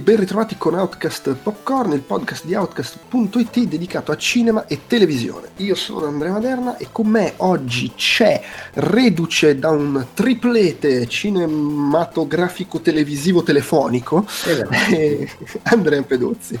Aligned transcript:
Ben 0.00 0.16
ritrovati 0.16 0.56
con 0.56 0.74
Outcast 0.74 1.34
Popcorn, 1.34 1.92
il 1.92 2.00
podcast 2.00 2.46
di 2.46 2.54
Outcast.it 2.54 3.58
dedicato 3.64 4.12
a 4.12 4.16
cinema 4.16 4.66
e 4.66 4.80
televisione. 4.86 5.48
Io 5.56 5.74
sono 5.74 6.06
Andrea 6.06 6.32
Maderna 6.32 6.78
e 6.78 6.88
con 6.90 7.06
me 7.06 7.34
oggi 7.36 7.92
c'è, 7.94 8.40
reduce 8.74 9.58
da 9.58 9.68
un 9.68 10.06
triplete 10.14 11.06
cinematografico 11.06 12.80
televisivo 12.80 13.42
telefonico, 13.42 14.24
esatto. 14.26 14.70
eh, 14.94 15.28
Andrea 15.64 16.02
Peduzzi, 16.02 16.58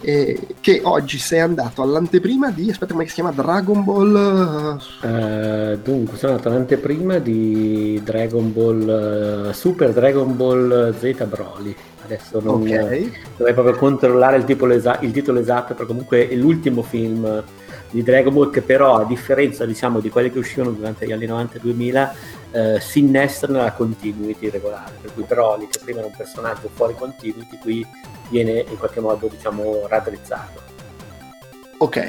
eh, 0.00 0.46
che 0.60 0.80
oggi 0.84 1.18
sei 1.18 1.40
andato 1.40 1.82
all'anteprima 1.82 2.50
di, 2.50 2.70
aspetta 2.70 2.92
come 2.92 3.08
si 3.08 3.14
chiama, 3.14 3.32
Dragon 3.32 3.82
Ball... 3.82 4.78
Uh, 5.02 5.76
dunque, 5.82 6.16
sono 6.18 6.32
andato 6.32 6.50
all'anteprima 6.50 7.18
di 7.18 8.00
Dragon 8.04 8.52
Ball, 8.52 9.48
uh, 9.48 9.52
Super 9.52 9.92
Dragon 9.92 10.36
Ball 10.36 10.96
Z 10.96 11.24
Broly. 11.24 11.76
Adesso 12.04 12.40
non 12.40 12.62
okay. 12.62 13.10
dovrei 13.36 13.54
proprio 13.54 13.74
controllare 13.76 14.36
il 14.36 14.44
titolo, 14.44 14.74
esa- 14.74 14.98
il 15.00 15.10
titolo, 15.10 15.40
esatto, 15.40 15.74
perché 15.74 15.86
comunque 15.86 16.28
è 16.28 16.34
l'ultimo 16.34 16.82
film 16.82 17.42
di 17.90 18.02
Dragon 18.02 18.34
Ball 18.34 18.50
che 18.50 18.60
però 18.60 18.96
a 18.96 19.04
differenza 19.04 19.64
diciamo, 19.64 20.00
di 20.00 20.10
quelli 20.10 20.30
che 20.30 20.38
uscivano 20.38 20.72
durante 20.72 21.06
gli 21.06 21.12
anni 21.12 21.26
90 21.26 21.56
e 21.56 21.60
2000 21.60 22.14
eh, 22.50 22.80
si 22.80 22.98
innesta 22.98 23.46
nella 23.46 23.72
continuity 23.72 24.50
regolare, 24.50 24.94
per 25.00 25.14
cui 25.14 25.22
Broly 25.22 25.68
che 25.68 25.78
prima 25.82 25.98
era 26.00 26.08
un 26.08 26.14
personaggio 26.16 26.68
fuori 26.74 26.94
continuity 26.94 27.58
qui 27.58 27.86
viene 28.28 28.64
in 28.68 28.76
qualche 28.76 29.00
modo 29.00 29.28
diciamo 29.28 29.86
raddrizzato. 29.88 30.72
Ok, 31.76 32.04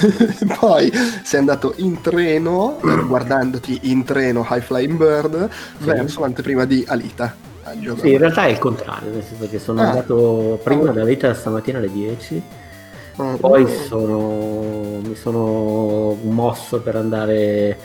poi 0.58 0.90
sei 1.22 1.40
andato 1.40 1.74
in 1.76 2.00
treno, 2.00 2.78
guardandoti 2.80 3.80
in 3.82 4.04
treno 4.04 4.46
High 4.48 4.62
Flying 4.62 4.96
Bird, 4.96 5.48
sì. 5.78 5.84
verso 5.84 6.20
l'anteprima 6.20 6.64
di 6.64 6.84
Alita. 6.86 7.49
Sì, 7.98 8.12
in 8.12 8.18
realtà 8.18 8.44
è 8.44 8.50
il 8.50 8.58
contrario, 8.58 9.10
nel 9.10 9.22
senso 9.22 9.48
che 9.48 9.58
sono 9.58 9.80
ah. 9.80 9.88
andato 9.88 10.60
prima 10.62 10.90
da 10.90 11.04
vita 11.04 11.32
stamattina 11.34 11.78
alle 11.78 11.90
10, 11.90 12.42
ah. 13.16 13.36
poi 13.38 13.66
sono, 13.68 15.00
mi 15.02 15.14
sono 15.14 16.16
mosso 16.22 16.80
per 16.80 16.96
andare 16.96 17.78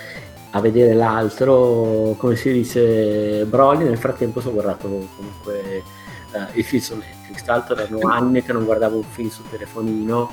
a 0.52 0.62
vedere 0.62 0.94
l'altro, 0.94 2.16
come 2.18 2.36
si 2.36 2.52
dice, 2.52 3.46
Broly, 3.46 3.84
nel 3.84 3.98
frattempo 3.98 4.42
ho 4.44 4.52
guardato 4.54 4.88
comunque 5.16 5.84
uh, 6.32 6.58
il 6.58 6.64
film 6.64 6.82
su 6.82 6.96
Netflix, 6.96 7.44
tra 7.44 7.56
l'altro 7.56 7.76
erano 7.76 8.00
anni 8.10 8.42
che 8.42 8.54
non 8.54 8.64
guardavo 8.64 8.96
un 8.96 9.04
film 9.04 9.30
sul 9.30 9.50
telefonino, 9.50 10.32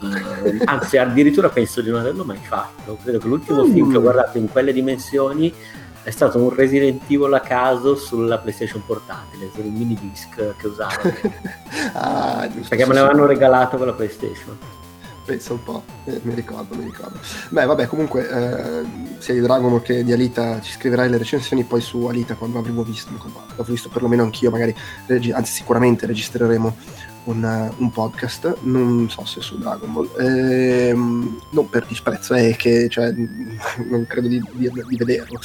uh, 0.00 0.62
anzi 0.64 0.98
addirittura 0.98 1.48
penso 1.48 1.80
di 1.80 1.90
non 1.90 1.98
averlo 1.98 2.24
mai 2.24 2.38
fatto, 2.40 2.96
credo 3.02 3.18
che 3.18 3.26
l'ultimo 3.26 3.64
mm. 3.64 3.72
film 3.72 3.90
che 3.90 3.96
ho 3.96 4.02
guardato 4.02 4.38
in 4.38 4.48
quelle 4.48 4.72
dimensioni 4.72 5.52
è 6.06 6.12
stato 6.12 6.38
un 6.38 6.54
Resident 6.54 7.02
Evil 7.08 7.32
a 7.32 7.40
caso 7.40 7.96
sulla 7.96 8.38
PlayStation 8.38 8.80
portatile, 8.86 9.50
un 9.56 9.72
mini 9.72 9.98
disc 10.00 10.54
che 10.56 10.66
usavo. 10.68 11.02
ah, 11.94 12.48
perché 12.68 12.86
me 12.86 12.94
l'avevano 12.94 13.26
regalato 13.26 13.76
con 13.76 13.86
la 13.86 13.92
PlayStation. 13.92 14.56
Pensa 15.24 15.54
un 15.54 15.64
po', 15.64 15.82
eh, 16.04 16.20
mi 16.22 16.34
ricordo, 16.34 16.76
mi 16.76 16.84
ricordo. 16.84 17.18
Beh, 17.48 17.64
vabbè, 17.64 17.86
comunque, 17.88 18.28
eh, 18.28 18.84
sia 19.18 19.34
di 19.34 19.40
Dragon 19.40 19.82
che 19.82 20.04
di 20.04 20.12
Alita 20.12 20.60
ci 20.60 20.74
scriverai 20.74 21.10
le 21.10 21.18
recensioni 21.18 21.64
poi 21.64 21.80
su 21.80 22.04
Alita 22.04 22.36
quando 22.36 22.58
l'avremo 22.58 22.84
visto, 22.84 23.10
l'avrò 23.56 23.64
visto 23.64 23.88
perlomeno 23.88 24.22
anch'io, 24.22 24.52
magari, 24.52 24.76
anzi 25.08 25.52
sicuramente 25.52 26.06
registreremo 26.06 26.76
un, 27.26 27.72
un, 27.78 27.90
podcast, 27.90 28.58
non 28.60 29.08
so 29.10 29.24
se 29.24 29.40
su 29.40 29.58
Dragon 29.58 29.92
Ball, 29.92 30.10
ehm, 30.18 31.40
non 31.50 31.68
per 31.68 31.84
disprezzo, 31.86 32.34
è 32.34 32.54
che 32.54 32.88
cioè, 32.88 33.10
non 33.90 34.06
credo 34.06 34.28
di, 34.28 34.40
di, 34.52 34.70
di 34.70 34.96
vederlo. 34.96 35.40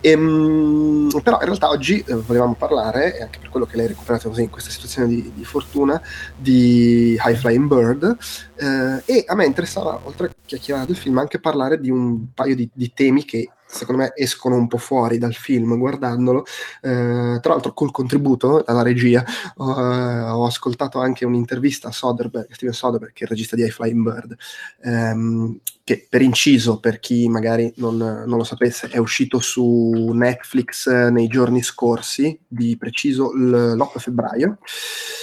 Ehm, 0.00 1.08
però 1.22 1.38
in 1.40 1.46
realtà 1.46 1.68
oggi 1.68 2.02
eh, 2.06 2.14
volevamo 2.14 2.54
parlare, 2.54 3.18
e 3.18 3.22
anche 3.22 3.38
per 3.38 3.48
quello 3.50 3.66
che 3.66 3.76
lei 3.76 3.86
ha 3.86 3.88
recuperato 3.88 4.28
così 4.28 4.42
in 4.42 4.50
questa 4.50 4.70
situazione 4.70 5.08
di, 5.08 5.32
di 5.34 5.44
fortuna, 5.44 6.00
di 6.36 7.18
High 7.22 7.36
Flying 7.36 7.66
Bird, 7.66 8.16
eh, 8.56 9.02
e 9.04 9.24
a 9.26 9.34
me 9.34 9.44
interessava, 9.44 10.00
oltre 10.04 10.26
a 10.28 10.30
chiacchierare 10.44 10.86
del 10.86 10.96
film, 10.96 11.18
anche 11.18 11.40
parlare 11.40 11.80
di 11.80 11.90
un 11.90 12.32
paio 12.32 12.54
di, 12.54 12.68
di 12.72 12.92
temi 12.94 13.24
che 13.24 13.50
secondo 13.72 14.02
me 14.02 14.12
escono 14.16 14.56
un 14.56 14.66
po' 14.66 14.78
fuori 14.78 15.16
dal 15.18 15.34
film 15.34 15.78
guardandolo. 15.78 16.44
Eh, 16.80 17.38
tra 17.40 17.52
l'altro 17.52 17.72
col 17.72 17.92
contributo 17.92 18.62
dalla 18.66 18.82
regia 18.82 19.24
ho, 19.56 19.80
eh, 19.80 20.20
ho 20.22 20.44
ascoltato 20.44 20.98
anche 20.98 21.24
un'intervista 21.24 21.88
a 21.88 21.92
Soderbergh, 21.92 22.52
Steven 22.52 22.74
Soderbergh, 22.74 23.12
che 23.12 23.20
è 23.20 23.24
il 23.24 23.30
regista 23.30 23.56
di 23.56 23.62
I 23.62 23.70
Flying 23.70 24.02
Bird, 24.02 24.36
ehm, 24.82 25.60
che 25.90 26.06
per 26.08 26.22
inciso, 26.22 26.78
per 26.78 27.00
chi 27.00 27.28
magari 27.28 27.72
non, 27.78 27.96
non, 27.96 28.36
lo 28.36 28.44
sapesse, 28.44 28.88
è 28.90 28.98
uscito 28.98 29.40
su 29.40 30.12
Netflix 30.14 30.88
nei 30.88 31.26
giorni 31.26 31.62
scorsi, 31.62 32.38
di 32.46 32.76
preciso 32.76 33.32
l'8 33.32 33.98
febbraio, 33.98 34.58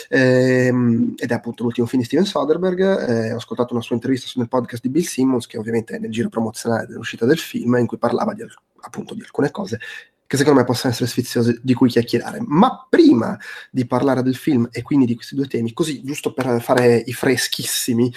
ehm, 0.10 1.14
ed 1.18 1.32
è 1.32 1.34
appunto 1.34 1.64
l'ultimo 1.64 1.88
film 1.88 2.02
di 2.02 2.08
Steven 2.08 2.26
Soderbergh. 2.26 2.82
Eh, 2.82 3.32
ho 3.32 3.38
ascoltato 3.38 3.74
una 3.74 3.82
sua 3.82 3.96
intervista 3.96 4.30
nel 4.36 4.50
podcast 4.50 4.84
di 4.84 4.90
Bill 4.90 5.04
Simmons, 5.04 5.48
che 5.48 5.58
ovviamente 5.58 5.96
è 5.96 6.00
nel 6.00 6.12
giro 6.12 6.28
promozionale 6.28 6.86
dell'uscita 6.86 7.26
del 7.26 7.40
film, 7.40 7.78
in 7.78 7.88
cui 7.88 7.98
parlava 7.98 8.34
di, 8.34 8.44
appunto 8.82 9.14
di 9.14 9.22
alcune 9.22 9.52
cose 9.52 9.80
che 10.28 10.38
secondo 10.38 10.60
me 10.60 10.66
possono 10.66 10.92
essere 10.92 11.10
sfiziose 11.10 11.60
di 11.64 11.74
cui 11.74 11.90
chiacchierare. 11.90 12.40
Ma 12.46 12.86
prima 12.90 13.38
di 13.72 13.88
parlare 13.88 14.22
del 14.22 14.36
film 14.36 14.68
e 14.72 14.82
quindi 14.82 15.06
di 15.06 15.16
questi 15.16 15.36
due 15.36 15.48
temi, 15.48 15.74
così 15.74 16.04
giusto 16.04 16.34
per 16.34 16.62
fare 16.62 16.98
i 17.06 17.14
freschissimi, 17.14 18.14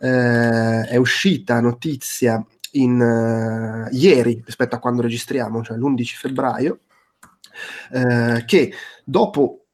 eh, 0.00 0.82
è 0.82 0.96
uscita 0.96 1.60
notizia 1.60 2.44
in, 2.72 3.00
uh, 3.00 3.94
ieri 3.94 4.42
rispetto 4.44 4.74
a 4.74 4.78
quando 4.78 5.02
registriamo, 5.02 5.62
cioè 5.62 5.76
l'11 5.76 6.04
febbraio, 6.16 6.80
eh, 7.92 8.44
che 8.46 8.72
dopo 9.04 9.66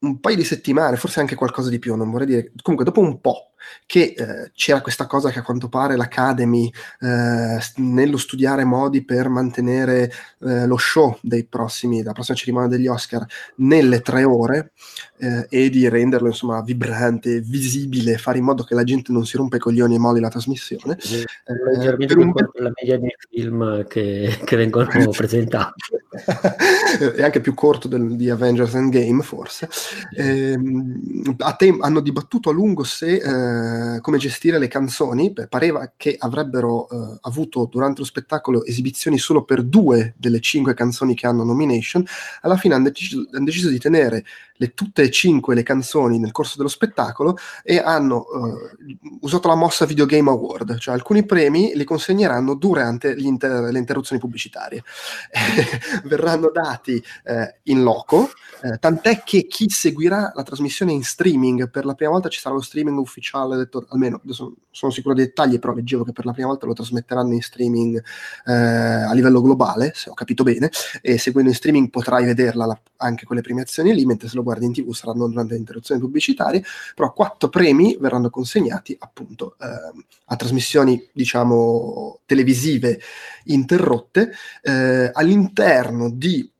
un 0.00 0.20
paio 0.20 0.36
di 0.36 0.44
settimane, 0.44 0.96
forse 0.96 1.20
anche 1.20 1.34
qualcosa 1.34 1.68
di 1.68 1.78
più, 1.78 1.94
non 1.94 2.10
vorrei 2.10 2.26
dire, 2.26 2.52
comunque 2.62 2.86
dopo 2.86 3.00
un 3.00 3.20
po' 3.20 3.50
che 3.86 4.14
eh, 4.16 4.50
c'era 4.54 4.80
questa 4.80 5.06
cosa 5.06 5.30
che 5.30 5.40
a 5.40 5.42
quanto 5.42 5.68
pare 5.68 5.96
l'Academy 5.96 6.70
eh, 7.00 7.58
nello 7.76 8.16
studiare 8.16 8.64
modi 8.64 9.04
per 9.04 9.28
mantenere 9.28 10.10
eh, 10.40 10.66
lo 10.66 10.76
show 10.76 11.18
dei 11.20 11.44
prossimi, 11.44 11.98
della 11.98 12.12
prossima 12.12 12.36
cerimonia 12.36 12.68
degli 12.68 12.86
Oscar 12.86 13.24
nelle 13.56 14.00
tre 14.00 14.24
ore 14.24 14.72
eh, 15.18 15.46
e 15.48 15.70
di 15.70 15.88
renderlo 15.88 16.28
insomma 16.28 16.62
vibrante, 16.62 17.40
visibile, 17.40 18.18
fare 18.18 18.38
in 18.38 18.44
modo 18.44 18.64
che 18.64 18.74
la 18.74 18.84
gente 18.84 19.12
non 19.12 19.26
si 19.26 19.36
rompe 19.36 19.56
i 19.56 19.60
coglioni 19.60 19.94
e 19.94 19.98
molli 19.98 20.20
la 20.20 20.28
trasmissione. 20.28 20.96
Sì, 20.98 21.20
eh, 21.20 21.96
per 22.06 22.18
un... 22.18 22.32
la 22.54 22.72
media 22.80 22.98
dei 22.98 23.14
film 23.28 23.86
che, 23.86 24.38
che 24.44 24.56
vengono 24.56 24.88
presentati. 25.10 25.82
è 27.16 27.22
anche 27.22 27.40
più 27.40 27.54
corto 27.54 27.88
del, 27.88 28.16
di 28.16 28.30
Avengers 28.30 28.74
Endgame 28.74 29.22
forse. 29.22 29.68
Ehm, 30.16 31.36
a 31.38 31.52
te 31.52 31.76
hanno 31.80 32.00
dibattuto 32.00 32.50
a 32.50 32.52
lungo 32.52 32.82
se 32.82 33.20
eh, 33.50 34.00
come 34.00 34.18
gestire 34.18 34.58
le 34.58 34.68
canzoni, 34.68 35.32
pareva 35.48 35.92
che 35.96 36.16
avrebbero 36.18 36.88
eh, 36.88 37.18
avuto 37.22 37.66
durante 37.70 38.00
lo 38.00 38.06
spettacolo 38.06 38.64
esibizioni 38.64 39.18
solo 39.18 39.44
per 39.44 39.62
due 39.62 40.14
delle 40.16 40.40
cinque 40.40 40.74
canzoni 40.74 41.14
che 41.14 41.26
hanno 41.26 41.44
nomination, 41.44 42.04
alla 42.42 42.56
fine 42.56 42.74
hanno 42.74 42.84
deciso, 42.84 43.26
han 43.32 43.44
deciso 43.44 43.68
di 43.68 43.78
tenere 43.78 44.24
le, 44.60 44.74
tutte 44.74 45.02
e 45.02 45.10
cinque 45.10 45.54
le 45.54 45.62
canzoni 45.62 46.18
nel 46.18 46.32
corso 46.32 46.56
dello 46.56 46.68
spettacolo 46.68 47.36
e 47.62 47.78
hanno 47.78 48.26
eh, 48.26 48.98
usato 49.20 49.48
la 49.48 49.54
mossa 49.54 49.86
Video 49.86 50.04
Game 50.04 50.28
Award, 50.28 50.78
cioè 50.78 50.94
alcuni 50.94 51.24
premi 51.24 51.72
li 51.74 51.84
consegneranno 51.84 52.54
durante 52.54 53.14
inter- 53.16 53.70
le 53.70 53.78
interruzioni 53.78 54.20
pubblicitarie. 54.20 54.84
Verranno 56.04 56.50
dati 56.52 57.02
eh, 57.24 57.60
in 57.64 57.82
loco, 57.82 58.30
eh, 58.62 58.76
tant'è 58.78 59.22
che 59.22 59.46
chi 59.46 59.68
seguirà 59.70 60.32
la 60.34 60.42
trasmissione 60.42 60.92
in 60.92 61.02
streaming, 61.02 61.70
per 61.70 61.86
la 61.86 61.94
prima 61.94 62.12
volta 62.12 62.28
ci 62.28 62.38
sarà 62.38 62.54
lo 62.54 62.60
streaming 62.60 62.98
ufficiale, 62.98 63.56
detto, 63.56 63.86
almeno 63.88 64.20
adesso 64.22 64.54
sono 64.70 64.92
sicuro 64.92 65.14
dei 65.14 65.24
dettagli, 65.24 65.58
però 65.58 65.72
leggevo 65.72 66.04
che 66.04 66.12
per 66.12 66.26
la 66.26 66.32
prima 66.32 66.48
volta 66.48 66.66
lo 66.66 66.74
trasmetteranno 66.74 67.32
in 67.32 67.40
streaming 67.40 68.02
eh, 68.44 68.52
a 68.52 69.12
livello 69.14 69.40
globale, 69.40 69.92
se 69.94 70.10
ho 70.10 70.14
capito 70.14 70.42
bene, 70.42 70.70
e 71.00 71.16
seguendo 71.16 71.50
in 71.50 71.56
streaming 71.56 71.88
potrai 71.88 72.26
vederla 72.26 72.66
la, 72.66 72.80
anche 72.96 73.24
con 73.24 73.36
le 73.36 73.42
premiazioni 73.42 73.94
lì, 73.94 74.04
mentre 74.04 74.28
se 74.28 74.36
lo 74.36 74.42
guardi 74.50 74.66
in 74.66 74.72
tv 74.72 74.92
saranno 74.92 75.28
durante 75.28 75.52
le 75.52 75.60
interruzioni 75.60 76.00
pubblicitarie, 76.00 76.64
però 76.94 77.12
quattro 77.12 77.48
premi 77.48 77.96
verranno 78.00 78.30
consegnati 78.30 78.96
appunto 78.98 79.56
eh, 79.60 80.02
a 80.26 80.36
trasmissioni 80.36 81.08
diciamo 81.12 82.20
televisive 82.26 83.00
interrotte 83.44 84.32
eh, 84.62 85.10
all'interno 85.12 86.10
di 86.10 86.50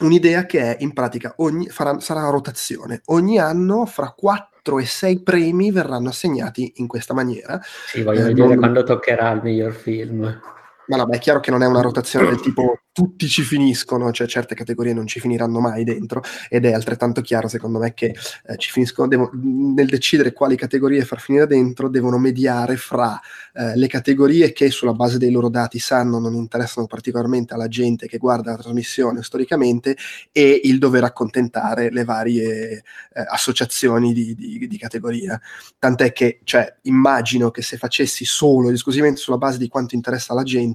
un'idea 0.00 0.44
che 0.44 0.76
è 0.76 0.82
in 0.82 0.92
pratica 0.92 1.34
ogni, 1.38 1.68
farà, 1.68 1.98
sarà 2.00 2.26
a 2.26 2.30
rotazione. 2.30 3.02
Ogni 3.06 3.38
anno 3.38 3.86
fra 3.86 4.12
4 4.16 4.78
e 4.78 4.86
6 4.86 5.22
premi 5.22 5.70
verranno 5.70 6.08
assegnati 6.08 6.74
in 6.76 6.86
questa 6.86 7.14
maniera. 7.14 7.60
Sì, 7.86 8.02
voglio 8.02 8.20
eh, 8.20 8.24
vedere 8.24 8.48
non... 8.48 8.58
quando 8.58 8.82
toccherà 8.82 9.30
il 9.30 9.40
miglior 9.42 9.72
film. 9.72 10.40
Ma 10.86 10.96
no, 10.96 11.06
beh, 11.06 11.16
è 11.16 11.18
chiaro 11.18 11.40
che 11.40 11.50
non 11.50 11.62
è 11.62 11.66
una 11.66 11.80
rotazione 11.80 12.26
del 12.28 12.40
tipo 12.40 12.78
tutti 12.94 13.26
ci 13.26 13.42
finiscono, 13.42 14.12
cioè 14.12 14.28
certe 14.28 14.54
categorie 14.54 14.92
non 14.92 15.08
ci 15.08 15.18
finiranno 15.18 15.58
mai 15.58 15.82
dentro 15.82 16.22
ed 16.48 16.64
è 16.64 16.72
altrettanto 16.72 17.22
chiaro 17.22 17.48
secondo 17.48 17.80
me 17.80 17.92
che 17.92 18.14
eh, 18.46 18.56
ci 18.56 18.70
finiscono, 18.70 19.08
devo, 19.08 19.30
nel 19.32 19.88
decidere 19.88 20.32
quali 20.32 20.54
categorie 20.54 21.04
far 21.04 21.20
finire 21.20 21.48
dentro 21.48 21.88
devono 21.88 22.18
mediare 22.18 22.76
fra 22.76 23.20
eh, 23.52 23.76
le 23.76 23.88
categorie 23.88 24.52
che 24.52 24.70
sulla 24.70 24.92
base 24.92 25.18
dei 25.18 25.32
loro 25.32 25.48
dati 25.48 25.80
sanno 25.80 26.20
non 26.20 26.34
interessano 26.34 26.86
particolarmente 26.86 27.54
alla 27.54 27.66
gente 27.66 28.06
che 28.06 28.18
guarda 28.18 28.52
la 28.52 28.58
trasmissione 28.58 29.24
storicamente 29.24 29.96
e 30.30 30.60
il 30.62 30.78
dover 30.78 31.02
accontentare 31.02 31.90
le 31.90 32.04
varie 32.04 32.84
eh, 33.12 33.24
associazioni 33.28 34.12
di, 34.12 34.36
di, 34.36 34.68
di, 34.68 34.78
categoria. 34.78 35.40
Tant'è 35.80 36.12
che 36.12 36.38
cioè, 36.44 36.76
immagino 36.82 37.50
che 37.50 37.62
se 37.62 37.76
facessi 37.76 38.24
solo 38.24 38.68
ed 38.68 38.74
esclusivamente 38.74 39.20
sulla 39.20 39.38
base 39.38 39.58
di 39.58 39.66
quanto 39.66 39.96
interessa 39.96 40.32
alla 40.32 40.44
gente, 40.44 40.73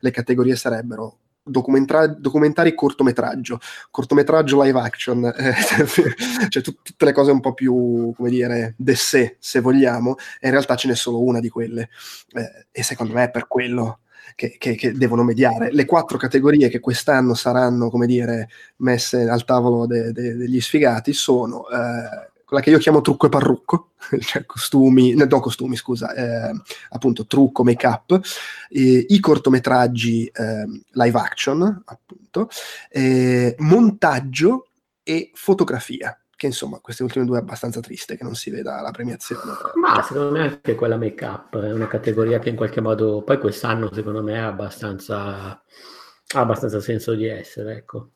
le 0.00 0.10
categorie 0.10 0.56
sarebbero 0.56 1.18
documentari 1.48 2.74
cortometraggio, 2.74 3.60
cortometraggio 3.90 4.62
live 4.62 4.80
action, 4.80 5.24
eh, 5.36 5.54
cioè 6.48 6.62
tut- 6.62 6.82
tutte 6.82 7.04
le 7.04 7.12
cose 7.12 7.30
un 7.30 7.40
po' 7.40 7.54
più, 7.54 8.12
come 8.16 8.30
dire, 8.30 8.74
de 8.76 8.94
sé, 8.96 9.36
se 9.38 9.60
vogliamo, 9.60 10.16
e 10.40 10.46
in 10.46 10.50
realtà 10.50 10.74
ce 10.74 10.88
n'è 10.88 10.94
solo 10.94 11.22
una 11.22 11.40
di 11.40 11.48
quelle, 11.48 11.88
eh, 12.32 12.66
e 12.70 12.82
secondo 12.82 13.12
me 13.12 13.24
è 13.24 13.30
per 13.30 13.46
quello 13.46 14.00
che, 14.34 14.56
che, 14.58 14.74
che, 14.74 14.92
devono 14.92 15.22
mediare. 15.22 15.72
Le 15.72 15.84
quattro 15.84 16.18
categorie 16.18 16.68
che 16.68 16.80
quest'anno 16.80 17.34
saranno, 17.34 17.90
come 17.90 18.06
dire, 18.06 18.48
messe 18.78 19.28
al 19.28 19.44
tavolo 19.44 19.86
de- 19.86 20.12
de- 20.12 20.34
degli 20.34 20.60
sfigati 20.60 21.12
sono... 21.12 21.68
Eh, 21.68 22.34
quella 22.46 22.62
che 22.62 22.70
io 22.70 22.78
chiamo 22.78 23.00
trucco 23.00 23.26
e 23.26 23.28
parrucco, 23.28 23.90
cioè 24.20 24.46
costumi, 24.46 25.14
no 25.14 25.40
costumi 25.40 25.74
scusa, 25.74 26.14
eh, 26.14 26.52
appunto 26.90 27.26
trucco, 27.26 27.64
make 27.64 27.86
up, 27.86 28.20
eh, 28.70 29.04
i 29.08 29.18
cortometraggi 29.18 30.26
eh, 30.26 30.82
live 30.92 31.18
action, 31.18 31.82
appunto, 31.84 32.48
montaggio 33.58 34.68
e 35.02 35.30
fotografia 35.34 36.18
che 36.36 36.46
insomma 36.46 36.78
queste 36.80 37.02
ultime 37.02 37.24
due 37.24 37.38
è 37.38 37.40
abbastanza 37.40 37.80
triste 37.80 38.16
che 38.16 38.22
non 38.22 38.34
si 38.34 38.50
veda 38.50 38.80
la 38.82 38.90
premiazione. 38.90 39.52
Ma 39.74 40.02
secondo 40.02 40.30
me 40.30 40.40
anche 40.42 40.74
quella 40.74 40.98
make 40.98 41.24
up 41.24 41.58
è 41.58 41.72
una 41.72 41.88
categoria 41.88 42.38
che 42.38 42.50
in 42.50 42.56
qualche 42.56 42.82
modo, 42.82 43.22
poi 43.22 43.38
quest'anno 43.38 43.92
secondo 43.92 44.22
me 44.22 44.38
ha 44.38 44.46
abbastanza, 44.46 45.16
ha 45.48 45.60
abbastanza 46.28 46.80
senso 46.80 47.14
di 47.14 47.26
essere, 47.26 47.76
ecco. 47.76 48.10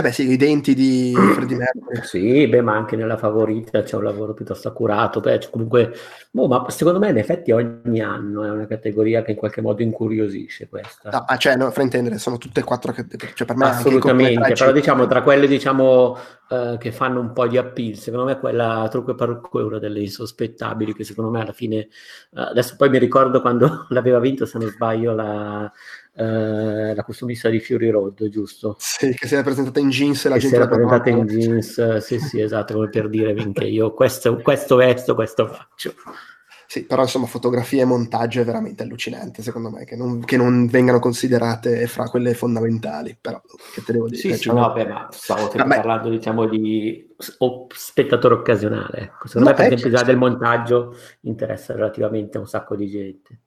Eh 0.00 0.02
beh, 0.02 0.12
sì, 0.12 0.30
i 0.30 0.36
denti 0.38 0.74
di 0.74 1.12
Freddie 1.34 1.58
Mercury. 1.58 2.00
Sì, 2.02 2.46
beh, 2.46 2.62
ma 2.62 2.74
anche 2.74 2.96
nella 2.96 3.18
favorita 3.18 3.82
c'è 3.82 3.96
un 3.96 4.04
lavoro 4.04 4.32
piuttosto 4.32 4.68
accurato. 4.68 5.20
Beh, 5.20 5.48
comunque, 5.50 5.92
boh, 6.30 6.48
ma 6.48 6.70
secondo 6.70 6.98
me 6.98 7.10
in 7.10 7.18
effetti 7.18 7.52
ogni 7.52 8.00
anno 8.00 8.42
è 8.42 8.50
una 8.50 8.66
categoria 8.66 9.22
che 9.22 9.32
in 9.32 9.36
qualche 9.36 9.60
modo 9.60 9.82
incuriosisce 9.82 10.68
questa. 10.70 11.10
No, 11.10 11.24
ah, 11.26 11.36
cioè, 11.36 11.54
no, 11.56 11.70
fraintendere, 11.70 12.16
sono 12.16 12.38
tutte 12.38 12.60
e 12.60 12.64
quattro 12.64 12.92
categorie. 12.92 13.34
Cioè, 13.34 13.46
per 13.46 13.56
me 13.56 13.66
Assolutamente, 13.66 14.54
però 14.54 14.72
diciamo 14.72 15.06
tra 15.06 15.22
quelle 15.22 15.46
diciamo 15.46 16.16
uh, 16.48 16.78
che 16.78 16.92
fanno 16.92 17.20
un 17.20 17.34
po' 17.34 17.46
di 17.46 17.58
appeal, 17.58 17.96
secondo 17.96 18.24
me 18.24 18.38
quella 18.38 18.88
trucco 18.90 19.10
e 19.10 19.14
parrucco 19.14 19.60
è 19.60 19.64
una 19.64 19.78
delle 19.78 20.00
insospettabili 20.00 20.94
che 20.94 21.04
secondo 21.04 21.30
me 21.30 21.42
alla 21.42 21.52
fine, 21.52 21.88
uh, 22.30 22.40
adesso 22.40 22.74
poi 22.76 22.88
mi 22.88 22.98
ricordo 22.98 23.42
quando 23.42 23.84
l'aveva 23.90 24.18
vinto, 24.18 24.46
se 24.46 24.56
non 24.56 24.68
sbaglio, 24.68 25.14
la 25.14 25.70
eh, 26.14 26.94
la 26.94 27.02
costumista 27.04 27.48
di 27.48 27.60
Fury 27.60 27.90
Road, 27.90 28.28
giusto? 28.28 28.76
Sì, 28.78 29.14
che 29.14 29.26
si 29.26 29.34
era 29.34 29.42
presentata 29.42 29.80
in 29.80 29.90
jeans 29.90 30.24
e 30.24 30.28
la 30.28 30.34
che 30.34 30.40
gente 30.40 30.56
si 30.56 30.62
era 30.62 30.70
presentata 30.70 31.10
in 31.10 31.26
jeans, 31.26 31.96
sì, 31.98 32.18
sì, 32.18 32.40
esatto, 32.40 32.74
come 32.74 32.88
per 32.88 33.08
dire 33.08 33.34
finché 33.34 33.64
io 33.64 33.92
questo, 33.94 34.36
questo 34.36 34.76
vesto, 34.76 35.14
questo 35.14 35.46
faccio. 35.46 35.94
Sì, 36.70 36.84
però 36.84 37.02
insomma 37.02 37.26
fotografia 37.26 37.82
e 37.82 37.84
montaggio 37.84 38.40
è 38.40 38.44
veramente 38.44 38.84
allucinante, 38.84 39.42
secondo 39.42 39.70
me, 39.70 39.84
che 39.84 39.96
non, 39.96 40.20
che 40.20 40.36
non 40.36 40.66
vengano 40.66 41.00
considerate 41.00 41.88
fra 41.88 42.04
quelle 42.04 42.32
fondamentali, 42.32 43.18
però 43.20 43.42
che 43.74 43.82
te 43.82 43.92
devo 43.92 44.06
dire? 44.06 44.20
Sì, 44.20 44.38
cioè, 44.38 44.54
no, 44.54 44.72
beh, 44.72 44.86
ma 44.86 45.08
stavo 45.10 45.50
ah, 45.50 45.66
parlando, 45.66 46.08
diciamo, 46.08 46.46
di 46.46 47.12
spettatore 47.16 48.34
occasionale. 48.34 48.98
Ecco. 48.98 49.26
Secondo 49.26 49.50
no, 49.50 49.56
me, 49.56 49.62
per 49.64 49.72
esempio, 49.72 49.98
già 49.98 50.04
del 50.04 50.16
montaggio 50.16 50.94
interessa 51.22 51.72
relativamente 51.72 52.36
a 52.36 52.40
un 52.40 52.46
sacco 52.46 52.76
di 52.76 52.86
gente. 52.86 53.40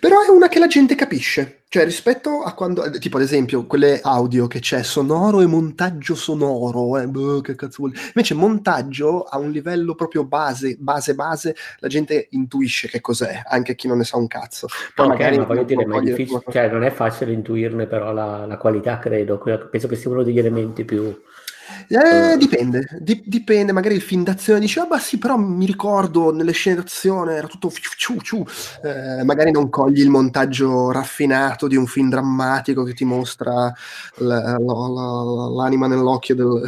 Però 0.00 0.22
è 0.22 0.30
una 0.30 0.48
che 0.48 0.58
la 0.58 0.66
gente 0.66 0.94
capisce, 0.94 1.64
cioè 1.68 1.84
rispetto 1.84 2.42
a 2.42 2.54
quando, 2.54 2.88
tipo 2.98 3.18
ad 3.18 3.22
esempio, 3.22 3.66
quelle 3.66 4.00
audio 4.02 4.46
che 4.46 4.60
c'è 4.60 4.82
sonoro 4.82 5.42
e 5.42 5.46
montaggio 5.46 6.14
sonoro, 6.14 6.98
eh, 6.98 7.06
boh, 7.06 7.42
che 7.42 7.54
cazzo 7.54 7.76
vuol 7.80 7.90
dire? 7.90 8.04
Invece 8.06 8.32
montaggio 8.32 9.24
a 9.24 9.36
un 9.36 9.50
livello 9.50 9.94
proprio 9.94 10.24
base, 10.24 10.76
base, 10.78 11.14
base, 11.14 11.54
la 11.80 11.88
gente 11.88 12.28
intuisce 12.30 12.88
che 12.88 13.02
cos'è, 13.02 13.42
anche 13.44 13.74
chi 13.74 13.88
non 13.88 13.98
ne 13.98 14.04
sa 14.04 14.16
un 14.16 14.26
cazzo. 14.26 14.68
Poi 14.94 15.06
okay, 15.06 15.18
magari 15.18 15.38
ma 15.38 15.44
voglio 15.44 15.64
dire, 15.64 15.84
ma 15.84 15.98
è 15.98 16.00
difficile, 16.00 16.42
cioè, 16.50 16.70
non 16.70 16.82
è 16.82 16.90
facile 16.90 17.32
intuirne 17.32 17.86
però 17.86 18.12
la, 18.12 18.46
la 18.46 18.56
qualità, 18.56 18.98
credo, 18.98 19.38
penso 19.70 19.86
che 19.86 19.96
sia 19.96 20.10
uno 20.10 20.22
degli 20.22 20.38
elementi 20.38 20.86
più 20.86 21.14
eh, 21.88 22.36
dipende, 22.36 22.86
Di- 23.00 23.22
dipende, 23.24 23.72
magari 23.72 23.94
il 23.94 24.00
film 24.00 24.22
d'azione 24.24 24.60
dice, 24.60 24.80
ah 24.80 24.86
bah 24.86 24.98
sì, 24.98 25.18
però 25.18 25.36
mi 25.36 25.66
ricordo 25.66 26.32
nelle 26.32 26.52
scene 26.52 26.76
d'azione 26.76 27.34
era 27.34 27.46
tutto 27.46 27.70
ciu, 27.96 28.20
ciu. 28.20 28.44
Eh, 28.82 29.22
magari 29.24 29.50
non 29.50 29.68
cogli 29.68 30.00
il 30.00 30.10
montaggio 30.10 30.90
raffinato 30.90 31.66
di 31.66 31.76
un 31.76 31.86
film 31.86 32.08
drammatico 32.10 32.82
che 32.84 32.94
ti 32.94 33.04
mostra 33.04 33.72
l- 34.16 34.24
l- 34.24 34.64
l- 34.64 35.54
l'anima 35.56 35.86
nell'occhio 35.86 36.34
del, 36.34 36.62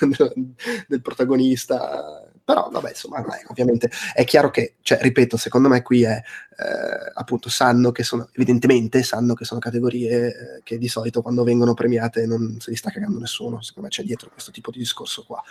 del, 0.00 0.54
del 0.88 1.00
protagonista 1.02 2.22
però 2.44 2.68
vabbè 2.70 2.90
insomma 2.90 3.20
dai, 3.22 3.40
ovviamente 3.48 3.90
è 4.12 4.24
chiaro 4.24 4.50
che 4.50 4.74
cioè, 4.82 4.98
ripeto 5.00 5.36
secondo 5.38 5.68
me 5.68 5.80
qui 5.82 6.02
è 6.04 6.22
eh, 6.56 7.10
appunto 7.14 7.48
sanno 7.48 7.90
che 7.90 8.04
sono 8.04 8.28
evidentemente 8.32 9.02
sanno 9.02 9.34
che 9.34 9.44
sono 9.44 9.60
categorie 9.60 10.28
eh, 10.28 10.60
che 10.62 10.78
di 10.78 10.88
solito 10.88 11.22
quando 11.22 11.42
vengono 11.42 11.74
premiate 11.74 12.26
non 12.26 12.56
se 12.60 12.70
li 12.70 12.76
sta 12.76 12.90
cagando 12.90 13.18
nessuno. 13.18 13.60
Secondo 13.62 13.88
me 13.88 13.94
c'è 13.94 14.02
dietro 14.02 14.30
questo 14.30 14.50
tipo 14.50 14.70
di 14.70 14.78
discorso 14.78 15.24
qua. 15.26 15.42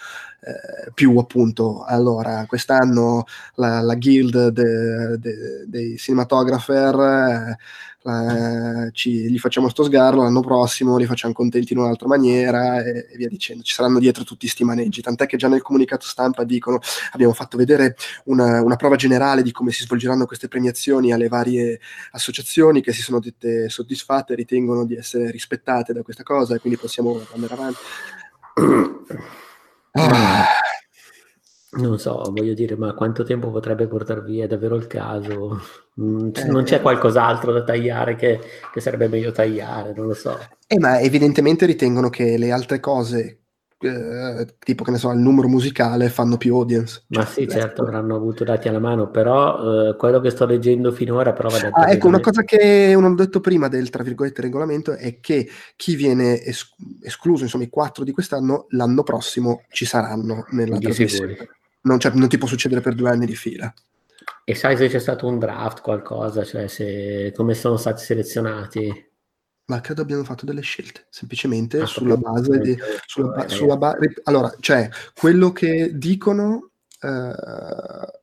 Eh, 0.42 0.92
più 0.94 1.18
appunto 1.18 1.84
allora 1.84 2.46
quest'anno 2.48 3.26
la, 3.56 3.82
la 3.82 3.96
guild 3.96 4.50
de, 4.50 5.18
de, 5.18 5.66
dei 5.68 5.98
cinematographer 5.98 7.58
eh, 8.06 8.88
eh, 8.88 8.92
ci, 8.92 9.30
gli 9.30 9.40
facciamo 9.40 9.70
sto 9.70 9.84
sgarro, 9.84 10.24
l'anno 10.24 10.42
prossimo 10.42 10.98
li 10.98 11.06
facciamo 11.06 11.34
contenti 11.34 11.74
in 11.74 11.80
un'altra 11.80 12.08
maniera 12.08 12.84
e, 12.84 13.08
e, 13.12 13.18
via 13.18 13.28
dicendo. 13.28 13.64
Ci 13.64 13.74
saranno 13.74 14.00
dietro 14.00 14.24
tutti 14.24 14.46
questi 14.46 14.64
maneggi, 14.64 15.02
tant'è 15.02 15.26
che 15.26 15.38
già 15.38 15.48
nel 15.48 15.62
comunicato 15.62 16.06
stampa 16.06 16.44
dicono 16.44 16.80
abbiamo 17.12 17.34
fatto 17.34 17.58
vedere 17.58 17.96
una, 18.26 18.62
una 18.62 18.76
prova 18.76 18.96
generale 18.96 19.42
di 19.42 19.52
come 19.52 19.72
si 19.72 19.84
svolgeranno 19.84 20.26
queste 20.26 20.48
premiazioni 20.48 21.14
alle 21.14 21.28
varie 21.28 21.80
associazioni 22.12 22.82
che 22.82 22.92
si 22.92 23.02
sono 23.02 23.20
dette 23.20 23.70
soddisfatte, 23.70 24.36
ritengono 24.36 24.86
di 24.86 24.96
essere 24.96 25.32
rispettate 25.32 25.94
da 25.94 26.02
questa 26.02 26.24
cosa 26.24 26.56
e 26.56 26.60
quindi 26.60 26.80
possiamo 26.80 27.22
andare 27.34 27.54
avanti. 27.54 27.80
Ah. 29.96 30.46
Non 31.76 31.98
so, 31.98 32.22
voglio 32.32 32.54
dire, 32.54 32.76
ma 32.76 32.94
quanto 32.94 33.24
tempo 33.24 33.50
potrebbe 33.50 33.88
portare 33.88 34.22
via? 34.22 34.46
È 34.46 34.48
davvero 34.48 34.76
il 34.76 34.86
caso? 34.86 35.60
Mm, 36.00 36.30
eh, 36.34 36.46
non 36.46 36.64
c'è 36.64 36.82
qualcos'altro 36.82 37.52
da 37.52 37.64
tagliare 37.64 38.16
che, 38.16 38.40
che, 38.72 38.80
sarebbe 38.80 39.08
meglio 39.08 39.32
tagliare, 39.32 39.94
non 39.96 40.06
lo 40.08 40.14
so. 40.14 40.38
Eh, 40.68 40.80
ma 40.80 41.00
evidentemente 41.00 41.66
ritengono 41.66 42.10
che 42.10 42.38
le 42.38 42.52
altre 42.52 42.80
cose, 42.80 43.40
eh, 43.80 44.56
tipo 44.60 44.84
che 44.84 44.92
ne 44.92 44.98
so, 44.98 45.12
il 45.12 45.18
numero 45.18 45.48
musicale, 45.48 46.10
fanno 46.10 46.38
più 46.38 46.56
audience. 46.56 47.06
Ma 47.08 47.24
cioè, 47.24 47.32
sì, 47.32 47.48
certo, 47.48 47.82
avranno 47.82 48.16
avuto 48.16 48.44
dati 48.44 48.68
alla 48.68 48.80
mano, 48.80 49.10
però 49.10 49.90
eh, 49.90 49.96
quello 49.96 50.20
che 50.20 50.30
sto 50.30 50.46
leggendo 50.46 50.92
finora 50.92 51.34
però 51.34 51.50
va 51.50 51.58
detto. 51.58 51.80
Ah, 51.80 51.92
ecco, 51.92 52.08
una 52.08 52.20
cosa 52.20 52.44
che 52.44 52.92
non 52.94 53.12
ho 53.12 53.16
detto 53.16 53.40
prima 53.40 53.68
del, 53.68 53.90
tra 53.90 54.04
virgolette, 54.04 54.42
regolamento 54.42 54.94
è 54.94 55.20
che 55.20 55.50
chi 55.76 55.96
viene 55.96 56.40
es- 56.40 56.76
escluso, 57.02 57.44
insomma 57.44 57.64
i 57.64 57.70
quattro 57.70 58.04
di 58.04 58.12
quest'anno, 58.12 58.68
l'anno 58.70 59.02
prossimo 59.02 59.64
ci 59.70 59.86
saranno 59.86 60.46
nella 60.52 60.78
trasmissione. 60.78 61.32
Sicuri 61.32 61.62
non, 61.84 62.00
cioè, 62.00 62.12
non 62.14 62.28
ti 62.28 62.38
può 62.38 62.48
succedere 62.48 62.82
per 62.82 62.96
due 62.96 63.10
anni 63.10 63.26
di 63.26 63.36
fila. 63.36 63.74
E 64.44 64.56
sai 64.56 64.76
se 64.76 64.90
c'è 64.90 65.00
stato 65.00 65.28
un 65.28 65.40
draft, 65.40 65.82
qualcosa, 65.82 66.44
cioè 66.44 66.68
se, 66.68 67.32
come 67.36 67.54
sono 67.54 67.78
stati 67.78 68.04
selezionati? 68.04 69.12
Ma 69.66 69.80
credo 69.80 70.02
abbiano 70.02 70.26
fatto 70.26 70.46
delle 70.46 70.62
scelte, 70.62 71.08
semplicemente 71.10 71.80
ah, 71.80 71.86
sulla 71.86 72.18
base 72.18 72.60
di... 72.60 72.78
Sulla, 73.06 73.30
ba- 73.30 73.48
sulla 73.48 73.78
ba- 73.78 73.98
allora, 74.24 74.54
cioè, 74.60 74.90
quello 75.14 75.52
che 75.52 75.92
dicono... 75.98 76.72
Uh, 77.02 78.22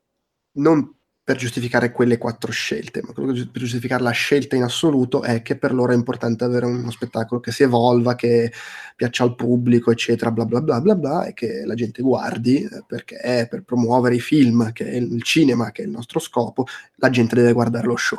non 0.53 1.00
per 1.31 1.39
giustificare 1.39 1.93
quelle 1.93 2.19
quattro 2.19 2.51
scelte, 2.51 3.03
ma 3.05 3.13
quello 3.13 3.33
che 3.33 3.47
per 3.47 3.63
giustificare 3.63 4.03
la 4.03 4.11
scelta 4.11 4.57
in 4.57 4.65
assoluto 4.65 5.23
è 5.23 5.43
che 5.43 5.57
per 5.57 5.73
loro 5.73 5.93
è 5.93 5.95
importante 5.95 6.43
avere 6.43 6.67
uno 6.67 6.91
spettacolo 6.91 7.39
che 7.39 7.53
si 7.53 7.63
evolva, 7.63 8.17
che 8.17 8.53
piaccia 8.97 9.23
al 9.23 9.37
pubblico, 9.37 9.93
eccetera, 9.93 10.33
bla 10.33 10.45
bla 10.45 10.61
bla 10.61 10.81
bla 10.81 10.97
bla, 10.97 11.27
e 11.27 11.33
che 11.33 11.63
la 11.65 11.75
gente 11.75 12.03
guardi, 12.03 12.65
eh, 12.65 12.83
perché 12.85 13.19
è 13.19 13.47
per 13.49 13.63
promuovere 13.63 14.17
i 14.17 14.21
film, 14.21 14.73
che 14.73 14.91
è 14.91 14.97
il 14.97 15.23
cinema, 15.23 15.71
che 15.71 15.83
è 15.83 15.85
il 15.85 15.93
nostro 15.93 16.19
scopo, 16.19 16.67
la 16.97 17.11
gente 17.11 17.37
deve 17.37 17.53
guardare 17.53 17.87
lo 17.87 17.97
show. 17.97 18.19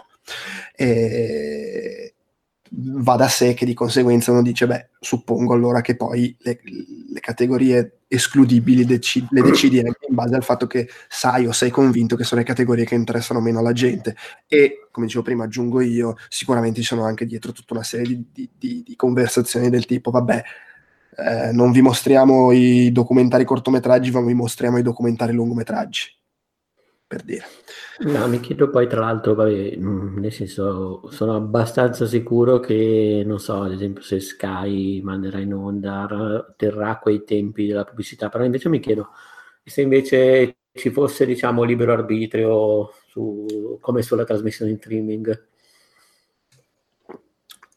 E 0.73 2.13
va 2.69 3.17
da 3.17 3.27
sé 3.27 3.53
che 3.53 3.65
di 3.65 3.73
conseguenza 3.73 4.31
uno 4.31 4.41
dice, 4.41 4.67
beh, 4.67 4.87
suppongo 5.01 5.53
allora 5.53 5.81
che 5.81 5.97
poi 5.97 6.33
le, 6.39 6.61
le 7.11 7.19
categorie 7.19 7.99
escludibili 8.07 8.85
deci- 8.85 9.25
le 9.29 9.41
decidi 9.41 9.79
in 9.79 9.93
base 10.09 10.35
al 10.35 10.43
fatto 10.43 10.67
che 10.67 10.89
sai 11.07 11.45
o 11.45 11.51
sei 11.51 11.69
convinto 11.69 12.15
che 12.15 12.23
sono 12.23 12.41
le 12.41 12.47
categorie 12.47 12.85
che 12.85 12.95
interessano 12.95 13.39
meno 13.41 13.59
alla 13.59 13.73
gente. 13.73 14.15
E, 14.47 14.87
come 14.91 15.05
dicevo 15.05 15.23
prima, 15.23 15.43
aggiungo 15.43 15.81
io, 15.81 16.15
sicuramente 16.29 16.81
ci 16.81 16.87
sono 16.87 17.03
anche 17.03 17.25
dietro 17.25 17.51
tutta 17.51 17.73
una 17.73 17.83
serie 17.83 18.07
di, 18.07 18.25
di, 18.33 18.49
di, 18.57 18.83
di 18.85 18.95
conversazioni 18.95 19.69
del 19.69 19.85
tipo, 19.85 20.11
vabbè, 20.11 20.43
eh, 21.17 21.51
non 21.51 21.71
vi 21.71 21.81
mostriamo 21.81 22.51
i 22.51 22.91
documentari 22.91 23.45
cortometraggi, 23.45 24.11
ma 24.11 24.21
vi 24.21 24.33
mostriamo 24.33 24.77
i 24.77 24.83
documentari 24.83 25.33
lungometraggi 25.33 26.19
per 27.11 27.23
dire. 27.23 27.43
No, 28.05 28.25
mi 28.29 28.39
chiedo 28.39 28.69
poi 28.69 28.87
tra 28.87 29.01
l'altro, 29.01 29.35
vabbè, 29.35 29.75
mm, 29.77 30.17
nel 30.19 30.31
senso, 30.31 31.09
sono 31.11 31.35
abbastanza 31.35 32.05
sicuro 32.05 32.59
che, 32.61 33.23
non 33.25 33.37
so, 33.37 33.63
ad 33.63 33.73
esempio 33.73 34.01
se 34.01 34.21
Sky 34.21 35.01
manderà 35.01 35.39
in 35.39 35.53
onda, 35.53 36.53
terrà 36.55 36.97
quei 36.99 37.25
tempi 37.25 37.67
della 37.67 37.83
pubblicità, 37.83 38.29
però 38.29 38.45
invece 38.45 38.69
mi 38.69 38.79
chiedo 38.79 39.09
se 39.63 39.81
invece 39.81 40.55
ci 40.71 40.89
fosse, 40.89 41.25
diciamo, 41.25 41.63
libero 41.63 41.91
arbitrio 41.91 42.91
su, 43.07 43.77
come 43.81 44.01
sulla 44.03 44.23
trasmissione 44.23 44.71
in 44.71 44.77
streaming, 44.77 45.47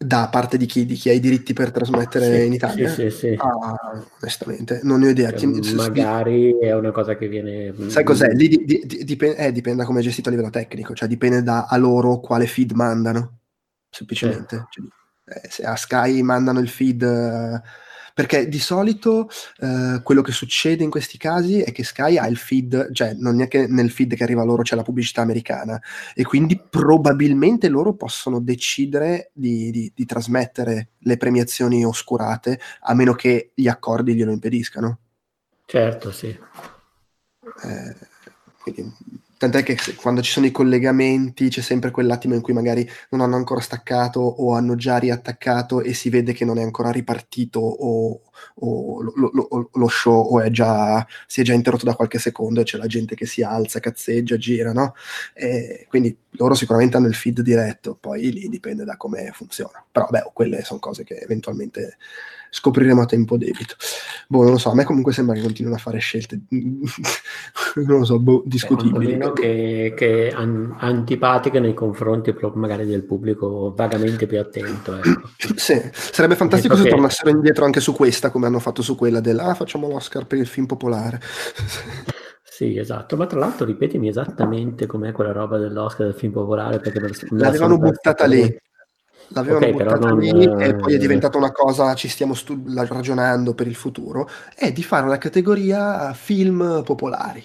da 0.04 0.28
parte 0.30 0.56
di 0.56 0.66
chi, 0.66 0.84
di 0.84 0.94
chi 0.94 1.08
ha 1.08 1.12
i 1.12 1.20
diritti 1.20 1.52
per 1.52 1.70
trasmettere 1.70 2.40
sì, 2.40 2.46
in 2.46 2.52
Italia? 2.52 2.88
Sì, 2.88 3.10
sì, 3.10 3.18
sì. 3.18 3.34
Ah, 3.38 4.04
onestamente, 4.20 4.80
non 4.82 5.00
ne 5.00 5.06
ho 5.06 5.10
idea. 5.10 5.32
Cioè, 5.34 5.48
magari 5.74 6.58
è 6.58 6.74
una 6.74 6.90
cosa 6.90 7.16
che 7.16 7.28
viene... 7.28 7.74
Sai 7.88 8.04
cos'è? 8.04 8.28
Lì 8.32 8.48
di, 8.48 8.64
di, 8.64 9.04
dipende, 9.04 9.36
eh, 9.36 9.52
dipende 9.52 9.80
da 9.80 9.86
come 9.86 10.00
è 10.00 10.02
gestito 10.02 10.28
a 10.28 10.32
livello 10.32 10.50
tecnico, 10.50 10.94
cioè 10.94 11.08
dipende 11.08 11.42
da 11.42 11.66
a 11.68 11.76
loro 11.76 12.20
quale 12.20 12.46
feed 12.46 12.72
mandano, 12.72 13.38
semplicemente. 13.90 14.66
Certo. 14.70 14.90
Cioè, 15.24 15.40
eh, 15.42 15.48
se 15.48 15.62
a 15.64 15.76
Sky 15.76 16.22
mandano 16.22 16.60
il 16.60 16.68
feed... 16.68 17.62
Perché 18.14 18.48
di 18.48 18.60
solito 18.60 19.28
eh, 19.58 20.00
quello 20.04 20.22
che 20.22 20.30
succede 20.30 20.84
in 20.84 20.90
questi 20.90 21.18
casi 21.18 21.62
è 21.62 21.72
che 21.72 21.82
Sky 21.82 22.16
ha 22.16 22.28
il 22.28 22.36
feed, 22.36 22.92
cioè 22.92 23.12
non 23.14 23.40
è 23.40 23.48
che 23.48 23.66
nel 23.66 23.90
feed 23.90 24.14
che 24.14 24.22
arriva 24.22 24.44
loro 24.44 24.62
c'è 24.62 24.76
la 24.76 24.84
pubblicità 24.84 25.22
americana 25.22 25.82
e 26.14 26.22
quindi 26.22 26.56
probabilmente 26.56 27.68
loro 27.68 27.94
possono 27.94 28.38
decidere 28.38 29.30
di, 29.32 29.72
di, 29.72 29.90
di 29.92 30.04
trasmettere 30.06 30.90
le 30.98 31.16
premiazioni 31.16 31.84
oscurate 31.84 32.60
a 32.82 32.94
meno 32.94 33.14
che 33.14 33.50
gli 33.52 33.66
accordi 33.66 34.14
glielo 34.14 34.30
impediscano. 34.30 34.98
Certo, 35.66 36.12
sì. 36.12 36.28
Eh, 36.28 37.96
quindi 38.60 38.94
Tant'è 39.44 39.62
che 39.62 39.76
quando 39.96 40.22
ci 40.22 40.30
sono 40.32 40.46
i 40.46 40.50
collegamenti 40.50 41.50
c'è 41.50 41.60
sempre 41.60 41.90
quell'attimo 41.90 42.32
in 42.32 42.40
cui 42.40 42.54
magari 42.54 42.88
non 43.10 43.20
hanno 43.20 43.36
ancora 43.36 43.60
staccato 43.60 44.18
o 44.20 44.54
hanno 44.54 44.74
già 44.74 44.96
riattaccato 44.96 45.82
e 45.82 45.92
si 45.92 46.08
vede 46.08 46.32
che 46.32 46.46
non 46.46 46.58
è 46.58 46.62
ancora 46.62 46.90
ripartito 46.90 47.60
o, 47.60 48.22
o 48.54 49.02
lo, 49.02 49.30
lo, 49.34 49.70
lo, 49.70 49.88
show 49.88 50.32
o 50.32 50.40
è 50.40 50.48
già, 50.50 51.06
si 51.26 51.42
è 51.42 51.44
già 51.44 51.52
interrotto 51.52 51.84
da 51.84 51.94
qualche 51.94 52.18
secondo 52.18 52.62
e 52.62 52.64
c'è 52.64 52.78
la 52.78 52.86
gente 52.86 53.14
che 53.14 53.26
si 53.26 53.42
alza, 53.42 53.80
cazzeggia, 53.80 54.38
gira, 54.38 54.72
no? 54.72 54.94
E 55.34 55.84
quindi 55.90 56.16
loro 56.36 56.54
sicuramente 56.54 56.96
hanno 56.96 57.08
il 57.08 57.14
feed 57.14 57.42
diretto, 57.42 57.98
poi 58.00 58.32
lì 58.32 58.48
dipende 58.48 58.84
da 58.84 58.96
come 58.96 59.30
funziona. 59.34 59.84
Però 59.92 60.06
beh, 60.08 60.30
quelle 60.32 60.64
sono 60.64 60.80
cose 60.80 61.04
che 61.04 61.16
eventualmente 61.18 61.98
scopriremo 62.54 63.02
a 63.02 63.06
tempo 63.06 63.36
debito. 63.36 63.74
Boh, 64.28 64.42
non 64.42 64.52
lo 64.52 64.58
so, 64.58 64.70
a 64.70 64.74
me 64.74 64.84
comunque 64.84 65.12
sembra 65.12 65.34
che 65.34 65.42
continuino 65.42 65.74
a 65.74 65.80
fare 65.80 65.98
scelte, 65.98 66.38
non 66.48 67.98
lo 67.98 68.04
so, 68.04 68.20
boh, 68.20 68.42
discutibili. 68.46 69.16
Beh, 69.16 69.32
che, 69.32 69.94
che 69.96 70.30
an- 70.32 70.76
antipatiche 70.78 71.58
nei 71.58 71.74
confronti 71.74 72.32
magari 72.54 72.86
del 72.86 73.02
pubblico 73.02 73.74
vagamente 73.76 74.26
più 74.26 74.38
attento. 74.38 74.96
Ecco. 74.96 75.30
sì, 75.56 75.80
sarebbe 75.92 76.36
fantastico 76.36 76.76
se 76.76 76.84
che... 76.84 76.90
tornassero 76.90 77.30
indietro 77.30 77.64
anche 77.64 77.80
su 77.80 77.92
questa, 77.92 78.30
come 78.30 78.46
hanno 78.46 78.60
fatto 78.60 78.82
su 78.82 78.94
quella 78.94 79.18
del 79.18 79.40
ah, 79.40 79.54
facciamo 79.54 79.88
l'Oscar 79.88 80.26
per 80.26 80.38
il 80.38 80.46
film 80.46 80.66
popolare. 80.66 81.20
Sì, 82.54 82.78
esatto, 82.78 83.16
ma 83.16 83.26
tra 83.26 83.40
l'altro 83.40 83.66
ripetimi 83.66 84.06
esattamente 84.06 84.86
com'è 84.86 85.10
quella 85.10 85.32
roba 85.32 85.58
dell'Oscar 85.58 86.06
del 86.06 86.14
film 86.14 86.30
popolare 86.30 86.78
perché 86.78 87.00
l'avevano 87.30 87.78
buttata 87.78 88.26
lì 88.26 88.56
l'avevano 89.28 89.66
okay, 89.66 89.72
buttata 89.72 90.08
non... 90.08 90.18
lì 90.18 90.44
e 90.64 90.74
poi 90.74 90.94
è 90.94 90.98
diventata 90.98 91.38
una 91.38 91.52
cosa, 91.52 91.94
ci 91.94 92.08
stiamo 92.08 92.34
stu- 92.34 92.62
ragionando 92.74 93.54
per 93.54 93.66
il 93.66 93.74
futuro, 93.74 94.28
è 94.54 94.72
di 94.72 94.82
fare 94.82 95.06
una 95.06 95.18
categoria 95.18 96.12
film 96.14 96.82
popolari. 96.84 97.44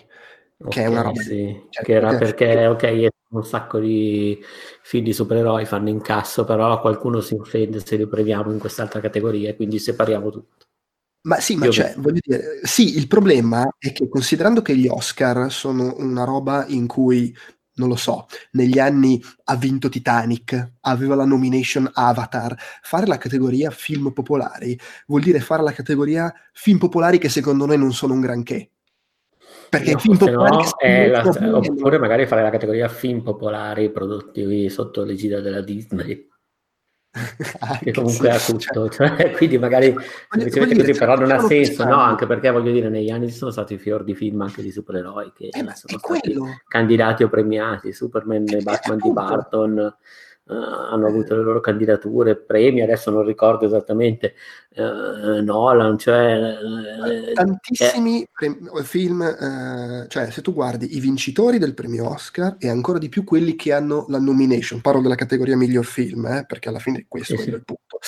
Okay, 0.62 0.72
che 0.72 0.84
è 0.84 0.88
una 0.88 1.02
roba 1.02 1.22
sì. 1.22 1.68
cioè, 1.70 1.86
che 1.86 1.94
era 1.94 2.18
perché 2.18 2.68
ok 2.68 3.08
un 3.30 3.46
sacco 3.46 3.80
di 3.80 4.38
film 4.82 5.06
di 5.06 5.14
supereroi 5.14 5.64
fanno 5.66 5.88
incasso 5.88 6.44
però 6.44 6.82
qualcuno 6.82 7.22
si 7.22 7.34
offende 7.36 7.80
se 7.80 7.96
li 7.96 8.06
premiamo 8.06 8.52
in 8.52 8.60
quest'altra 8.60 9.00
categoria 9.00 9.56
quindi 9.56 9.80
separiamo 9.80 10.30
tutto 10.30 10.66
ma 11.22 11.40
sì, 11.40 11.56
ma 11.56 11.66
Io 11.66 11.72
c'è, 11.72 11.96
voglio 11.98 12.20
dire, 12.22 12.62
sì, 12.64 12.98
il 12.98 13.08
problema 13.08 13.68
è 13.78 13.92
che 13.92 14.08
considerando 14.08 14.62
che 14.62 14.76
gli 14.76 14.88
Oscar 14.88 15.52
sono 15.52 15.96
una 15.98 16.24
roba 16.24 16.66
in 16.68 16.88
cui 16.88 17.36
non 17.80 17.88
lo 17.88 17.96
so, 17.96 18.28
negli 18.52 18.78
anni 18.78 19.20
ha 19.46 19.56
vinto 19.56 19.90
Titanic, 19.90 20.74
aveva 20.82 21.16
la 21.16 21.26
nomination 21.26 21.90
Avatar. 21.92 22.56
Fare 22.82 23.08
la 23.08 23.18
categoria 23.18 23.72
film 23.72 24.12
popolari 24.12 24.78
vuol 25.08 25.22
dire 25.22 25.40
fare 25.40 25.64
la 25.64 25.72
categoria 25.72 26.32
film 26.54 26.78
popolari 26.78 27.18
che 27.18 27.30
secondo 27.30 27.66
noi 27.66 27.78
non 27.78 27.94
sono 27.94 28.14
un 28.14 28.20
granché. 28.20 28.72
Perché 29.70 29.94
no, 29.94 30.00
film 30.00 30.18
popolari 30.18 30.58
no, 30.58 31.12
la, 31.12 31.58
oppure 31.58 31.98
magari 31.98 32.26
fare 32.28 32.42
la 32.42 32.50
categoria 32.50 32.90
film 32.90 33.22
popolari 33.22 33.92
prodotti 33.92 34.70
sotto 34.70 35.04
l'egida 35.04 35.40
della 35.40 35.62
Disney. 35.62 36.29
Che 37.82 37.92
comunque 37.92 38.32
sì, 38.38 38.52
ha 38.52 38.58
tutto, 38.58 38.90
cioè, 38.90 39.32
quindi 39.38 39.58
magari 39.58 39.94
semplicemente 40.30 40.76
così, 40.76 40.94
però 40.94 41.16
non 41.16 41.32
ha 41.32 41.40
senso, 41.40 41.84
no? 41.86 41.98
Anche 41.98 42.26
perché 42.26 42.50
voglio 42.50 42.72
dire, 42.72 42.90
negli 42.90 43.10
anni 43.10 43.30
ci 43.30 43.36
sono 43.36 43.52
stati 43.52 43.78
fior 43.78 44.04
di 44.04 44.16
film 44.16 44.42
anche 44.42 44.62
di 44.62 44.72
supereroi 44.72 45.32
che 45.34 45.46
eh, 45.46 45.76
sono 45.76 45.98
stati 45.98 46.38
candidati 46.68 47.24
o 47.24 47.30
premiati, 47.30 47.94
Superman 47.94 48.46
e 48.48 48.62
Batman 48.62 48.98
di 48.98 49.12
Barton, 49.12 49.96
uh, 50.50 50.54
hanno 50.54 51.08
avuto 51.08 51.36
le 51.36 51.44
loro 51.44 51.60
candidature, 51.60 52.36
premi, 52.36 52.82
adesso 52.82 53.12
non 53.12 53.24
ricordo 53.24 53.66
esattamente, 53.66 54.34
uh, 54.76 55.42
Nolan, 55.44 55.98
cioè... 55.98 56.58
Tantissimi 57.34 58.24
eh. 58.24 58.30
pre- 58.32 58.58
film, 58.84 60.08
cioè 60.08 60.32
se 60.32 60.42
tu 60.42 60.54
guardi 60.54 60.96
i 60.96 61.00
vincitori 61.00 61.58
del 61.58 61.74
premio 61.74 62.10
Oscar 62.10 62.56
e 62.60 62.70
ancora 62.70 62.98
di 62.98 63.10
più 63.10 63.24
quelli 63.24 63.56
che 63.56 63.72
hanno 63.74 64.06
la 64.10 64.20
nomination, 64.20 64.82
parlo 64.82 65.02
della 65.02 65.16
categoria 65.16 65.56
miglior 65.56 65.86
film, 65.86 66.26
eh, 66.26 66.46
perché 66.48 66.70
alla 66.70 66.80
fine 66.80 67.06
questo 67.08 67.36
sì, 67.36 67.42
è 67.42 67.44
sì. 67.44 67.50
il 67.50 67.64
punto. 67.64 68.00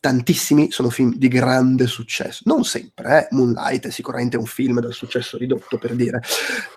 Tantissimi 0.00 0.70
sono 0.70 0.90
film 0.90 1.16
di 1.16 1.26
grande 1.26 1.88
successo. 1.88 2.42
Non 2.44 2.62
sempre, 2.62 3.18
eh? 3.18 3.34
Moonlight 3.34 3.88
è 3.88 3.90
sicuramente 3.90 4.36
un 4.36 4.46
film 4.46 4.78
dal 4.78 4.92
successo 4.92 5.36
ridotto, 5.36 5.76
per 5.76 5.96
dire. 5.96 6.20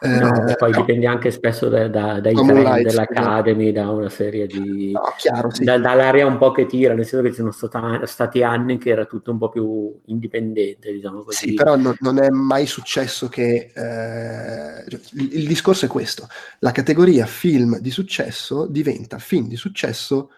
No, 0.01 0.47
eh, 0.47 0.55
poi 0.55 0.71
no. 0.71 0.79
dipende 0.79 1.05
anche 1.05 1.29
spesso 1.29 1.69
da, 1.69 1.87
da, 1.87 2.19
dai 2.19 2.33
no, 2.33 2.43
trend 2.43 2.81
dell'Academy, 2.81 3.71
da 3.71 3.91
una 3.91 4.09
serie 4.09 4.47
di... 4.47 4.91
No, 4.91 5.13
chiaro, 5.17 5.51
sì. 5.51 5.63
da, 5.63 5.77
dall'area 5.77 6.25
un 6.25 6.39
po' 6.39 6.51
che 6.51 6.65
tira, 6.65 6.95
nel 6.95 7.05
senso 7.05 7.23
che 7.23 7.29
ci 7.29 7.37
sono 7.37 7.51
stati, 7.51 8.07
stati 8.07 8.41
anni 8.41 8.79
che 8.79 8.89
era 8.89 9.05
tutto 9.05 9.29
un 9.29 9.37
po' 9.37 9.49
più 9.49 9.99
indipendente, 10.05 10.91
diciamo 10.91 11.21
così. 11.21 11.49
Sì, 11.49 11.53
però 11.53 11.75
no, 11.75 11.95
non 11.99 12.17
è 12.17 12.29
mai 12.29 12.65
successo 12.65 13.29
che... 13.29 13.71
Eh, 13.71 14.83
il, 14.87 15.29
il 15.33 15.47
discorso 15.47 15.85
è 15.85 15.87
questo. 15.87 16.27
La 16.59 16.71
categoria 16.71 17.27
film 17.27 17.77
di 17.77 17.91
successo 17.91 18.65
diventa 18.65 19.19
film 19.19 19.47
di 19.47 19.57
successo 19.57 20.31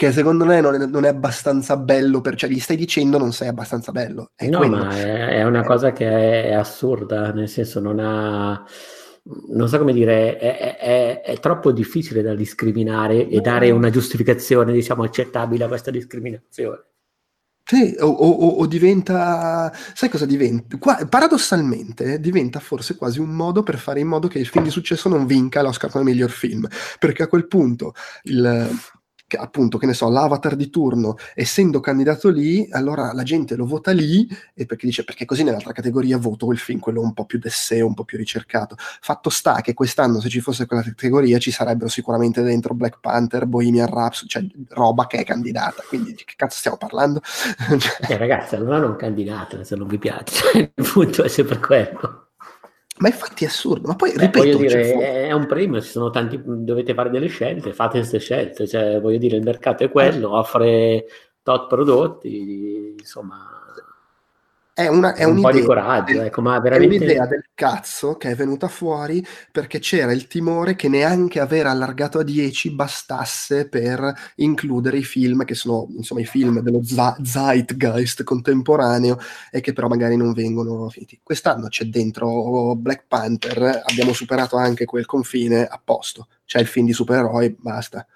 che 0.00 0.12
secondo 0.12 0.46
me 0.46 0.62
non 0.62 0.74
è, 0.74 0.86
non 0.86 1.04
è, 1.04 1.08
abbastanza 1.08 1.76
bello, 1.76 2.22
per, 2.22 2.34
cioè 2.34 2.48
gli 2.48 2.58
stai 2.58 2.78
dicendo 2.78 3.18
non 3.18 3.34
sei 3.34 3.48
abbastanza 3.48 3.92
bello. 3.92 4.30
È 4.34 4.48
no, 4.48 4.56
quello. 4.56 4.76
ma 4.78 4.96
è, 4.96 5.26
è, 5.40 5.44
una 5.44 5.62
cosa 5.62 5.92
che 5.92 6.08
è, 6.08 6.44
è, 6.46 6.52
assurda, 6.54 7.32
nel 7.32 7.50
senso 7.50 7.80
non 7.80 7.98
ha... 7.98 8.64
Non 9.48 9.68
so 9.68 9.76
come 9.76 9.92
dire, 9.92 10.38
è, 10.38 11.36
troppo 11.38 11.70
difficile 11.70 12.22
da 12.22 12.34
discriminare 12.34 13.28
e 13.28 13.40
dare 13.42 13.70
una 13.70 13.90
giustificazione, 13.90 14.72
diciamo, 14.72 15.02
accettabile 15.02 15.64
a 15.64 15.68
questa 15.68 15.90
discriminazione. 15.90 16.82
Sì, 17.62 17.94
o, 18.00 18.06
o, 18.06 18.48
o, 18.56 18.66
diventa, 18.66 19.70
sai 19.92 20.08
cosa 20.08 20.24
diventa? 20.24 20.78
Qua, 20.78 21.06
paradossalmente 21.06 22.18
diventa 22.18 22.58
forse 22.58 22.96
quasi 22.96 23.20
un 23.20 23.28
modo 23.28 23.62
per 23.62 23.76
fare 23.76 24.00
in 24.00 24.08
modo 24.08 24.28
che 24.28 24.38
il 24.38 24.46
film 24.46 24.64
di 24.64 24.70
successo 24.70 25.10
non 25.10 25.26
vinca 25.26 25.60
l'Oscar 25.60 25.90
come 25.90 26.04
miglior 26.04 26.30
film, 26.30 26.66
perché 26.98 27.22
a 27.22 27.28
quel 27.28 27.46
punto 27.46 27.92
il, 28.22 28.68
che 29.30 29.36
appunto, 29.36 29.78
che 29.78 29.86
ne 29.86 29.94
so, 29.94 30.08
l'avatar 30.08 30.56
di 30.56 30.70
turno, 30.70 31.14
essendo 31.36 31.78
candidato 31.78 32.30
lì, 32.30 32.66
allora 32.72 33.12
la 33.12 33.22
gente 33.22 33.54
lo 33.54 33.64
vota 33.64 33.92
lì, 33.92 34.28
e 34.54 34.66
perché 34.66 34.86
dice, 34.86 35.04
perché 35.04 35.24
così 35.24 35.44
nell'altra 35.44 35.72
categoria 35.72 36.18
voto 36.18 36.46
quel 36.46 36.58
film, 36.58 36.80
quello 36.80 37.00
un 37.00 37.14
po' 37.14 37.26
più 37.26 37.38
d'essere, 37.38 37.82
un 37.82 37.94
po' 37.94 38.02
più 38.02 38.18
ricercato. 38.18 38.74
Fatto 38.76 39.30
sta 39.30 39.60
che 39.60 39.72
quest'anno, 39.72 40.20
se 40.20 40.28
ci 40.28 40.40
fosse 40.40 40.66
quella 40.66 40.82
categoria, 40.82 41.38
ci 41.38 41.52
sarebbero 41.52 41.88
sicuramente 41.88 42.42
dentro 42.42 42.74
Black 42.74 42.98
Panther, 43.00 43.46
Bohemian 43.46 43.86
Rhapsody, 43.86 44.28
cioè 44.28 44.44
roba 44.70 45.06
che 45.06 45.18
è 45.18 45.24
candidata, 45.24 45.84
quindi 45.86 46.12
di 46.12 46.24
che 46.24 46.34
cazzo 46.34 46.58
stiamo 46.58 46.76
parlando? 46.76 47.20
eh 48.08 48.16
ragazzi, 48.16 48.56
allora 48.56 48.78
non 48.78 48.96
candidate 48.96 49.62
se 49.62 49.76
non 49.76 49.86
vi 49.86 49.98
piace, 49.98 50.72
il 50.74 50.90
punto 50.92 51.22
è 51.22 51.28
sempre 51.28 51.58
quello. 51.60 52.29
Ma 53.00 53.08
infatti 53.08 53.44
è 53.44 53.48
assurdo, 53.48 53.88
ma 53.88 53.96
poi 53.96 54.12
Beh, 54.12 54.20
ripeto, 54.20 54.58
dire, 54.58 54.84
cioè, 54.84 55.26
è 55.28 55.32
un 55.32 55.46
premio, 55.46 55.80
ci 55.80 55.88
sono 55.88 56.10
tanti, 56.10 56.38
dovete 56.44 56.92
fare 56.92 57.08
delle 57.08 57.28
scelte, 57.28 57.72
fate 57.72 57.98
queste 57.98 58.18
scelte, 58.18 58.66
cioè, 58.66 59.00
voglio 59.00 59.16
dire, 59.16 59.36
il 59.36 59.42
mercato 59.42 59.84
è 59.84 59.90
quello, 59.90 60.36
offre 60.36 61.06
tot 61.42 61.66
prodotti, 61.66 62.94
insomma, 62.98 63.48
è, 64.84 64.88
una, 64.88 65.14
è 65.14 65.24
un 65.24 65.32
un'idea, 65.32 65.50
po' 65.50 65.56
di 65.56 65.64
coraggio, 65.64 66.22
ecco, 66.22 66.40
ma 66.40 66.56
è 66.56 66.60
veramente... 66.60 66.96
un'idea 66.96 67.26
del 67.26 67.44
cazzo 67.54 68.16
che 68.16 68.30
è 68.30 68.34
venuta 68.34 68.68
fuori 68.68 69.24
perché 69.52 69.78
c'era 69.78 70.12
il 70.12 70.26
timore 70.26 70.76
che 70.76 70.88
neanche 70.88 71.40
aver 71.40 71.66
allargato 71.66 72.18
a 72.18 72.22
10 72.22 72.70
bastasse 72.72 73.68
per 73.68 74.12
includere 74.36 74.98
i 74.98 75.04
film 75.04 75.44
che 75.44 75.54
sono 75.54 75.86
insomma 75.96 76.20
i 76.20 76.24
film 76.24 76.60
dello 76.60 76.80
zeitgeist 76.82 78.22
contemporaneo 78.24 79.18
e 79.50 79.60
che 79.60 79.72
però 79.72 79.88
magari 79.88 80.16
non 80.16 80.32
vengono 80.32 80.88
finiti. 80.88 81.20
Quest'anno 81.22 81.68
c'è 81.68 81.84
dentro 81.84 82.74
Black 82.76 83.04
Panther, 83.06 83.82
abbiamo 83.84 84.12
superato 84.12 84.56
anche 84.56 84.84
quel 84.84 85.06
confine 85.06 85.66
a 85.66 85.80
posto, 85.82 86.28
c'è 86.44 86.60
il 86.60 86.66
film 86.66 86.86
di 86.86 86.92
supereroi, 86.92 87.56
basta. 87.58 88.06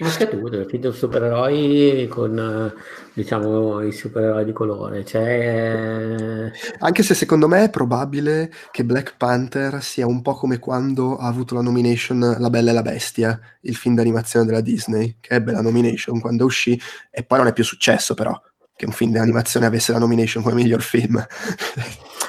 Anche 0.00 0.28
tu, 0.28 0.46
il 0.46 0.66
film 0.68 0.90
supereroi 0.90 2.06
con 2.10 2.74
diciamo 3.14 3.80
i 3.80 3.92
supereroi 3.92 4.44
di 4.44 4.52
colore. 4.52 5.04
Cioè... 5.04 6.50
Anche 6.80 7.02
se 7.02 7.14
secondo 7.14 7.48
me 7.48 7.64
è 7.64 7.70
probabile 7.70 8.52
che 8.70 8.84
Black 8.84 9.16
Panther 9.16 9.82
sia 9.82 10.06
un 10.06 10.20
po' 10.20 10.34
come 10.34 10.58
quando 10.58 11.16
ha 11.16 11.26
avuto 11.26 11.54
la 11.54 11.62
nomination 11.62 12.36
La 12.38 12.50
Bella 12.50 12.70
e 12.70 12.74
la 12.74 12.82
Bestia, 12.82 13.40
il 13.62 13.76
film 13.76 13.94
d'animazione 13.94 14.44
della 14.44 14.60
Disney, 14.60 15.16
che 15.20 15.34
ebbe 15.34 15.52
la 15.52 15.62
nomination 15.62 16.20
quando 16.20 16.44
uscì 16.44 16.78
e 17.10 17.24
poi 17.24 17.38
non 17.38 17.46
è 17.46 17.52
più 17.52 17.64
successo 17.64 18.14
però 18.14 18.38
che 18.76 18.84
un 18.84 18.92
film 18.92 19.12
d'animazione 19.12 19.64
avesse 19.64 19.92
la 19.92 19.98
nomination 19.98 20.42
come 20.42 20.54
miglior 20.54 20.82
film. 20.82 21.16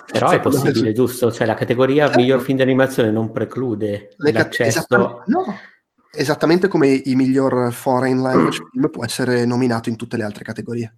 Però 0.10 0.29
è 0.29 0.39
possibile, 0.39 0.93
giusto? 0.93 1.29
Cioè 1.29 1.46
la 1.46 1.53
categoria 1.53 2.05
certo. 2.05 2.22
miglior 2.22 2.39
film 2.39 2.57
d'animazione 2.57 3.12
non 3.12 3.34
preclude 3.34 4.13
Le 4.15 4.31
l'accesso... 4.31 4.86
Cat- 4.88 5.24
no, 5.25 5.43
esattamente 6.17 6.67
come 6.67 6.89
i 6.89 7.15
miglior 7.15 7.71
foreign 7.71 8.19
language 8.21 8.62
mm. 8.62 8.67
film 8.71 8.89
può 8.89 9.05
essere 9.05 9.45
nominato 9.45 9.89
in 9.89 9.95
tutte 9.95 10.17
le 10.17 10.24
altre 10.24 10.43
categorie. 10.43 10.97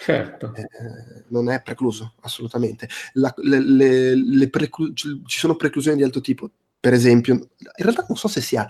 Certo. 0.00 0.52
Eh, 0.54 1.24
non 1.28 1.48
è 1.48 1.62
precluso, 1.62 2.14
assolutamente. 2.20 2.88
La, 3.14 3.32
le, 3.38 3.60
le, 3.60 4.14
le 4.14 4.48
preclu- 4.50 4.94
ci 4.94 5.38
sono 5.38 5.56
preclusioni 5.56 5.96
di 5.96 6.02
altro 6.02 6.20
tipo. 6.20 6.50
Per 6.78 6.92
esempio, 6.92 7.34
in 7.34 7.48
realtà 7.76 8.04
non 8.08 8.16
so 8.16 8.28
se 8.28 8.40
sia 8.40 8.66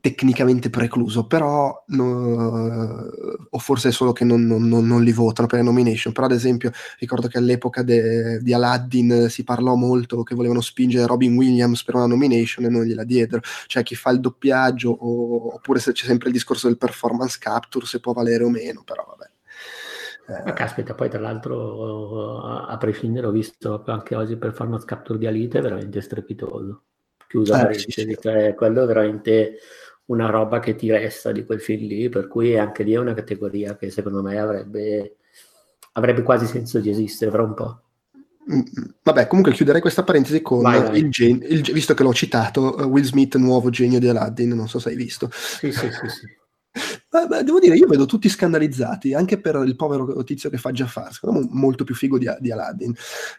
tecnicamente 0.00 0.70
precluso, 0.70 1.26
però 1.26 1.84
no, 1.88 3.08
o 3.50 3.58
forse 3.58 3.90
è 3.90 3.92
solo 3.92 4.12
che 4.12 4.24
non, 4.24 4.46
non, 4.46 4.66
non, 4.66 5.02
li 5.02 5.12
votano 5.12 5.46
per 5.46 5.58
le 5.58 5.64
nomination, 5.64 6.12
però 6.12 6.26
ad 6.26 6.32
esempio 6.32 6.72
ricordo 6.98 7.28
che 7.28 7.38
all'epoca 7.38 7.82
de, 7.82 8.40
di 8.40 8.52
Aladdin 8.52 9.26
si 9.28 9.44
parlò 9.44 9.74
molto 9.74 10.22
che 10.22 10.34
volevano 10.34 10.60
spingere 10.60 11.06
Robin 11.06 11.36
Williams 11.36 11.84
per 11.84 11.96
una 11.96 12.06
nomination 12.06 12.64
e 12.64 12.68
non 12.68 12.84
gliela 12.84 13.04
diedero, 13.04 13.42
cioè 13.66 13.82
chi 13.82 13.94
fa 13.94 14.10
il 14.10 14.20
doppiaggio 14.20 14.90
o, 14.90 15.54
oppure 15.54 15.78
se 15.78 15.92
c'è 15.92 16.06
sempre 16.06 16.28
il 16.28 16.34
discorso 16.34 16.66
del 16.66 16.78
performance 16.78 17.38
capture 17.38 17.84
se 17.86 18.00
può 18.00 18.12
valere 18.12 18.44
o 18.44 18.48
meno, 18.48 18.82
però 18.84 19.04
vabbè. 19.06 19.28
Eh. 20.30 20.42
Ma 20.44 20.52
caspita, 20.52 20.94
poi 20.94 21.10
tra 21.10 21.18
l'altro 21.18 22.40
a 22.40 22.76
prescindere 22.78 23.26
ho 23.26 23.32
visto 23.32 23.82
anche 23.86 24.14
oggi 24.14 24.32
il 24.32 24.38
performance 24.38 24.86
capture 24.86 25.18
di 25.18 25.26
Alite, 25.26 25.58
è 25.58 25.62
veramente 25.62 26.00
strepitoso. 26.00 26.82
Chiuso 27.26 27.54
eh, 27.68 27.74
sì, 27.74 27.90
sì. 27.90 28.16
Cioè, 28.20 28.54
quello 28.54 28.86
veramente 28.86 29.58
una 30.10 30.28
roba 30.28 30.58
che 30.58 30.74
ti 30.74 30.90
resta 30.90 31.32
di 31.32 31.44
quel 31.44 31.60
film 31.60 31.86
lì, 31.86 32.08
per 32.08 32.26
cui 32.28 32.58
anche 32.58 32.82
lì 32.82 32.92
è 32.92 32.98
una 32.98 33.14
categoria 33.14 33.76
che 33.76 33.90
secondo 33.90 34.22
me 34.22 34.38
avrebbe, 34.38 35.16
avrebbe 35.92 36.22
quasi 36.22 36.46
senso 36.46 36.80
di 36.80 36.90
esistere 36.90 37.30
fra 37.30 37.42
un 37.42 37.54
po'. 37.54 37.80
Mm, 38.52 38.58
mm. 38.58 38.84
Vabbè, 39.02 39.28
comunque 39.28 39.52
chiuderei 39.52 39.80
questa 39.80 40.02
parentesi 40.02 40.42
con 40.42 40.62
vai, 40.62 40.82
vai. 40.82 40.98
Il, 40.98 41.10
gen- 41.10 41.44
il, 41.46 41.62
visto 41.72 41.94
che 41.94 42.02
l'ho 42.02 42.12
citato, 42.12 42.74
Will 42.88 43.04
Smith, 43.04 43.36
nuovo 43.36 43.70
genio 43.70 44.00
di 44.00 44.08
Aladdin, 44.08 44.50
non 44.50 44.68
so 44.68 44.80
se 44.80 44.90
hai 44.90 44.96
visto. 44.96 45.30
Sì, 45.32 45.70
sì, 45.70 45.90
sì, 45.90 46.08
sì. 46.08 46.38
Beh, 47.12 47.42
devo 47.42 47.58
dire, 47.58 47.74
io 47.74 47.88
vedo 47.88 48.06
tutti 48.06 48.28
scandalizzati, 48.28 49.14
anche 49.14 49.40
per 49.40 49.60
il 49.66 49.74
povero 49.74 50.22
tizio 50.22 50.48
che 50.48 50.58
fa 50.58 50.70
Jafar, 50.70 51.12
secondo 51.12 51.40
me 51.40 51.48
molto 51.50 51.82
più 51.82 51.96
figo 51.96 52.18
di, 52.18 52.30
di 52.38 52.52
Aladdin. 52.52 52.94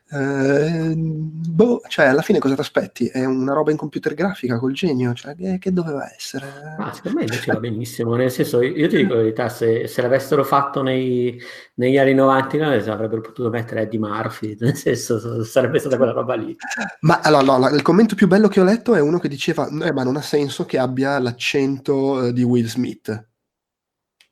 Eh, 0.10 0.94
boh, 0.94 1.82
cioè, 1.88 2.08
alla 2.08 2.22
fine 2.22 2.40
cosa 2.40 2.56
ti 2.56 2.60
aspetti? 2.60 3.06
È 3.06 3.24
una 3.24 3.54
roba 3.54 3.72
in 3.72 3.78
computer 3.78 4.13
grafica 4.13 4.60
col 4.60 4.74
genio? 4.74 5.13
Cioè, 5.13 5.38
che, 5.38 5.58
che 5.58 5.72
doveva 5.72 6.13
essere? 6.13 6.76
Ah, 6.78 6.91
secondo 6.91 7.19
me 7.19 7.24
invece 7.24 7.54
va 7.54 7.60
benissimo, 7.60 8.15
nel 8.15 8.30
senso, 8.30 8.62
io 8.62 8.89
ti 8.89 8.98
dico 8.98 9.13
la 9.13 9.22
verità, 9.22 9.48
se, 9.48 9.88
se 9.88 10.02
l'avessero 10.02 10.43
fatto 10.43 10.82
nei, 10.82 11.41
negli 11.76 11.98
anni 11.98 12.13
90 12.13 12.91
avrebbero 12.91 13.22
potuto 13.22 13.50
mettere 13.50 13.84
Eddie 13.84 14.00
Murphy, 14.00 14.58
nel 14.60 14.76
senso, 14.76 15.45
sarebbe 15.45 15.80
stata 15.80 15.95
quella 15.95 16.12
roba 16.12 16.36
lì. 16.36 16.54
Ma 17.02 17.22
allora, 17.22 17.69
no, 17.69 17.69
il 17.69 17.82
commento 17.84 18.15
più 18.15 18.28
bello 18.28 18.50
che 18.50 18.60
ho 18.60 18.65
letto 18.65 18.95
è 18.95 19.00
uno 19.00 19.17
che 19.17 19.30
diceva, 19.30 19.69
eh, 19.82 19.93
ma 19.93 20.04
non 20.04 20.17
ha 20.17 20.22
senso 20.22 20.65
che 20.65 20.78
abbia 20.78 21.17
l'accento 21.19 22.26
eh, 22.26 22.34
di 22.34 22.43
Will 22.43 22.65
Smith 22.65 23.30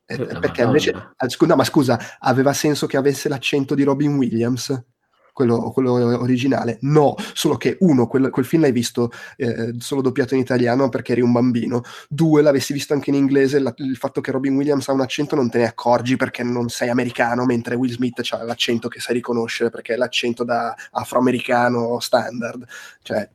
eh, 0.10 0.40
perché 0.40 0.64
invece, 0.64 1.14
ah, 1.16 1.30
scusa, 1.30 1.56
ma 1.56 1.64
scusa, 1.64 2.00
aveva 2.20 2.52
senso 2.54 2.88
che 2.88 2.98
avesse 2.98 3.30
l'accento 3.30 3.76
di 3.76 3.84
Robin 3.84 4.16
Williams? 4.16 4.86
Quello, 5.32 5.72
quello 5.72 5.94
originale? 6.20 6.80
No, 6.82 7.16
solo 7.34 7.56
che 7.56 7.78
uno, 7.82 8.08
quel, 8.08 8.30
quel 8.30 8.44
film 8.44 8.64
l'hai 8.64 8.74
visto 8.74 9.10
eh, 9.38 9.74
solo 9.78 10.02
doppiato 10.02 10.34
in 10.34 10.42
italiano 10.42 10.90
perché 10.90 11.14
eri 11.14 11.22
un 11.22 11.32
bambino. 11.32 11.82
Due, 12.10 12.42
l'avessi 12.42 12.74
visto 12.74 12.94
anche 12.94 13.10
in 13.12 13.16
inglese, 13.16 13.60
la, 13.60 13.74
il 13.78 13.96
fatto 13.96 14.20
che 14.20 14.32
Robin 14.32 14.56
Williams 14.56 14.90
ha 14.90 14.94
un 14.94 15.00
accento 15.00 15.36
non 15.36 15.50
te 15.50 15.60
ne 15.60 15.68
accorgi 15.68 16.18
perché 16.18 16.44
non 16.44 16.68
sei 16.68 16.90
americano, 16.90 17.46
mentre 17.46 17.76
Will 17.76 17.92
Smith 17.92 18.22
ha 18.32 18.44
l'accento 18.44 18.90
che 18.90 19.00
sai 19.00 19.14
riconoscere 19.14 19.70
perché 19.70 19.94
è 19.94 19.98
l'accento 19.98 20.44
da 20.44 20.76
afroamericano 20.92 22.00
standard. 22.02 22.66
Cioè, 23.02 23.30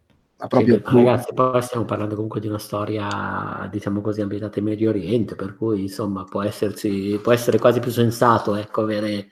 proprio 0.48 0.76
sì, 0.76 0.94
ragazzi, 0.94 1.32
poi 1.32 1.62
stiamo 1.62 1.84
parlando 1.84 2.14
comunque 2.14 2.40
di 2.40 2.48
una 2.48 2.58
storia, 2.58 3.68
diciamo 3.70 4.00
così, 4.00 4.20
ambientata 4.20 4.58
in 4.58 4.64
Medio 4.64 4.90
Oriente, 4.90 5.34
per 5.34 5.56
cui 5.56 5.82
insomma 5.82 6.24
può, 6.24 6.42
esserci, 6.42 7.18
può 7.22 7.32
essere 7.32 7.58
quasi 7.58 7.80
più 7.80 7.90
sensato 7.90 8.54
ecco, 8.54 8.82
avere, 8.82 9.28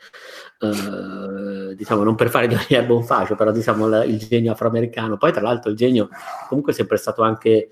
eh, 0.58 1.74
diciamo, 1.74 2.02
non 2.02 2.14
per 2.14 2.30
fare 2.30 2.46
di 2.46 2.54
ogni 2.54 2.64
erba 2.68 2.94
un 2.94 3.04
fascio, 3.04 3.34
però 3.34 3.52
diciamo 3.52 3.88
la, 3.88 4.04
il 4.04 4.18
genio 4.18 4.52
afroamericano. 4.52 5.16
Poi 5.16 5.32
tra 5.32 5.42
l'altro 5.42 5.70
il 5.70 5.76
genio 5.76 6.08
comunque 6.48 6.72
è 6.72 6.74
sempre 6.74 6.96
stato 6.96 7.22
anche 7.22 7.68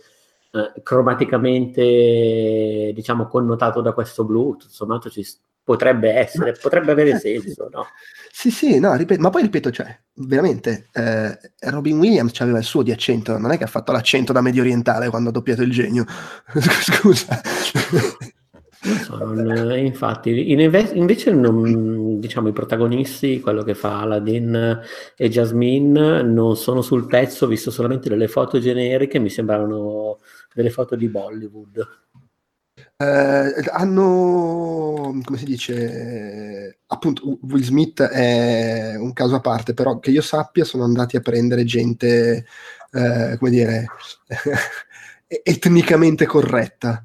eh, 0.52 0.72
cromaticamente, 0.82 2.92
diciamo, 2.94 3.26
connotato 3.26 3.80
da 3.80 3.92
questo 3.92 4.24
blu, 4.24 4.56
tutto 4.56 4.72
sommato 4.72 5.10
ci 5.10 5.24
potrebbe 5.70 6.12
essere, 6.12 6.56
potrebbe 6.60 6.90
avere 6.90 7.16
senso, 7.20 7.68
no? 7.72 7.86
Sì, 8.32 8.50
sì, 8.50 8.80
no, 8.80 8.94
ripeto, 8.94 9.20
ma 9.20 9.30
poi 9.30 9.42
ripeto, 9.42 9.70
cioè, 9.70 9.96
veramente, 10.14 10.88
eh, 10.92 11.38
Robin 11.70 11.98
Williams 11.98 12.40
aveva 12.40 12.58
il 12.58 12.64
suo 12.64 12.82
di 12.82 12.90
accento, 12.90 13.38
non 13.38 13.52
è 13.52 13.56
che 13.56 13.64
ha 13.64 13.68
fatto 13.68 13.92
l'accento 13.92 14.32
da 14.32 14.40
medio 14.40 14.62
orientale 14.62 15.10
quando 15.10 15.28
ha 15.28 15.32
doppiato 15.32 15.62
il 15.62 15.70
genio. 15.70 16.04
Scusa. 16.82 17.40
Non, 19.18 19.76
infatti, 19.76 20.50
in 20.50 20.60
invece 20.60 21.32
non, 21.32 22.18
diciamo, 22.18 22.48
i 22.48 22.52
protagonisti, 22.52 23.38
quello 23.38 23.62
che 23.62 23.74
fa 23.74 24.00
Aladdin 24.00 24.80
e 25.16 25.28
Jasmine, 25.28 26.22
non 26.22 26.56
sono 26.56 26.80
sul 26.80 27.06
pezzo, 27.06 27.46
visto 27.46 27.70
solamente 27.70 28.08
delle 28.08 28.26
foto 28.26 28.58
generiche, 28.58 29.18
mi 29.18 29.28
sembravano 29.28 30.18
delle 30.54 30.70
foto 30.70 30.96
di 30.96 31.08
Bollywood. 31.08 31.86
Eh, 33.02 33.70
hanno, 33.70 35.18
come 35.24 35.38
si 35.38 35.46
dice, 35.46 36.80
appunto 36.86 37.38
Will 37.40 37.62
Smith 37.62 38.02
è 38.02 38.94
un 38.96 39.14
caso 39.14 39.36
a 39.36 39.40
parte, 39.40 39.72
però 39.72 39.98
che 39.98 40.10
io 40.10 40.20
sappia 40.20 40.64
sono 40.64 40.84
andati 40.84 41.16
a 41.16 41.20
prendere 41.20 41.64
gente, 41.64 42.44
eh, 42.92 43.36
come 43.38 43.50
dire, 43.50 43.86
etnicamente 45.26 46.26
corretta, 46.26 47.02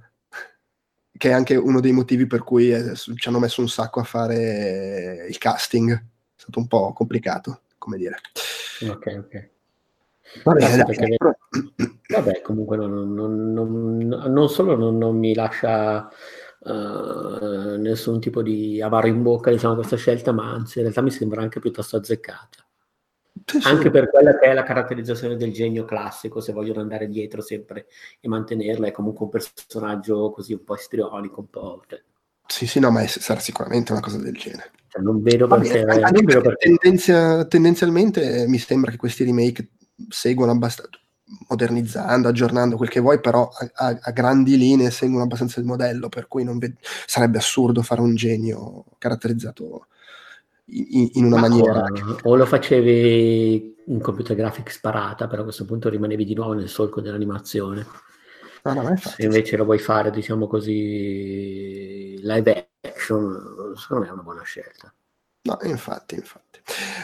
che 1.17 1.29
è 1.29 1.31
anche 1.31 1.55
uno 1.55 1.79
dei 1.79 1.93
motivi 1.93 2.27
per 2.27 2.43
cui 2.43 2.71
eh, 2.71 2.93
ci 2.93 3.29
hanno 3.29 3.39
messo 3.39 3.62
un 3.62 3.69
sacco 3.69 4.01
a 4.01 4.03
fare 4.03 5.25
il 5.29 5.38
casting, 5.38 5.93
è 5.93 6.01
stato 6.36 6.60
un 6.60 6.67
po' 6.67 6.91
complicato, 6.91 7.62
come 7.77 7.95
dire. 7.95 8.17
Ok, 8.81 9.15
ok. 9.17 9.49
Vabbè, 10.44 10.86
perché, 10.86 11.18
vabbè 12.10 12.42
comunque 12.42 12.78
non, 12.78 13.14
non, 13.14 13.54
non, 13.54 13.98
non 13.98 14.50
solo 14.50 14.76
non, 14.92 15.18
mi 15.18 15.34
lascia 15.34 16.10
uh, 16.60 17.78
nessun 17.78 18.20
tipo 18.20 18.42
di 18.42 18.82
avaro 18.82 19.08
in 19.08 19.22
bocca 19.22 19.52
diciamo, 19.52 19.76
questa 19.76 19.98
scelta, 19.98 20.32
ma 20.32 20.52
anzi 20.52 20.80
in 20.80 20.84
realtà 20.86 21.02
mi 21.02 21.12
sembra 21.12 21.42
anche 21.42 21.60
piuttosto 21.60 21.98
azzeccata. 21.98 22.66
Sì, 23.46 23.60
sì. 23.60 23.68
Anche 23.68 23.92
per 23.92 24.10
quella 24.10 24.38
che 24.38 24.48
è 24.48 24.54
la 24.54 24.64
caratterizzazione 24.64 25.36
del 25.36 25.52
genio 25.52 25.86
classico, 25.86 26.40
se 26.40 26.54
vogliono 26.54 26.80
andare 26.80 27.08
dietro 27.08 27.42
sempre 27.42 27.88
e 28.20 28.28
mantenerla, 28.28 28.88
è 28.88 28.92
comunque 28.92 29.26
un 29.26 29.32
personaggio 29.32 30.32
così 30.32 30.54
un 30.54 30.64
po' 30.64 30.76
istrionico, 30.76 31.42
un 31.42 31.50
po'... 31.50 31.84
Cioè. 31.86 32.02
Sì, 32.48 32.66
sì, 32.66 32.80
no, 32.80 32.92
ma 32.92 33.02
è, 33.02 33.08
sarà 33.08 33.40
sicuramente 33.40 33.92
una 33.92 34.02
cosa 34.02 34.18
del 34.18 34.36
genere. 34.36 34.72
Cioè, 34.88 35.02
non 35.02 35.22
vedo 35.22 35.48
perché... 35.48 35.84
Vabbè, 35.84 36.00
non 36.00 36.26
vedo 36.26 36.42
perché... 36.42 36.70
Tendenzia, 36.70 37.46
tendenzialmente 37.46 38.46
mi 38.48 38.58
sembra 38.58 38.92
che 38.92 38.98
questi 38.98 39.26
remake 39.26 39.72
seguono 40.10 40.51
abbastanza 40.51 40.99
modernizzando, 41.47 42.27
aggiornando 42.27 42.77
quel 42.77 42.89
che 42.89 42.99
vuoi, 42.99 43.19
però 43.19 43.49
a, 43.49 43.88
a, 43.88 43.99
a, 43.99 44.12
grandi 44.12 44.58
linee 44.58 44.91
seguono 44.91 45.23
abbastanza 45.23 45.60
il 45.60 45.65
modello, 45.65 46.08
per 46.08 46.27
cui 46.27 46.45
ved- 46.45 46.77
sarebbe 46.81 47.39
assurdo 47.39 47.81
fare 47.81 48.01
un 48.01 48.15
genio 48.15 48.86
caratterizzato 48.99 49.88
in, 50.65 51.10
in 51.13 51.25
una 51.25 51.39
Ma 51.39 51.47
maniera. 51.47 51.84
O, 52.23 52.31
o, 52.31 52.36
lo 52.36 52.45
facevi 52.45 53.75
in 53.88 54.01
computer 54.01 54.36
graphic 54.36 54.71
sparata, 54.71 55.27
però 55.27 55.41
a 55.41 55.45
questo 55.45 55.65
punto 55.65 55.89
rimanevi 55.89 56.25
di 56.25 56.36
nuovo 56.36 56.53
nel 56.53 56.69
solco 56.69 57.01
dell'animazione. 57.01 57.86
No, 58.63 58.73
no, 58.73 58.95
Se 58.97 59.23
invece 59.23 59.58
lo 59.58 59.65
vuoi 59.65 59.77
fare, 59.77 60.10
diciamo 60.10 60.47
così, 60.47 62.19
live 62.19 62.69
action, 62.81 63.73
secondo 63.75 64.03
me 64.03 64.10
è 64.10 64.13
una 64.13 64.23
buona 64.23 64.41
scelta. 64.41 64.91
No, 65.45 65.58
infatti, 65.63 66.15
infatti. 66.15 66.60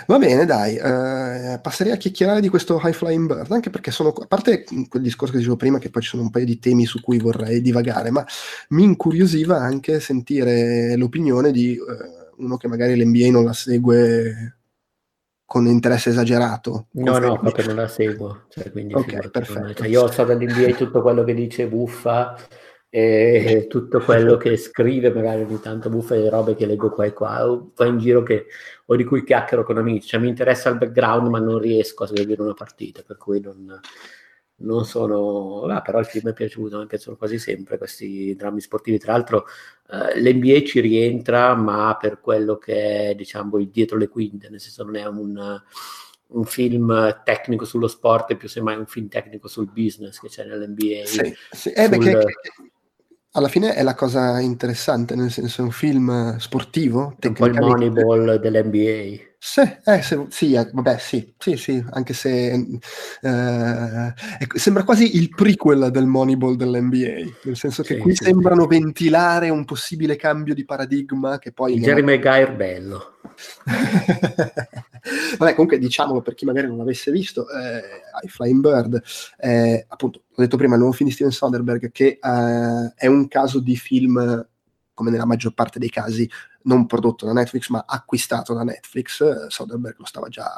Va 0.07 0.17
bene, 0.17 0.45
dai, 0.45 0.75
eh, 0.75 1.59
passerei 1.61 1.93
a 1.93 1.97
chiacchierare 1.97 2.41
di 2.41 2.49
questo 2.49 2.81
High 2.83 2.93
Flying 2.93 3.27
Bird, 3.27 3.51
anche 3.51 3.69
perché 3.69 3.91
sono, 3.91 4.09
a 4.09 4.25
parte 4.25 4.63
quel 4.89 5.03
discorso 5.03 5.33
che 5.33 5.39
dicevo 5.39 5.57
prima, 5.57 5.77
che 5.77 5.91
poi 5.91 6.01
ci 6.01 6.09
sono 6.09 6.23
un 6.23 6.31
paio 6.31 6.45
di 6.45 6.57
temi 6.57 6.85
su 6.85 6.99
cui 7.01 7.19
vorrei 7.19 7.61
divagare, 7.61 8.09
ma 8.09 8.25
mi 8.69 8.83
incuriosiva 8.83 9.57
anche 9.57 9.99
sentire 9.99 10.95
l'opinione 10.95 11.51
di 11.51 11.75
eh, 11.75 12.33
uno 12.37 12.57
che 12.57 12.67
magari 12.67 12.97
l'NBA 12.97 13.29
non 13.29 13.45
la 13.45 13.53
segue 13.53 14.57
con 15.45 15.67
interesse 15.67 16.09
esagerato. 16.09 16.87
No, 16.93 17.19
no, 17.19 17.37
proprio 17.37 17.67
non 17.67 17.75
la 17.75 17.87
seguo. 17.87 18.45
Cioè, 18.49 18.71
quindi 18.71 18.95
okay, 18.95 19.29
perfetto. 19.29 19.73
Cioè, 19.75 19.87
io 19.87 20.09
so 20.09 20.23
dall'NBA 20.23 20.73
tutto 20.75 21.03
quello 21.03 21.23
che 21.23 21.35
dice 21.35 21.67
buffa 21.67 22.35
e 22.93 23.67
tutto 23.69 24.01
quello 24.01 24.35
che 24.35 24.57
scrive, 24.57 25.13
magari 25.13 25.43
ogni 25.43 25.61
tanto 25.61 25.89
buffa 25.89 26.13
e 26.15 26.29
robe 26.29 26.55
che 26.55 26.65
leggo 26.65 26.89
qua 26.89 27.05
e 27.05 27.13
qua, 27.13 27.49
o 27.49 27.71
va 27.73 27.85
in 27.85 27.97
giro 27.97 28.21
che, 28.21 28.47
o 28.87 28.97
di 28.97 29.05
cui 29.05 29.23
chiacchiero 29.23 29.63
con 29.63 29.77
amici. 29.77 30.09
Cioè, 30.09 30.19
mi 30.19 30.27
interessa 30.27 30.67
il 30.69 30.77
background, 30.77 31.29
ma 31.29 31.39
non 31.39 31.57
riesco 31.57 32.03
a 32.03 32.07
seguire 32.07 32.41
una 32.41 32.53
partita, 32.53 33.01
per 33.01 33.15
cui 33.15 33.39
non, 33.39 33.79
non 34.57 34.83
sono... 34.85 35.61
Ah, 35.67 35.79
però 35.81 35.99
il 35.99 36.05
film 36.05 36.31
è 36.31 36.33
piaciuto, 36.33 36.79
mi 36.79 36.85
piacciono 36.85 37.15
quasi 37.15 37.39
sempre 37.39 37.77
questi 37.77 38.35
drammi 38.35 38.59
sportivi. 38.59 38.99
Tra 38.99 39.13
l'altro 39.13 39.45
eh, 39.89 40.19
l'NBA 40.19 40.61
ci 40.63 40.81
rientra, 40.81 41.55
ma 41.55 41.97
per 41.97 42.19
quello 42.19 42.57
che 42.57 43.11
è, 43.11 43.15
diciamo, 43.15 43.57
il 43.57 43.69
dietro 43.69 43.97
le 43.97 44.09
quinte, 44.09 44.49
nel 44.49 44.59
senso 44.59 44.83
non 44.83 44.95
è 44.97 45.05
un 45.05 45.61
un 46.31 46.45
film 46.45 47.21
tecnico 47.25 47.65
sullo 47.65 47.87
sport, 47.87 48.35
più 48.35 48.47
semmai 48.47 48.77
un 48.77 48.85
film 48.85 49.09
tecnico 49.09 49.49
sul 49.49 49.69
business 49.69 50.17
che 50.19 50.29
c'è 50.29 50.45
nell'NBA. 50.45 51.05
Sì, 51.05 51.35
sì. 51.51 51.71
Eh, 51.71 51.87
sul... 51.87 51.89
perché, 51.89 52.35
alla 53.31 53.47
fine 53.47 53.73
è 53.73 53.83
la 53.83 53.95
cosa 53.95 54.39
interessante, 54.39 55.15
nel 55.15 55.31
senso 55.31 55.61
è 55.61 55.63
un 55.63 55.71
film 55.71 56.37
sportivo. 56.37 57.15
È 57.19 57.27
un 57.27 57.33
po' 57.33 57.45
il 57.45 57.53
Moneyball 57.53 58.35
dell'NBA. 58.35 59.30
Sì, 59.43 59.61
eh, 59.85 60.03
se, 60.03 60.27
sì, 60.29 60.53
eh, 60.53 60.69
vabbè, 60.71 60.99
sì, 60.99 61.33
sì, 61.39 61.57
sì, 61.57 61.83
anche 61.89 62.13
se 62.13 62.51
eh, 63.21 64.13
sembra 64.53 64.83
quasi 64.83 65.17
il 65.17 65.29
prequel 65.29 65.89
del 65.89 66.05
Moneyball 66.05 66.53
dell'NBA, 66.55 67.39
nel 67.45 67.57
senso 67.57 67.81
che 67.81 67.95
sì, 67.95 68.01
qui 68.01 68.15
sì, 68.15 68.25
sembrano 68.25 68.67
sì. 68.69 68.77
ventilare 68.77 69.49
un 69.49 69.65
possibile 69.65 70.15
cambio 70.15 70.53
di 70.53 70.63
paradigma 70.63 71.39
che 71.39 71.51
poi... 71.53 71.73
Il 71.73 71.81
Jerry 71.81 72.03
Maguire 72.03 72.53
bello. 72.53 73.15
vabbè, 75.39 75.53
comunque 75.53 75.79
diciamolo 75.79 76.21
per 76.21 76.35
chi 76.35 76.45
magari 76.45 76.67
non 76.67 76.77
l'avesse 76.77 77.09
visto, 77.09 77.47
eh, 77.49 77.81
I 78.23 78.27
Flying 78.29 78.61
Bird, 78.61 79.01
eh, 79.39 79.85
appunto, 79.87 80.21
ho 80.29 80.41
detto 80.41 80.55
prima, 80.55 80.75
il 80.75 80.81
nuovo 80.81 80.95
film 80.95 81.09
di 81.09 81.15
Steven 81.15 81.33
Soderbergh, 81.33 81.89
che 81.91 82.19
eh, 82.21 82.93
è 82.95 83.07
un 83.07 83.27
caso 83.27 83.59
di 83.59 83.75
film 83.75 84.45
come 84.93 85.09
nella 85.09 85.25
maggior 85.25 85.55
parte 85.55 85.79
dei 85.79 85.89
casi 85.89 86.29
non 86.63 86.85
prodotto 86.85 87.25
da 87.25 87.33
Netflix 87.33 87.69
ma 87.69 87.85
acquistato 87.87 88.53
da 88.53 88.63
Netflix, 88.63 89.21
eh, 89.21 89.45
Soderbergh 89.49 89.99
lo 89.99 90.05
stava 90.05 90.27
già 90.29 90.49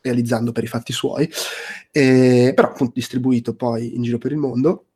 realizzando 0.00 0.52
per 0.52 0.64
i 0.64 0.68
fatti 0.68 0.92
suoi, 0.92 1.30
eh, 1.90 2.52
però 2.54 2.68
appunto 2.68 2.92
distribuito 2.94 3.54
poi 3.54 3.94
in 3.94 4.02
giro 4.02 4.18
per 4.18 4.32
il 4.32 4.38
mondo 4.38 4.86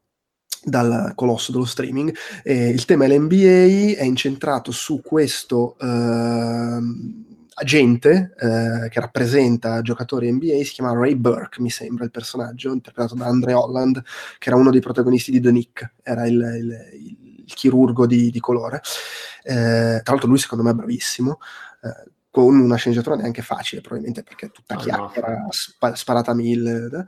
dal 0.63 1.13
colosso 1.15 1.53
dello 1.53 1.65
streaming. 1.65 2.15
Eh, 2.43 2.71
il 2.71 2.85
tema 2.85 3.05
è 3.05 3.09
l'NBA, 3.09 3.97
è 3.97 4.03
incentrato 4.03 4.73
su 4.73 5.01
questo 5.01 5.77
eh, 5.79 6.79
agente 7.59 8.35
che 8.37 9.01
rappresenta 9.01 9.81
giocatori 9.81 10.31
NBA, 10.31 10.63
si 10.63 10.73
chiama 10.73 10.93
Ray 10.93 11.15
Burke, 11.15 11.63
mi 11.63 11.71
sembra 11.71 12.05
il 12.05 12.11
personaggio, 12.11 12.73
interpretato 12.73 13.15
da 13.15 13.27
Andre 13.27 13.55
Holland, 13.55 14.03
che 14.39 14.49
era 14.49 14.59
uno 14.59 14.71
dei 14.71 14.81
protagonisti 14.81 15.31
di 15.31 15.41
The 15.41 15.53
Nick, 15.53 15.93
era 16.03 16.27
il, 16.27 16.35
il, 16.35 17.17
il 17.21 17.26
il 17.47 17.55
chirurgo 17.55 18.07
di, 18.07 18.31
di 18.31 18.41
colore. 18.41 18.83
Eh, 19.43 20.01
tra 20.03 20.13
l'altro 20.13 20.29
lui 20.29 20.39
secondo 20.39 20.65
me 20.65 20.73
è 20.73 20.75
bravissimo, 20.75 21.39
eh, 21.83 22.11
con 22.37 22.59
una 22.59 22.77
sceneggiatura 22.77 23.17
neanche 23.17 23.41
facile, 23.41 23.81
probabilmente 23.81 24.23
perché 24.23 24.47
è 24.47 24.51
tutta 24.51 24.75
oh, 24.75 24.79
chiacchiera, 24.79 25.39
no. 25.39 25.49
sp- 25.51 25.95
sparata 25.95 26.33
a 26.33 26.35
mille. 26.35 27.07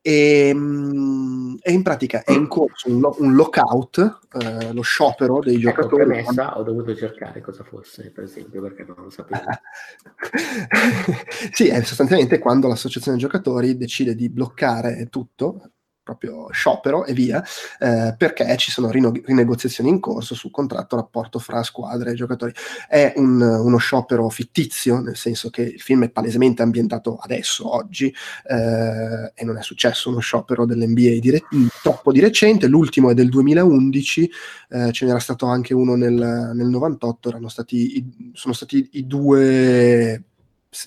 E, 0.00 0.52
mm, 0.54 1.56
e, 1.60 1.72
in 1.72 1.82
pratica 1.82 2.24
è 2.24 2.32
in 2.32 2.48
corso 2.48 2.88
un, 2.88 3.00
lo- 3.00 3.14
un 3.18 3.34
lockout, 3.34 4.20
eh, 4.40 4.72
lo 4.72 4.80
sciopero 4.80 5.40
dei 5.40 5.56
ecco, 5.56 5.64
giocatori. 5.64 6.06
Premessa, 6.06 6.56
ho 6.56 6.62
dovuto 6.62 6.96
cercare 6.96 7.42
cosa 7.42 7.62
fosse, 7.62 8.10
per 8.10 8.24
esempio, 8.24 8.62
perché 8.62 8.84
non 8.84 8.96
lo 9.02 9.10
sapevo. 9.10 9.42
sì, 11.52 11.68
è 11.68 11.82
sostanzialmente 11.82 12.38
quando 12.38 12.66
l'associazione 12.66 13.18
giocatori 13.18 13.76
decide 13.76 14.14
di 14.14 14.30
bloccare 14.30 15.08
tutto, 15.10 15.72
proprio 16.10 16.48
sciopero 16.50 17.04
e 17.04 17.12
via, 17.12 17.42
eh, 17.78 18.14
perché 18.16 18.56
ci 18.56 18.70
sono 18.72 18.90
rino- 18.90 19.12
rinegoziazioni 19.24 19.90
in 19.90 20.00
corso 20.00 20.34
sul 20.34 20.50
contratto 20.50 20.96
rapporto 20.96 21.38
fra 21.38 21.62
squadre 21.62 22.10
e 22.10 22.14
giocatori. 22.14 22.52
È 22.88 23.12
un, 23.16 23.40
uno 23.40 23.76
sciopero 23.76 24.28
fittizio, 24.28 25.00
nel 25.00 25.16
senso 25.16 25.50
che 25.50 25.62
il 25.62 25.80
film 25.80 26.04
è 26.04 26.10
palesemente 26.10 26.62
ambientato 26.62 27.16
adesso, 27.16 27.72
oggi, 27.72 28.12
eh, 28.48 29.32
e 29.34 29.44
non 29.44 29.56
è 29.56 29.62
successo 29.62 30.10
uno 30.10 30.18
sciopero 30.18 30.66
dell'NBA 30.66 31.18
di 31.20 31.30
re- 31.30 31.44
troppo 31.82 32.10
di 32.10 32.20
recente, 32.20 32.66
l'ultimo 32.66 33.10
è 33.10 33.14
del 33.14 33.28
2011, 33.28 34.30
eh, 34.70 34.92
ce 34.92 35.06
n'era 35.06 35.20
stato 35.20 35.46
anche 35.46 35.74
uno 35.74 35.94
nel, 35.94 36.52
nel 36.54 36.66
98, 36.66 37.28
erano 37.28 37.48
stati, 37.48 37.98
i, 37.98 38.32
sono 38.32 38.52
stati 38.52 38.88
i 38.92 39.06
due 39.06 40.24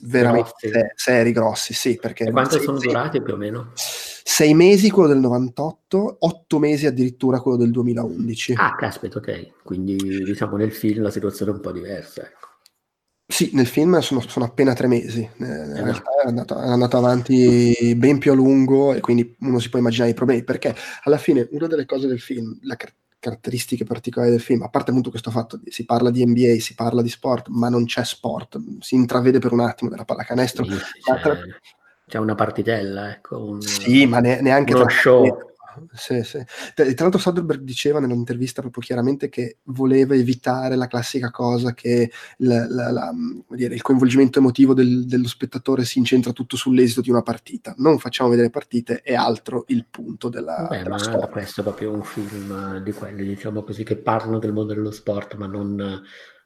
veramente 0.02 0.70
grossi. 0.70 0.92
seri, 0.96 1.32
grossi, 1.32 1.74
sì. 1.74 1.98
Perché 2.02 2.26
e 2.26 2.32
quanto 2.32 2.60
sono 2.60 2.80
durati 2.80 3.22
più 3.22 3.34
o 3.34 3.38
meno? 3.38 3.72
Sei 4.24 4.54
mesi 4.54 4.90
quello 4.90 5.10
del 5.10 5.20
98, 5.20 6.18
otto 6.20 6.60
mesi 6.60 6.86
addirittura 6.86 7.42
quello 7.42 7.58
del 7.58 7.72
2011. 7.72 8.54
Ah, 8.56 8.76
caspita, 8.76 9.18
ok. 9.18 9.62
Quindi 9.64 9.96
diciamo 10.24 10.56
nel 10.56 10.72
film 10.72 11.04
la 11.04 11.12
situazione 11.12 11.52
è 11.52 11.56
un 11.56 11.60
po' 11.60 11.72
diversa, 11.72 12.22
ecco. 12.22 12.48
Sì, 13.26 13.50
nel 13.54 13.66
film 13.66 13.98
sono, 14.00 14.22
sono 14.22 14.46
appena 14.46 14.74
tre 14.74 14.88
mesi, 14.88 15.22
eh, 15.22 15.30
in 15.38 15.74
eh, 15.76 15.82
realtà 15.82 16.12
è 16.24 16.28
andato, 16.28 16.60
è 16.60 16.68
andato, 16.68 16.98
avanti 16.98 17.96
ben 17.96 18.20
più 18.20 18.32
a 18.32 18.36
lungo 18.36 18.94
e 18.94 19.00
quindi 19.00 19.36
uno 19.40 19.60
si 19.60 19.70
può 19.70 19.80
immaginare 19.80 20.12
i 20.12 20.14
problemi, 20.14 20.44
perché 20.44 20.76
alla 21.04 21.18
fine 21.18 21.48
una 21.52 21.68
delle 21.68 21.86
cose 21.86 22.08
del 22.08 22.20
film, 22.20 22.60
le 22.62 22.78
caratteristiche 23.18 23.86
particolari 23.86 24.30
del 24.32 24.42
film, 24.42 24.62
a 24.62 24.70
parte 24.70 24.92
appunto 24.92 25.10
questo 25.10 25.32
fatto, 25.32 25.58
di, 25.58 25.72
si 25.72 25.86
parla 25.86 26.12
di 26.12 26.24
NBA, 26.26 26.60
si 26.60 26.76
parla 26.76 27.02
di 27.02 27.10
sport, 27.10 27.48
ma 27.48 27.70
non 27.70 27.86
c'è 27.86 28.04
sport, 28.04 28.60
si 28.80 28.96
intravede 28.96 29.40
per 29.40 29.54
un 29.54 29.62
attimo 29.62 29.90
della 29.90 30.06
pallacanestro, 30.06 30.66
sì, 30.66 30.78
c'è, 31.02 31.38
c'è 32.14 32.20
una 32.20 32.36
partitella, 32.36 33.10
ecco. 33.10 33.44
Un, 33.44 33.62
sì, 33.62 34.06
ma 34.06 34.20
ne, 34.20 34.40
neanche 34.40 34.76
uno 34.76 34.88
show. 34.88 35.52
Sì, 35.94 36.22
sì. 36.22 36.44
Tra 36.76 36.86
l'altro 36.86 37.18
Soderbergh 37.18 37.64
diceva 37.64 38.00
nell'intervista 38.00 38.62
proprio 38.62 38.84
chiaramente 38.84 39.30
che 39.30 39.58
voleva 39.64 40.14
evitare 40.14 40.76
la 40.76 40.86
classica 40.86 41.32
cosa 41.32 41.74
che 41.74 42.12
la, 42.38 42.68
la, 42.70 42.92
la, 42.92 43.12
dire, 43.50 43.74
il 43.74 43.82
coinvolgimento 43.82 44.38
emotivo 44.38 44.76
del, 44.76 45.08
dello 45.08 45.28
spettatore 45.28 45.86
si 45.86 45.98
incentra 45.98 46.32
tutto 46.34 46.56
sull'esito 46.56 47.02
di 47.02 47.10
una 47.10 47.24
partita. 47.24 47.74
Non 47.78 47.98
facciamo 47.98 48.30
vedere 48.30 48.52
partite, 48.52 49.02
è 49.02 49.16
altro 49.16 49.64
il 49.70 49.88
punto 49.90 50.30
della, 50.30 50.68
Beh, 50.70 50.84
della 50.84 51.00
storia. 51.00 51.28
questo 51.30 51.62
è 51.62 51.64
proprio 51.64 51.92
un 51.92 52.04
film 52.04 52.78
di 52.84 52.92
quelli, 52.92 53.26
diciamo 53.26 53.64
così, 53.64 53.84
che 53.84 53.96
parlano 53.96 54.38
del 54.38 54.54
mondo 54.54 54.76
dello 54.76 54.92
sport, 54.92 55.34
ma 55.34 55.48
non 55.48 56.04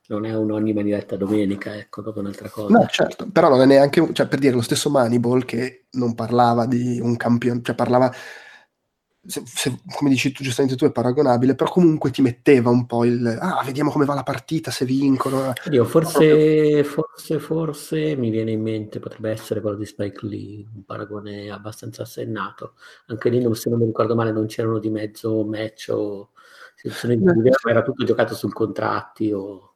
non 0.08 0.26
è 0.26 0.36
un 0.36 0.52
ogni 0.52 0.74
manivetta 0.74 1.18
domenica, 1.18 1.76
ecco, 1.76 2.02
dopo 2.02 2.20
un'altra 2.20 2.50
cosa. 2.50 2.78
No, 2.78 2.86
certo, 2.88 3.28
però 3.32 3.50
non 3.50 3.62
è 3.62 3.66
neanche, 3.66 4.14
cioè 4.14 4.28
per 4.28 4.40
dire 4.40 4.56
lo 4.56 4.62
stesso 4.62 4.90
Moneyball 4.90 5.44
che 5.44 5.86
non 5.92 6.16
parlava 6.16 6.66
di 6.66 7.00
un 7.02 7.18
campione, 7.18 7.62
cioè 7.62 7.76
parlava, 7.76 8.10
se, 9.26 9.44
se, 9.46 9.80
come 9.94 10.10
dici 10.10 10.32
tu 10.32 10.44
giustamente 10.44 10.78
tu, 10.78 10.86
è 10.86 10.92
paragonabile, 10.92 11.56
però 11.56 11.70
comunque 11.70 12.12
ti 12.12 12.22
metteva 12.22 12.70
un 12.70 12.86
po' 12.86 13.04
il, 13.04 13.28
ah, 13.28 13.62
vediamo 13.66 13.92
come 13.92 14.06
va 14.06 14.14
la 14.14 14.24
partita, 14.24 14.72
se 14.72 14.86
vincono. 14.86 15.52
Io 15.72 15.84
forse, 15.84 16.86
forse, 16.86 17.40
forse 17.40 18.16
mi 18.16 18.30
viene 18.30 18.52
in 18.52 18.62
mente, 18.62 19.00
potrebbe 19.00 19.32
essere 19.32 19.60
quello 19.60 19.76
di 19.76 19.86
Spike 19.86 20.26
Lee, 20.26 20.66
un 20.74 20.86
paragone 20.86 21.50
abbastanza 21.50 22.04
assennato. 22.04 22.76
Anche 23.08 23.30
lì, 23.30 23.46
se 23.56 23.70
non 23.70 23.80
mi 23.80 23.86
ricordo 23.86 24.16
male, 24.16 24.32
non 24.32 24.46
c'erano 24.46 24.80
di 24.80 24.90
mezzo 24.90 25.44
match 25.44 25.90
o 25.92 26.30
di 26.82 26.92
era 27.68 27.82
tutto 27.82 28.06
giocato 28.06 28.36
sul 28.36 28.54
contratti 28.54 29.32
o 29.32 29.67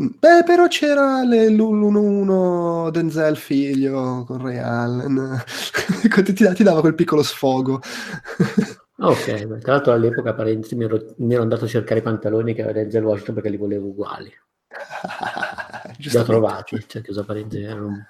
Beh, 0.00 0.44
però 0.46 0.68
c'era 0.68 1.24
l'1-1 1.24 2.90
Denzel 2.90 3.36
figlio 3.36 4.22
con 4.24 4.40
Ray 4.40 4.58
Allen, 4.58 5.42
ti, 6.22 6.32
ti 6.32 6.62
dava 6.62 6.80
quel 6.80 6.94
piccolo 6.94 7.24
sfogo. 7.24 7.80
ok, 8.98 9.58
tra 9.58 9.72
l'altro 9.72 9.92
all'epoca 9.92 10.34
parenti, 10.34 10.76
mi, 10.76 10.84
ero, 10.84 11.14
mi 11.16 11.34
ero 11.34 11.42
andato 11.42 11.64
a 11.64 11.68
cercare 11.68 11.98
i 11.98 12.04
pantaloni 12.04 12.54
che 12.54 12.62
aveva 12.62 12.78
Denzel 12.78 13.02
Washington 13.02 13.34
perché 13.34 13.50
li 13.50 13.56
volevo 13.56 13.88
uguali. 13.88 14.32
Li 15.98 16.16
ho 16.16 16.22
trovati, 16.22 16.84
cioè 16.86 17.02
chiusa 17.02 17.24
parentesi, 17.24 17.64
erano 17.64 18.06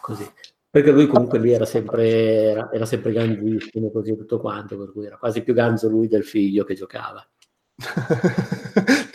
così. 0.00 0.30
Perché 0.70 0.92
lui 0.92 1.08
comunque 1.08 1.40
lì 1.40 1.50
era 1.50 1.64
sempre, 1.64 2.08
era, 2.50 2.70
era 2.72 2.86
sempre 2.86 3.10
ganzissimo 3.10 3.90
così 3.90 4.14
tutto 4.14 4.38
quanto, 4.38 4.78
per 4.78 4.92
cui 4.92 5.06
era 5.06 5.16
quasi 5.16 5.42
più 5.42 5.52
ganzo 5.52 5.88
lui 5.88 6.06
del 6.06 6.24
figlio 6.24 6.62
che 6.62 6.74
giocava. 6.74 7.26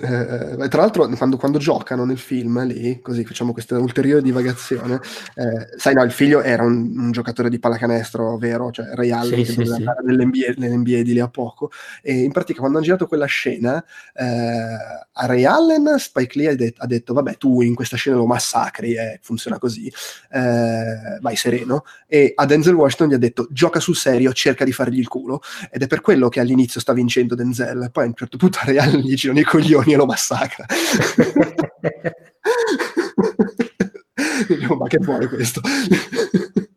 eh, 0.00 0.68
tra 0.68 0.80
l'altro, 0.80 1.08
quando, 1.16 1.36
quando, 1.36 1.58
giocano 1.58 2.04
nel 2.04 2.18
film 2.18 2.64
lì, 2.64 3.00
così 3.00 3.24
facciamo 3.24 3.52
questa 3.52 3.78
ulteriore 3.78 4.22
divagazione. 4.22 5.00
Eh, 5.34 5.76
sai, 5.76 5.94
no, 5.94 6.04
il 6.04 6.12
figlio 6.12 6.40
era 6.40 6.62
un, 6.62 6.92
un, 6.96 7.10
giocatore 7.10 7.48
di 7.48 7.58
pallacanestro 7.58 8.36
vero, 8.36 8.70
cioè 8.70 8.94
Ray 8.94 9.10
Allen, 9.10 9.44
sì, 9.44 9.56
che 9.56 9.64
sì, 9.64 9.72
sì. 9.72 9.84
nell'NBA, 10.04 10.54
nell'NBA, 10.56 11.02
di 11.02 11.14
lì 11.14 11.20
a 11.20 11.28
poco. 11.28 11.72
E 12.00 12.22
in 12.22 12.30
pratica, 12.30 12.60
quando 12.60 12.76
hanno 12.76 12.86
girato 12.86 13.08
quella 13.08 13.26
scena, 13.26 13.84
eh, 14.14 14.24
a 14.24 15.26
Ray 15.26 15.44
Allen, 15.44 15.96
Spike 15.98 16.38
Lee 16.38 16.48
ha, 16.48 16.54
det- 16.54 16.74
ha, 16.76 16.86
detto: 16.86 17.12
Vabbè, 17.12 17.36
tu 17.36 17.60
in 17.62 17.74
questa 17.74 17.96
scena 17.96 18.16
lo 18.16 18.26
massacri, 18.26 18.94
eh, 18.94 19.18
funziona 19.20 19.58
così, 19.58 19.92
eh, 20.30 21.18
vai 21.20 21.34
sereno. 21.34 21.84
E 22.06 22.32
a 22.36 22.46
Denzel 22.46 22.74
Washington 22.74 23.08
gli 23.08 23.14
ha 23.14 23.18
detto: 23.18 23.48
Gioca 23.50 23.80
sul 23.80 23.96
serio, 23.96 24.32
cerca 24.32 24.64
di 24.64 24.72
fargli 24.72 25.00
il 25.00 25.08
culo. 25.08 25.40
Ed 25.72 25.82
è 25.82 25.86
per 25.88 26.02
quello 26.02 26.28
che 26.28 26.38
all'inizio 26.38 26.80
sta 26.80 26.92
vincendo 26.92 27.34
Denzel. 27.34 27.90
Poi 27.90 28.04
a 28.04 28.06
un 28.06 28.14
certo 28.14 28.36
punto 28.36 28.58
a 28.60 28.66
Ray 28.66 28.76
Allen 28.76 29.00
gli 29.00 29.14
girano 29.14 29.40
i 29.40 29.44
coglioni 29.44 29.87
e 29.92 29.96
lo 29.96 30.06
massacra. 30.06 30.64
ma 34.78 34.86
che 34.86 34.98
vuole 34.98 35.26
questo? 35.28 35.60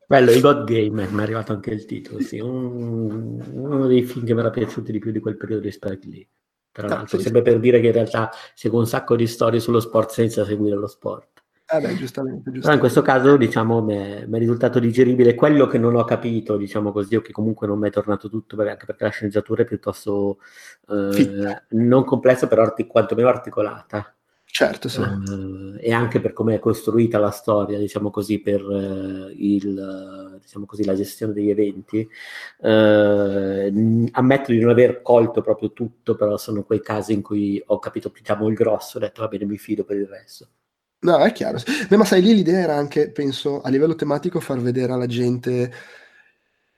Bello, 0.08 0.32
i 0.32 0.42
God 0.42 0.66
Game, 0.66 1.08
mi 1.08 1.20
è 1.20 1.22
arrivato 1.22 1.54
anche 1.54 1.72
il 1.72 1.86
titolo, 1.86 2.20
sì. 2.20 2.40
Un, 2.40 3.42
uno 3.54 3.88
dei 3.88 4.04
film 4.04 4.26
che 4.26 4.34
mi 4.34 4.42
era 4.42 4.50
piaciuto 4.50 4.92
di 4.92 5.00
più 5.00 5.12
di 5.12 5.20
quel 5.20 5.38
periodo 5.38 5.62
di 5.62 5.72
Spike 5.72 6.08
Lee. 6.08 6.28
Tra 6.72 6.88
ah, 6.88 6.90
l'altro, 6.90 7.20
sempre 7.20 7.42
per 7.42 7.60
dire 7.60 7.80
che 7.80 7.88
in 7.88 7.94
realtà 7.94 8.30
segue 8.54 8.80
un 8.80 8.88
sacco 8.88 9.16
di 9.16 9.28
storie 9.28 9.60
sullo 9.60 9.80
sport 9.80 10.12
senza 10.12 10.44
seguire 10.44 10.76
lo 10.76 10.88
sport. 10.88 11.41
Ah 11.74 11.80
beh, 11.80 11.96
giustamente, 11.96 12.52
giustamente. 12.52 12.60
Però 12.60 12.74
in 12.74 12.80
questo 12.80 13.02
caso, 13.02 13.38
diciamo, 13.38 13.82
mi 13.82 13.96
è, 13.96 14.26
mi 14.26 14.36
è, 14.36 14.40
risultato 14.40 14.78
digeribile 14.78 15.36
quello 15.36 15.68
che 15.68 15.78
non 15.78 15.96
ho 15.96 16.04
capito, 16.04 16.58
diciamo 16.58 16.92
così, 16.92 17.16
o 17.16 17.22
che 17.22 17.32
comunque 17.32 17.66
non 17.66 17.80
mi 17.80 17.88
è 17.88 17.92
tornato 17.92 18.30
tutto, 18.30 18.62
anche 18.62 18.86
perché 18.86 19.06
la 19.06 19.10
sceneggiatura 19.10 19.62
è 19.62 19.66
piuttosto 19.66 20.40
eh, 20.90 21.64
non 21.70 22.04
complessa, 22.04 22.48
però 22.48 22.64
artic- 22.64 22.90
quantomeno 22.90 23.30
articolata. 23.30 24.14
Certo, 24.44 24.90
sì. 24.90 25.00
Uh, 25.00 25.78
e 25.80 25.94
anche 25.94 26.20
per 26.20 26.34
come 26.34 26.56
è 26.56 26.60
costruita 26.60 27.20
la 27.20 27.32
storia, 27.32 27.78
diciamo 27.80 28.10
così, 28.10 28.42
per 28.42 28.62
uh, 28.62 29.30
il, 29.34 30.40
diciamo 30.42 30.66
così, 30.66 30.84
la 30.84 30.94
gestione 30.94 31.32
degli 31.32 31.52
eventi. 31.52 32.06
Uh, 32.58 34.10
ammetto 34.12 34.52
di 34.52 34.60
non 34.60 34.72
aver 34.72 35.02
colto 35.02 35.42
proprio 35.42 35.72
tutto, 35.72 36.16
però 36.16 36.36
sono 36.36 36.64
quei 36.64 36.82
casi 36.82 37.14
in 37.14 37.22
cui 37.22 37.64
ho 37.66 37.80
capito 37.80 38.12
diciamo, 38.14 38.50
il 38.50 38.56
grosso, 38.56 38.98
ho 38.98 39.00
detto 39.00 39.22
va 39.22 39.30
bene, 39.30 39.46
mi 39.46 39.58
fido 39.58 39.86
per 39.86 39.96
il 39.96 40.08
resto. 40.08 40.48
No, 41.02 41.18
è 41.18 41.32
chiaro. 41.32 41.58
Beh, 41.88 41.98
ma 41.98 42.06
sai, 42.06 42.22
lì 42.22 42.36
l'idea 42.36 42.60
era 42.60 42.76
anche, 42.76 43.10
penso, 43.10 43.62
a 43.62 43.70
livello 43.70 43.96
tematico 43.96 44.40
far 44.40 44.60
vedere 44.60 44.94
alla 44.94 45.08
gente 45.08 45.72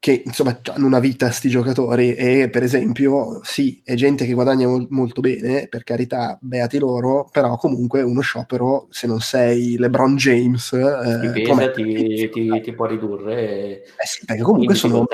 che 0.03 0.21
insomma 0.25 0.59
hanno 0.73 0.85
una 0.85 0.99
vita 0.99 1.31
sti 1.31 1.47
giocatori 1.47 2.13
e 2.13 2.49
per 2.49 2.61
esempio 2.61 3.39
sì, 3.41 3.81
è 3.85 3.93
gente 3.93 4.25
che 4.25 4.33
guadagna 4.33 4.67
mol- 4.67 4.87
molto 4.89 5.21
bene, 5.21 5.67
per 5.69 5.85
carità, 5.85 6.37
beati 6.41 6.77
loro, 6.77 7.29
però 7.31 7.55
comunque 7.55 8.01
uno 8.01 8.19
sciopero, 8.19 8.87
se 8.89 9.07
non 9.07 9.21
sei 9.21 9.77
LeBron 9.77 10.17
James... 10.17 10.73
Eh, 10.73 11.31
ti, 11.31 11.41
pesa, 11.41 11.71
ti, 11.71 12.29
ti, 12.29 12.61
ti, 12.61 12.73
può 12.73 12.85
ridurre... 12.85 13.83
Eh 13.83 14.05
sì, 14.05 14.25
perché 14.25 14.41
comunque 14.41 14.75
sono, 14.75 15.05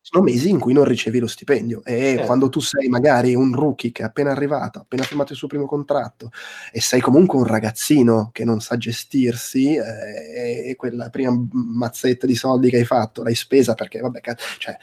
sono 0.00 0.24
mesi 0.24 0.48
in 0.48 0.58
cui 0.58 0.72
non 0.72 0.84
ricevi 0.84 1.18
lo 1.18 1.26
stipendio 1.26 1.82
e 1.84 1.98
certo. 1.98 2.26
quando 2.26 2.48
tu 2.48 2.60
sei 2.60 2.88
magari 2.88 3.34
un 3.34 3.54
rookie 3.54 3.92
che 3.92 4.02
è 4.02 4.06
appena 4.06 4.30
arrivato, 4.30 4.80
appena 4.80 5.02
firmato 5.02 5.32
il 5.32 5.38
suo 5.38 5.46
primo 5.46 5.66
contratto 5.66 6.30
e 6.72 6.80
sei 6.80 7.00
comunque 7.00 7.38
un 7.38 7.44
ragazzino 7.44 8.30
che 8.32 8.44
non 8.44 8.60
sa 8.60 8.76
gestirsi 8.76 9.74
eh, 9.76 10.70
e 10.70 10.76
quella 10.76 11.10
prima 11.10 11.32
mazzetta 11.52 12.26
di 12.26 12.34
soldi 12.34 12.70
che 12.70 12.78
hai 12.78 12.84
fatto 12.84 13.22
l'hai 13.22 13.34
spesa 13.34 13.74
perché 13.74 14.00
vabbè, 14.00 14.20
cioè, 14.58 14.76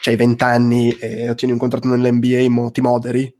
c'hai 0.00 0.16
20 0.16 0.44
anni 0.44 0.90
e 0.98 1.30
ottieni 1.30 1.52
un 1.52 1.60
contratto 1.60 1.88
nell'NBA, 1.88 2.48
mo 2.50 2.70
ti 2.70 2.80
moderi, 2.80 3.37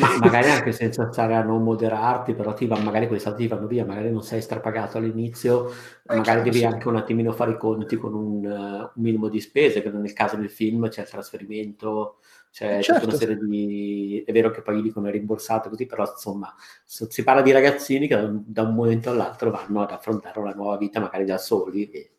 ma 0.00 0.18
magari 0.18 0.50
anche 0.50 0.72
senza 0.72 1.10
stare 1.10 1.34
a 1.34 1.42
non 1.42 1.62
moderarti, 1.62 2.34
però 2.34 2.52
ti 2.52 2.66
va, 2.66 2.78
magari 2.78 3.06
quei 3.06 3.20
soldi 3.20 3.42
ti 3.42 3.48
vanno 3.48 3.66
via, 3.66 3.84
magari 3.84 4.10
non 4.10 4.22
sei 4.22 4.40
strapagato 4.40 4.98
all'inizio, 4.98 5.70
eh, 5.70 6.16
magari 6.16 6.42
devi 6.42 6.58
sì. 6.58 6.64
anche 6.64 6.88
un 6.88 6.96
attimino 6.96 7.32
fare 7.32 7.52
i 7.52 7.56
conti 7.56 7.96
con 7.96 8.14
un, 8.14 8.44
uh, 8.44 8.48
un, 8.48 8.90
minimo 8.94 9.28
di 9.28 9.40
spese, 9.40 9.82
che 9.82 9.90
nel 9.90 10.12
caso 10.12 10.36
del 10.36 10.50
film 10.50 10.88
c'è 10.88 11.02
il 11.02 11.08
trasferimento, 11.08 12.18
c'è 12.50 12.82
certo. 12.82 13.00
tutta 13.00 13.12
una 13.12 13.16
serie 13.16 13.36
di... 13.36 14.22
è 14.26 14.32
vero 14.32 14.50
che 14.50 14.62
poi 14.62 14.82
dicono 14.82 15.08
è 15.08 15.10
rimborsato 15.10 15.68
così, 15.68 15.86
però 15.86 16.04
insomma 16.10 16.54
si 16.84 17.22
parla 17.22 17.42
di 17.42 17.52
ragazzini 17.52 18.08
che 18.08 18.28
da 18.30 18.62
un 18.62 18.74
momento 18.74 19.10
all'altro 19.10 19.50
vanno 19.50 19.82
ad 19.82 19.90
affrontare 19.90 20.38
una 20.40 20.52
nuova 20.52 20.76
vita 20.76 21.00
magari 21.00 21.24
da 21.24 21.38
soli 21.38 21.88
e 21.90 22.10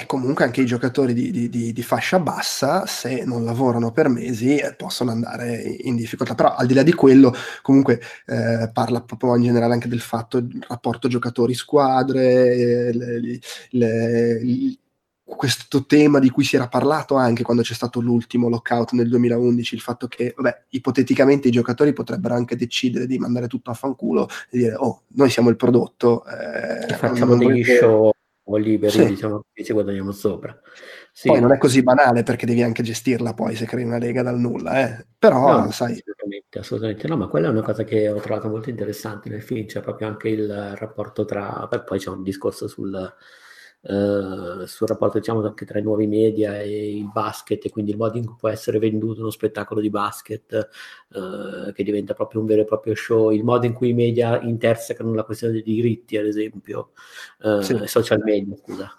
e 0.00 0.06
comunque 0.06 0.44
anche 0.44 0.60
i 0.60 0.64
giocatori 0.64 1.12
di, 1.12 1.32
di, 1.32 1.48
di, 1.48 1.72
di, 1.72 1.82
fascia 1.82 2.20
bassa, 2.20 2.86
se 2.86 3.24
non 3.24 3.44
lavorano 3.44 3.90
per 3.90 4.08
mesi, 4.08 4.54
eh, 4.54 4.72
possono 4.76 5.10
andare 5.10 5.56
in 5.60 5.96
difficoltà. 5.96 6.36
Però 6.36 6.54
al 6.54 6.68
di 6.68 6.74
là 6.74 6.84
di 6.84 6.92
quello, 6.92 7.34
comunque 7.62 8.00
eh, 8.26 8.70
parla 8.72 9.02
proprio 9.02 9.34
in 9.34 9.42
generale 9.42 9.72
anche 9.72 9.88
del 9.88 9.98
fatto 10.00 10.38
del 10.38 10.64
rapporto 10.68 11.08
giocatori-squadre, 11.08 12.92
le, 12.92 13.20
le, 13.20 13.40
le, 13.70 14.78
questo 15.24 15.84
tema 15.84 16.20
di 16.20 16.30
cui 16.30 16.44
si 16.44 16.54
era 16.54 16.68
parlato 16.68 17.16
anche 17.16 17.42
quando 17.42 17.64
c'è 17.64 17.74
stato 17.74 18.00
l'ultimo 18.00 18.48
lockout 18.48 18.92
nel 18.92 19.08
2011, 19.08 19.74
il 19.74 19.80
fatto 19.80 20.06
che, 20.06 20.32
vabbè, 20.36 20.66
ipoteticamente 20.68 21.48
i 21.48 21.50
giocatori 21.50 21.92
potrebbero 21.92 22.36
anche 22.36 22.54
decidere 22.54 23.08
di 23.08 23.18
mandare 23.18 23.48
tutto 23.48 23.72
a 23.72 23.74
fanculo 23.74 24.28
e 24.48 24.58
dire, 24.58 24.74
oh, 24.76 25.02
noi 25.14 25.28
siamo 25.28 25.48
il 25.48 25.56
prodotto. 25.56 26.24
Eh, 26.24 26.94
facciamo 26.94 27.34
degli 27.34 27.48
volete... 27.48 27.78
show 27.78 28.12
o 28.50 28.56
liberi, 28.56 28.92
sì. 28.92 29.06
diciamo 29.06 29.44
che 29.52 29.64
ci 29.64 29.72
guadagniamo 29.72 30.12
sopra. 30.12 30.58
Sì. 31.12 31.28
Poi 31.28 31.40
non 31.40 31.52
è 31.52 31.58
così 31.58 31.82
banale 31.82 32.22
perché 32.22 32.46
devi 32.46 32.62
anche 32.62 32.82
gestirla 32.82 33.34
poi 33.34 33.54
se 33.54 33.66
crei 33.66 33.84
una 33.84 33.98
lega 33.98 34.22
dal 34.22 34.38
nulla, 34.38 34.80
eh. 34.80 35.06
però 35.18 35.64
no, 35.64 35.70
sai. 35.70 35.92
Assolutamente, 35.92 36.58
assolutamente 36.58 37.08
no, 37.08 37.16
ma 37.16 37.26
quella 37.28 37.48
è 37.48 37.50
una 37.50 37.62
cosa 37.62 37.84
che 37.84 38.08
ho 38.08 38.20
trovato 38.20 38.48
molto 38.48 38.70
interessante 38.70 39.28
nel 39.28 39.42
film, 39.42 39.66
c'è 39.66 39.80
proprio 39.80 40.08
anche 40.08 40.28
il 40.28 40.76
rapporto 40.76 41.24
tra, 41.24 41.66
Beh, 41.70 41.82
poi 41.82 41.98
c'è 41.98 42.10
un 42.10 42.22
discorso 42.22 42.68
sul, 42.68 43.14
Uh, 43.80 44.64
sul 44.66 44.88
rapporto 44.88 45.18
diciamo 45.18 45.40
anche 45.40 45.64
tra 45.64 45.78
i 45.78 45.82
nuovi 45.82 46.08
media 46.08 46.60
e 46.60 46.96
il 46.96 47.08
basket 47.12 47.64
e 47.64 47.70
quindi 47.70 47.92
il 47.92 47.96
modo 47.96 48.18
in 48.18 48.26
cui 48.26 48.34
può 48.36 48.48
essere 48.48 48.80
venduto 48.80 49.20
uno 49.20 49.30
spettacolo 49.30 49.80
di 49.80 49.88
basket 49.88 50.68
uh, 51.10 51.72
che 51.72 51.84
diventa 51.84 52.12
proprio 52.12 52.40
un 52.40 52.46
vero 52.46 52.62
e 52.62 52.64
proprio 52.64 52.96
show, 52.96 53.30
il 53.30 53.44
modo 53.44 53.66
in 53.66 53.74
cui 53.74 53.90
i 53.90 53.94
media 53.94 54.40
intersecano 54.40 55.14
la 55.14 55.22
questione 55.22 55.52
dei 55.52 55.62
diritti 55.62 56.16
ad 56.16 56.26
esempio, 56.26 56.90
uh, 57.42 57.60
sì. 57.60 57.80
social 57.86 58.20
media 58.24 58.56
scusa. 58.56 58.90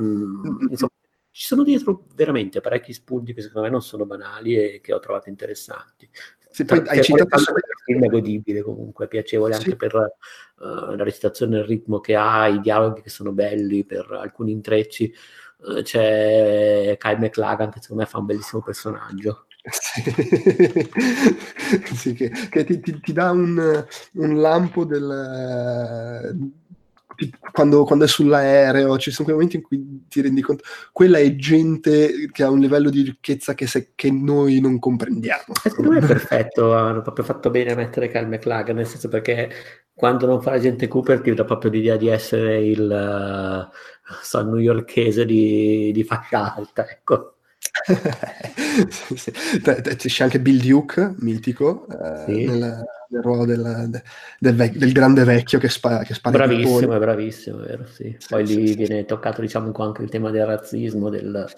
Mm, 0.00 0.68
insomma, 0.68 0.92
ci 1.30 1.46
sono 1.46 1.62
dietro 1.62 2.06
veramente 2.14 2.60
parecchi 2.60 2.92
spunti 2.92 3.34
che 3.34 3.40
secondo 3.40 3.66
me 3.66 3.72
non 3.72 3.82
sono 3.82 4.04
banali 4.04 4.56
e 4.56 4.80
che 4.80 4.92
ho 4.92 4.98
trovato 4.98 5.28
interessanti. 5.28 6.08
Sì, 6.54 6.64
poi 6.64 6.84
hai 6.86 7.02
citato 7.02 7.34
il 7.34 7.64
film 7.84 8.04
è 8.04 8.06
godibile 8.06 8.62
comunque, 8.62 9.08
piacevole 9.08 9.54
sì. 9.54 9.62
anche 9.64 9.74
per 9.74 9.92
uh, 9.96 10.94
la 10.94 11.02
recitazione, 11.02 11.58
il 11.58 11.64
ritmo 11.64 11.98
che 11.98 12.14
ha, 12.14 12.46
i 12.46 12.60
dialoghi 12.60 13.02
che 13.02 13.10
sono 13.10 13.32
belli, 13.32 13.84
per 13.84 14.08
alcuni 14.12 14.52
intrecci. 14.52 15.12
Uh, 15.56 15.82
c'è 15.82 16.96
Kyle 16.96 17.18
McLagan 17.18 17.70
che 17.70 17.80
secondo 17.80 18.04
me 18.04 18.08
fa 18.08 18.18
un 18.18 18.26
bellissimo 18.26 18.62
personaggio. 18.62 19.46
Sì, 19.68 20.02
sì 21.92 22.12
che, 22.14 22.30
che 22.30 22.64
ti, 22.64 22.78
ti, 22.78 23.00
ti, 23.00 23.12
dà 23.12 23.32
un, 23.32 23.84
un 24.12 24.40
lampo 24.40 24.84
del, 24.84 26.52
quando, 27.52 27.84
quando, 27.84 28.04
è 28.04 28.08
sull'aereo, 28.08 28.98
ci 28.98 29.10
sono 29.10 29.24
quei 29.24 29.36
momenti 29.36 29.56
in 29.56 29.62
cui 29.62 30.04
ti 30.08 30.20
rendi 30.20 30.40
conto, 30.40 30.64
quella 30.92 31.18
è 31.18 31.34
gente 31.36 32.28
che 32.32 32.42
ha 32.42 32.50
un 32.50 32.58
livello 32.58 32.90
di 32.90 33.02
ricchezza 33.02 33.54
che, 33.54 33.66
se, 33.66 33.92
che 33.94 34.10
noi 34.10 34.60
non 34.60 34.78
comprendiamo. 34.78 35.54
Secondo 35.60 35.90
me 35.92 35.98
è 35.98 36.06
perfetto, 36.06 36.74
hanno 36.74 37.02
proprio 37.02 37.24
fatto 37.24 37.50
bene 37.50 37.72
a 37.72 37.76
mettere 37.76 38.08
Kyle 38.08 38.26
McLagan, 38.26 38.76
nel 38.76 38.86
senso 38.86 39.08
perché 39.08 39.50
quando 39.94 40.26
non 40.26 40.42
fa 40.42 40.50
la 40.50 40.58
gente 40.58 40.88
Cooper 40.88 41.20
ti 41.20 41.32
dà 41.34 41.44
proprio 41.44 41.70
l'idea 41.70 41.96
di 41.96 42.08
essere 42.08 42.64
il 42.64 43.70
uh, 43.70 44.12
so, 44.22 44.42
newyorkese 44.42 45.24
di, 45.24 45.92
di 45.92 46.04
fascia 46.04 46.54
alta, 46.54 46.88
ecco. 46.88 47.33
sì, 48.88 49.16
sì. 49.16 49.32
C'è 49.32 50.24
anche 50.24 50.40
Bill 50.40 50.60
Duke, 50.60 51.14
mitico, 51.18 51.86
eh, 51.88 52.24
sì. 52.24 52.44
nel, 52.46 52.84
nel, 53.08 53.22
ruolo 53.22 53.44
del, 53.44 54.00
del, 54.38 54.54
vec- 54.54 54.76
del, 54.76 54.92
grande 54.92 55.24
vecchio 55.24 55.58
che, 55.58 55.68
spa- 55.68 56.02
che 56.04 56.14
spara 56.14 56.36
Bravissimo, 56.36 56.94
è 56.94 56.98
bravissimo, 56.98 57.58
vero, 57.58 57.84
sì. 57.86 58.16
Poi 58.28 58.46
lì 58.46 58.74
viene 58.74 59.04
toccato 59.04 59.40
diciamo 59.40 59.72
anche 59.76 60.02
il 60.02 60.08
tema 60.08 60.30
del 60.30 60.46
razzismo, 60.46 61.10
del, 61.10 61.52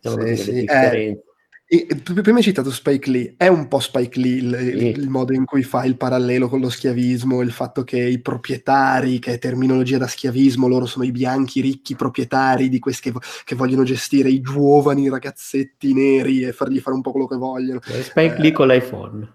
diciamo 0.00 0.22
delle 0.22 0.34
differenze. 0.34 1.24
E, 1.68 1.84
prima 2.22 2.36
hai 2.36 2.44
citato 2.44 2.70
Spike 2.70 3.10
Lee, 3.10 3.34
è 3.36 3.48
un 3.48 3.66
po' 3.66 3.80
Spike 3.80 4.20
Lee 4.20 4.36
il, 4.36 4.56
sì. 4.56 4.86
il, 5.00 5.08
modo 5.08 5.32
in 5.32 5.44
cui 5.44 5.64
fa 5.64 5.84
il 5.84 5.96
parallelo 5.96 6.48
con 6.48 6.60
lo 6.60 6.68
schiavismo, 6.68 7.42
il 7.42 7.50
fatto 7.50 7.82
che 7.82 7.98
i 7.98 8.20
proprietari, 8.20 9.18
che 9.18 9.32
è 9.32 9.38
terminologia 9.38 9.98
da 9.98 10.06
schiavismo, 10.06 10.68
loro 10.68 10.86
sono 10.86 11.04
i 11.04 11.10
bianchi 11.10 11.60
ricchi 11.60 11.96
proprietari 11.96 12.68
di 12.68 12.78
questi 12.78 13.10
che, 13.10 13.18
che 13.44 13.54
vogliono 13.56 13.82
gestire 13.82 14.28
i 14.28 14.40
giovani 14.40 15.08
ragazzetti 15.08 15.92
neri 15.92 16.42
e 16.42 16.52
fargli 16.52 16.78
fare 16.78 16.94
un 16.94 17.02
po' 17.02 17.10
quello 17.10 17.26
che 17.26 17.36
vogliono. 17.36 17.80
Spike 17.82 18.36
eh, 18.36 18.40
Lee 18.40 18.52
con 18.52 18.68
l'iPhone. 18.68 19.34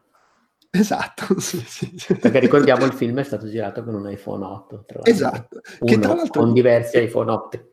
Esatto, 0.70 1.26
sì, 1.38 1.62
sì. 1.68 1.94
Perché 2.18 2.40
ricordiamo 2.40 2.86
il 2.86 2.94
film 2.94 3.20
è 3.20 3.24
stato 3.24 3.50
girato 3.50 3.84
con 3.84 3.94
un 3.94 4.10
iPhone 4.10 4.46
8. 4.46 4.84
Tra 4.88 5.00
esatto. 5.04 5.60
Uno, 5.80 5.92
che 5.92 6.00
tra 6.00 6.14
l'altro... 6.14 6.44
Con 6.44 6.54
diversi 6.54 6.98
iPhone 6.98 7.30
8. 7.30 7.68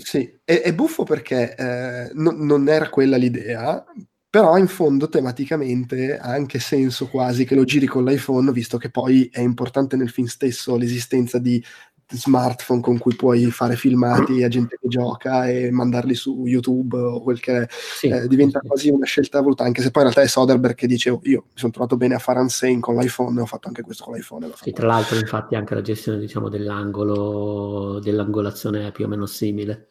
Sì, 0.00 0.32
è, 0.44 0.60
è 0.60 0.72
buffo 0.74 1.02
perché 1.02 1.54
eh, 1.56 2.10
no, 2.14 2.30
non 2.30 2.68
era 2.68 2.88
quella 2.88 3.16
l'idea, 3.16 3.84
però 4.30 4.56
in 4.56 4.68
fondo 4.68 5.08
tematicamente 5.08 6.16
ha 6.16 6.28
anche 6.28 6.60
senso 6.60 7.08
quasi 7.08 7.44
che 7.44 7.56
lo 7.56 7.64
giri 7.64 7.86
con 7.86 8.04
l'iPhone, 8.04 8.52
visto 8.52 8.78
che 8.78 8.90
poi 8.90 9.28
è 9.32 9.40
importante 9.40 9.96
nel 9.96 10.10
film 10.10 10.28
stesso 10.28 10.76
l'esistenza 10.76 11.38
di 11.40 11.62
smartphone 12.10 12.80
con 12.80 12.98
cui 12.98 13.14
puoi 13.14 13.50
fare 13.50 13.76
filmati 13.76 14.42
a 14.42 14.48
gente 14.48 14.78
che 14.80 14.88
gioca 14.88 15.48
e 15.48 15.70
mandarli 15.70 16.14
su 16.14 16.46
YouTube 16.46 16.96
o 16.96 17.20
quel 17.20 17.40
che 17.40 17.62
è, 17.62 17.66
sì, 17.68 18.08
eh, 18.08 18.26
diventa 18.26 18.60
sì. 18.60 18.66
quasi 18.66 18.90
una 18.90 19.04
scelta 19.04 19.40
voluta, 19.40 19.64
anche 19.64 19.82
se 19.82 19.90
poi 19.90 20.04
in 20.04 20.10
realtà 20.10 20.26
è 20.26 20.30
Soderbergh 20.30 20.74
che 20.74 20.86
dice 20.86 21.10
oh, 21.10 21.20
io 21.24 21.44
mi 21.46 21.58
sono 21.58 21.72
trovato 21.72 21.96
bene 21.96 22.14
a 22.14 22.18
fare 22.18 22.40
Unsane 22.40 22.80
con 22.80 22.96
l'iPhone 22.96 23.38
e 23.38 23.42
ho 23.42 23.46
fatto 23.46 23.68
anche 23.68 23.82
questo 23.82 24.04
con 24.04 24.14
l'iPhone. 24.14 24.50
Sì, 24.54 24.72
tra 24.72 24.86
l'altro 24.86 25.18
infatti 25.18 25.54
anche 25.54 25.74
la 25.74 25.82
gestione 25.82 26.18
diciamo, 26.18 26.48
dell'angolo, 26.48 28.00
dell'angolazione 28.00 28.86
è 28.86 28.92
più 28.92 29.04
o 29.04 29.08
meno 29.08 29.26
simile. 29.26 29.88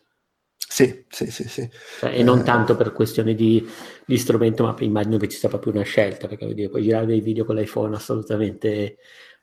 Sì, 0.70 1.06
sì, 1.08 1.32
sì, 1.32 1.48
sì. 1.48 1.70
Cioè, 2.00 2.20
e 2.20 2.24
non 2.24 2.40
eh... 2.40 2.44
tanto 2.44 2.76
per 2.76 2.92
questioni 2.92 3.36
di, 3.36 3.66
di, 4.06 4.18
strumento, 4.18 4.64
ma 4.64 4.76
immagino 4.80 5.18
che 5.18 5.28
ci 5.28 5.38
sia 5.38 5.50
proprio 5.50 5.74
una 5.74 5.84
scelta, 5.84 6.28
perché 6.28 6.54
dire, 6.54 6.70
puoi 6.70 6.84
girare 6.84 7.06
dei 7.06 7.22
video 7.22 7.46
con 7.46 7.56
l'iPhone 7.56 7.96
assolutamente 7.96 8.98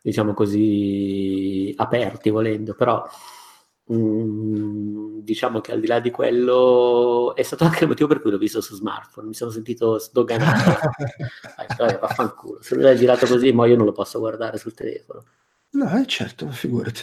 diciamo 0.04 0.34
così, 0.34 1.72
aperti 1.78 2.28
volendo, 2.28 2.74
però 2.74 3.02
mh, 3.86 3.94
mm, 3.94 5.18
diciamo 5.20 5.62
che 5.62 5.72
al 5.72 5.80
di 5.80 5.86
là 5.86 5.98
di 5.98 6.10
quello 6.10 7.34
è 7.34 7.42
stato 7.42 7.64
anche 7.64 7.84
il 7.84 7.88
motivo 7.88 8.08
per 8.08 8.20
cui 8.20 8.30
l'ho 8.30 8.36
visto 8.36 8.60
su 8.60 8.74
smartphone, 8.74 9.28
mi 9.28 9.34
sono 9.34 9.50
sentito 9.50 9.98
sdoganato. 9.98 10.78
Dai, 11.78 11.96
vaffanculo, 11.98 12.58
se 12.60 12.74
lui 12.74 12.84
l'ha 12.84 12.94
girato 12.94 13.26
così, 13.26 13.50
ma 13.52 13.64
io 13.66 13.76
non 13.76 13.86
lo 13.86 13.92
posso 13.92 14.18
guardare 14.18 14.58
sul 14.58 14.74
telefono. 14.74 15.24
No, 15.70 15.98
eh, 15.98 16.04
certo, 16.04 16.50
figurati. 16.50 17.00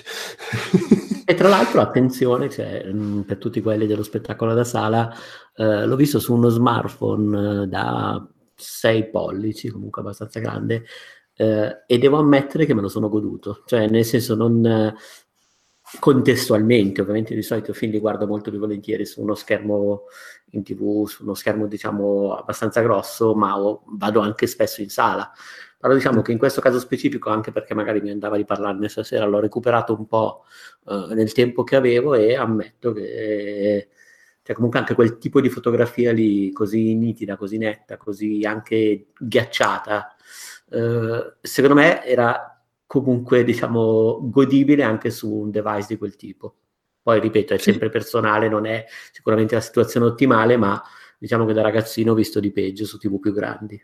e 1.25 1.33
tra 1.33 1.49
l'altro, 1.49 1.81
attenzione, 1.81 2.51
cioè, 2.51 2.85
mm, 2.85 3.21
per 3.21 3.39
tutti 3.39 3.61
quelli 3.61 3.87
dello 3.87 4.03
spettacolo 4.03 4.53
da 4.53 4.63
sala, 4.63 5.11
eh, 5.55 5.87
l'ho 5.87 5.95
visto 5.95 6.19
su 6.19 6.35
uno 6.35 6.49
smartphone 6.49 7.63
eh, 7.63 7.67
da 7.67 8.23
6 8.55 9.09
pollici, 9.09 9.69
comunque 9.69 10.01
abbastanza 10.01 10.39
grande, 10.39 10.85
eh, 11.41 11.83
e 11.87 11.97
devo 11.97 12.17
ammettere 12.17 12.67
che 12.67 12.75
me 12.75 12.81
lo 12.81 12.87
sono 12.87 13.09
goduto, 13.09 13.63
cioè 13.65 13.87
nel 13.87 14.05
senso 14.05 14.35
non 14.35 14.95
contestualmente, 15.99 17.01
ovviamente 17.01 17.33
di 17.33 17.41
solito 17.41 17.73
film 17.73 17.91
li 17.91 17.99
guardo 17.99 18.27
molto 18.27 18.51
più 18.51 18.59
volentieri 18.59 19.05
su 19.05 19.21
uno 19.21 19.33
schermo 19.33 20.03
in 20.51 20.63
tv, 20.63 21.07
su 21.07 21.23
uno 21.23 21.33
schermo 21.33 21.65
diciamo 21.65 22.35
abbastanza 22.35 22.81
grosso, 22.81 23.33
ma 23.33 23.59
ho, 23.59 23.83
vado 23.87 24.19
anche 24.19 24.45
spesso 24.45 24.81
in 24.81 24.89
sala. 24.89 25.31
Però 25.79 25.93
diciamo 25.95 26.21
che 26.21 26.31
in 26.31 26.37
questo 26.37 26.61
caso 26.61 26.79
specifico, 26.79 27.31
anche 27.31 27.51
perché 27.51 27.73
magari 27.73 28.01
mi 28.01 28.11
andava 28.11 28.37
di 28.37 28.45
parlarne 28.45 28.87
stasera, 28.87 29.25
l'ho 29.25 29.39
recuperato 29.39 29.95
un 29.97 30.05
po' 30.05 30.43
eh, 30.87 31.07
nel 31.15 31.33
tempo 31.33 31.63
che 31.63 31.75
avevo 31.75 32.13
e 32.13 32.35
ammetto 32.35 32.93
che 32.93 33.89
cioè 34.43 34.55
comunque 34.55 34.79
anche 34.79 34.95
quel 34.95 35.17
tipo 35.17 35.39
di 35.39 35.49
fotografia 35.49 36.11
lì 36.11 36.51
così 36.51 36.95
nitida, 36.95 37.35
così 37.35 37.57
netta, 37.57 37.97
così 37.97 38.41
anche 38.43 39.07
ghiacciata, 39.17 40.15
eh, 40.71 41.33
secondo 41.41 41.75
me 41.75 42.03
era 42.05 42.63
comunque 42.87 43.43
diciamo 43.43 44.19
godibile 44.23 44.83
anche 44.83 45.11
su 45.11 45.31
un 45.31 45.51
device 45.51 45.87
di 45.89 45.97
quel 45.97 46.15
tipo. 46.15 46.55
Poi 47.01 47.19
ripeto, 47.19 47.53
è 47.53 47.57
sempre 47.57 47.89
personale, 47.89 48.47
non 48.47 48.65
è 48.65 48.85
sicuramente 49.11 49.55
la 49.55 49.61
situazione 49.61 50.05
ottimale, 50.05 50.57
ma 50.57 50.81
diciamo 51.17 51.45
che 51.45 51.53
da 51.53 51.61
ragazzino 51.61 52.11
ho 52.11 52.15
visto 52.15 52.39
di 52.39 52.51
peggio 52.51 52.85
su 52.85 52.97
TV 52.97 53.19
più 53.19 53.33
grandi. 53.33 53.81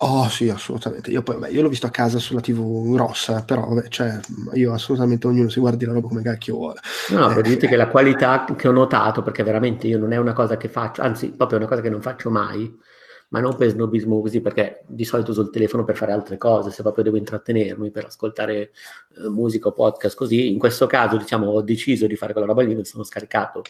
Oh 0.00 0.28
sì, 0.28 0.48
assolutamente. 0.48 1.10
Io, 1.10 1.22
poi, 1.22 1.38
beh, 1.38 1.50
io 1.50 1.60
l'ho 1.60 1.68
visto 1.68 1.86
a 1.86 1.90
casa 1.90 2.20
sulla 2.20 2.40
TV 2.40 2.92
grossa, 2.92 3.42
però 3.42 3.66
vabbè, 3.66 3.88
cioè, 3.88 4.20
io 4.54 4.72
assolutamente 4.72 5.26
ognuno 5.26 5.48
si 5.48 5.58
guardi 5.58 5.86
la 5.86 5.92
roba 5.92 6.06
come 6.06 6.22
cacchio 6.22 6.54
vuole. 6.54 6.80
No, 7.10 7.18
no, 7.18 7.30
eh, 7.30 7.34
per 7.34 7.42
dirti 7.42 7.66
che 7.66 7.74
la 7.74 7.88
qualità 7.88 8.44
che 8.56 8.68
ho 8.68 8.72
notato, 8.72 9.22
perché 9.22 9.42
veramente 9.42 9.88
io 9.88 9.98
non 9.98 10.12
è 10.12 10.16
una 10.16 10.34
cosa 10.34 10.56
che 10.56 10.68
faccio, 10.68 11.02
anzi, 11.02 11.32
proprio 11.32 11.58
una 11.58 11.66
cosa 11.66 11.80
che 11.80 11.90
non 11.90 12.00
faccio 12.00 12.30
mai, 12.30 12.72
ma 13.28 13.40
non 13.40 13.56
per 13.56 13.70
snobismo 13.70 14.20
così, 14.20 14.40
perché 14.40 14.84
di 14.86 15.04
solito 15.04 15.30
uso 15.30 15.42
il 15.42 15.50
telefono 15.50 15.84
per 15.84 15.96
fare 15.96 16.12
altre 16.12 16.38
cose, 16.38 16.70
se 16.70 16.82
proprio 16.82 17.04
devo 17.04 17.16
intrattenermi, 17.16 17.90
per 17.90 18.06
ascoltare 18.06 18.70
eh, 19.16 19.28
musica 19.28 19.68
o 19.68 19.72
podcast 19.72 20.16
così. 20.16 20.50
In 20.50 20.58
questo 20.58 20.86
caso, 20.86 21.16
diciamo, 21.16 21.46
ho 21.50 21.62
deciso 21.62 22.06
di 22.06 22.16
fare 22.16 22.32
quella 22.32 22.48
roba 22.48 22.62
lì, 22.62 22.74
mi 22.74 22.84
sono 22.84 23.04
scaricato 23.04 23.62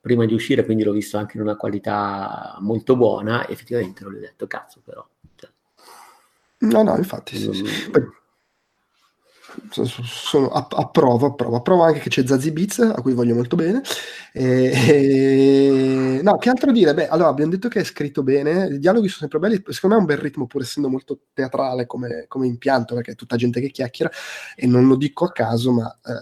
prima 0.00 0.24
di 0.24 0.34
uscire, 0.34 0.64
quindi 0.64 0.84
l'ho 0.84 0.92
visto 0.92 1.16
anche 1.16 1.36
in 1.36 1.42
una 1.42 1.56
qualità 1.56 2.56
molto 2.60 2.96
buona, 2.96 3.46
effettivamente 3.48 4.04
l'ho 4.04 4.10
detto, 4.10 4.46
cazzo 4.46 4.80
però. 4.84 5.06
Cioè, 5.34 5.50
no, 6.58 6.82
no, 6.82 6.96
infatti 6.96 7.36
sì, 7.36 7.52
sì. 7.52 7.90
Poi, 7.90 8.02
sono, 9.70 10.48
approvo, 10.50 11.26
approvo, 11.26 11.56
approvo 11.56 11.82
anche 11.82 12.00
che 12.00 12.10
c'è 12.10 12.26
Zazie 12.26 12.52
Beats, 12.52 12.78
a 12.80 13.00
cui 13.00 13.14
voglio 13.14 13.34
molto 13.34 13.56
bene. 13.56 13.82
E, 14.32 16.20
no, 16.22 16.36
che 16.36 16.50
altro 16.50 16.70
dire? 16.72 16.94
Beh, 16.94 17.08
allora 17.08 17.28
abbiamo 17.28 17.50
detto 17.50 17.68
che 17.68 17.80
è 17.80 17.84
scritto 17.84 18.22
bene, 18.22 18.66
i 18.66 18.78
dialoghi 18.78 19.08
sono 19.08 19.28
sempre 19.28 19.38
belli, 19.38 19.62
secondo 19.72 19.96
me 19.96 20.02
è 20.02 20.06
un 20.06 20.14
bel 20.14 20.18
ritmo, 20.18 20.46
pur 20.46 20.62
essendo 20.62 20.88
molto 20.88 21.20
teatrale 21.32 21.86
come, 21.86 22.26
come 22.28 22.46
impianto, 22.46 22.94
perché 22.94 23.12
è 23.12 23.16
tutta 23.16 23.36
gente 23.36 23.60
che 23.60 23.70
chiacchiera, 23.70 24.10
e 24.54 24.66
non 24.66 24.86
lo 24.86 24.96
dico 24.96 25.24
a 25.24 25.32
caso, 25.32 25.72
ma 25.72 25.90
eh, 26.04 26.12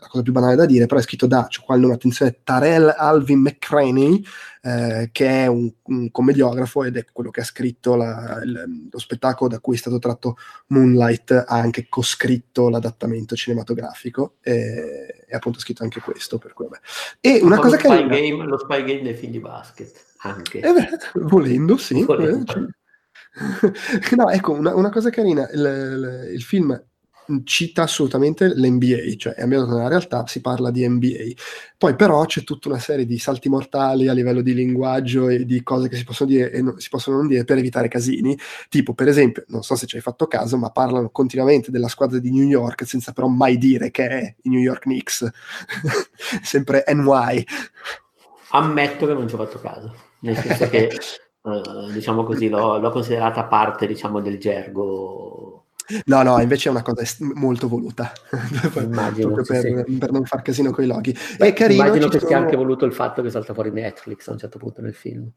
la 0.00 0.06
cosa 0.08 0.22
più 0.22 0.32
banale 0.32 0.56
da 0.56 0.66
dire, 0.66 0.86
però 0.86 1.00
è 1.00 1.02
scritto 1.02 1.26
da, 1.26 1.46
c'ho 1.48 1.62
qua 1.64 1.74
il 1.74 1.82
nome, 1.82 1.94
attenzione, 1.94 2.40
Tarell 2.42 2.94
Alvin 2.96 3.40
McCraney, 3.40 4.24
eh, 4.62 5.08
che 5.12 5.26
è 5.26 5.46
un, 5.46 5.72
un, 5.84 6.10
commediografo 6.10 6.84
ed 6.84 6.96
è 6.96 7.04
quello 7.10 7.30
che 7.30 7.40
ha 7.40 7.44
scritto 7.44 7.94
la, 7.94 8.40
il, 8.44 8.88
lo 8.90 8.98
spettacolo 8.98 9.48
da 9.48 9.58
cui 9.58 9.76
è 9.76 9.78
stato 9.78 9.98
tratto 9.98 10.36
Moonlight, 10.68 11.30
ha 11.30 11.56
anche 11.56 11.86
coscritto 11.88 12.68
l'adattamento 12.68 13.34
cinematografico 13.34 14.36
e, 14.42 15.24
e 15.26 15.34
appunto 15.34 15.58
ha 15.58 15.62
scritto 15.62 15.82
anche 15.82 16.00
questo. 16.00 16.38
Per 16.38 16.52
cui, 16.52 16.66
e 17.20 17.40
una 17.42 17.58
cosa 17.58 17.76
che... 17.76 17.88
Game, 17.88 18.44
lo 18.44 18.58
spy 18.58 18.84
game 18.84 19.02
dei 19.02 19.14
film 19.14 19.32
di 19.32 19.40
basket, 19.40 20.04
anche. 20.18 20.58
Eh 20.60 20.72
beh, 20.72 20.88
volendo, 21.22 21.76
sì. 21.76 22.04
Volendo. 22.04 22.52
Eh, 22.52 22.66
no, 24.16 24.28
ecco, 24.28 24.52
una, 24.52 24.74
una 24.74 24.90
cosa 24.90 25.08
carina, 25.08 25.48
il, 25.50 25.60
il, 25.60 26.34
il 26.34 26.42
film 26.42 26.78
cita 27.44 27.82
assolutamente 27.82 28.48
l'NBA, 28.48 29.14
cioè 29.16 29.34
è 29.34 29.42
ambientato 29.42 29.74
nella 29.74 29.88
realtà, 29.88 30.26
si 30.26 30.40
parla 30.40 30.70
di 30.70 30.86
NBA. 30.86 31.32
Poi 31.78 31.94
però 31.94 32.24
c'è 32.24 32.44
tutta 32.44 32.68
una 32.68 32.78
serie 32.78 33.06
di 33.06 33.18
salti 33.18 33.48
mortali 33.48 34.08
a 34.08 34.12
livello 34.12 34.42
di 34.42 34.54
linguaggio 34.54 35.28
e 35.28 35.44
di 35.44 35.62
cose 35.62 35.88
che 35.88 35.96
si 35.96 36.04
possono 36.04 36.30
dire 36.30 36.50
e 36.50 36.62
non, 36.62 36.78
si 36.78 36.88
possono 36.88 37.16
non 37.16 37.26
dire 37.26 37.44
per 37.44 37.58
evitare 37.58 37.88
casini, 37.88 38.38
tipo 38.68 38.94
per 38.94 39.08
esempio, 39.08 39.44
non 39.48 39.62
so 39.62 39.74
se 39.76 39.86
ci 39.86 39.96
hai 39.96 40.02
fatto 40.02 40.26
caso, 40.26 40.56
ma 40.56 40.70
parlano 40.70 41.10
continuamente 41.10 41.70
della 41.70 41.88
squadra 41.88 42.18
di 42.18 42.30
New 42.30 42.46
York 42.46 42.86
senza 42.86 43.12
però 43.12 43.28
mai 43.28 43.56
dire 43.58 43.90
che 43.90 44.08
è 44.08 44.34
i 44.42 44.48
New 44.48 44.60
York 44.60 44.82
Knicks, 44.82 45.28
sempre 46.42 46.84
NY. 46.88 47.44
Ammetto 48.52 49.06
che 49.06 49.12
non 49.14 49.28
ci 49.28 49.34
ho 49.34 49.38
fatto 49.38 49.58
caso, 49.60 49.94
nel 50.20 50.36
senso 50.36 50.68
che... 50.68 50.90
Uh, 51.42 51.90
diciamo 51.92 52.22
così, 52.24 52.50
l'ho, 52.50 52.78
l'ho 52.78 52.90
considerata 52.90 53.44
parte 53.44 53.86
diciamo, 53.86 54.20
del 54.20 54.38
gergo 54.38 55.64
No, 56.06 56.22
no, 56.22 56.40
invece 56.40 56.68
è 56.68 56.72
una 56.72 56.82
cosa 56.82 57.02
molto 57.34 57.68
voluta. 57.68 58.12
Immagino, 58.80 59.34
per, 59.34 59.84
sì. 59.86 59.96
per, 59.98 60.12
non 60.12 60.24
far 60.24 60.42
casino 60.42 60.70
con 60.70 60.84
i 60.84 60.86
loghi. 60.86 61.16
Beh, 61.38 61.48
è 61.48 61.52
carino, 61.52 61.84
immagino 61.84 62.08
che 62.08 62.18
sono... 62.18 62.30
sia 62.30 62.38
anche 62.38 62.56
voluto 62.56 62.84
il 62.84 62.92
fatto 62.92 63.22
che 63.22 63.30
salta 63.30 63.54
fuori 63.54 63.70
Netflix 63.70 64.28
a 64.28 64.32
un 64.32 64.38
certo 64.38 64.58
punto 64.58 64.80
nel 64.80 64.94
film. 64.94 65.30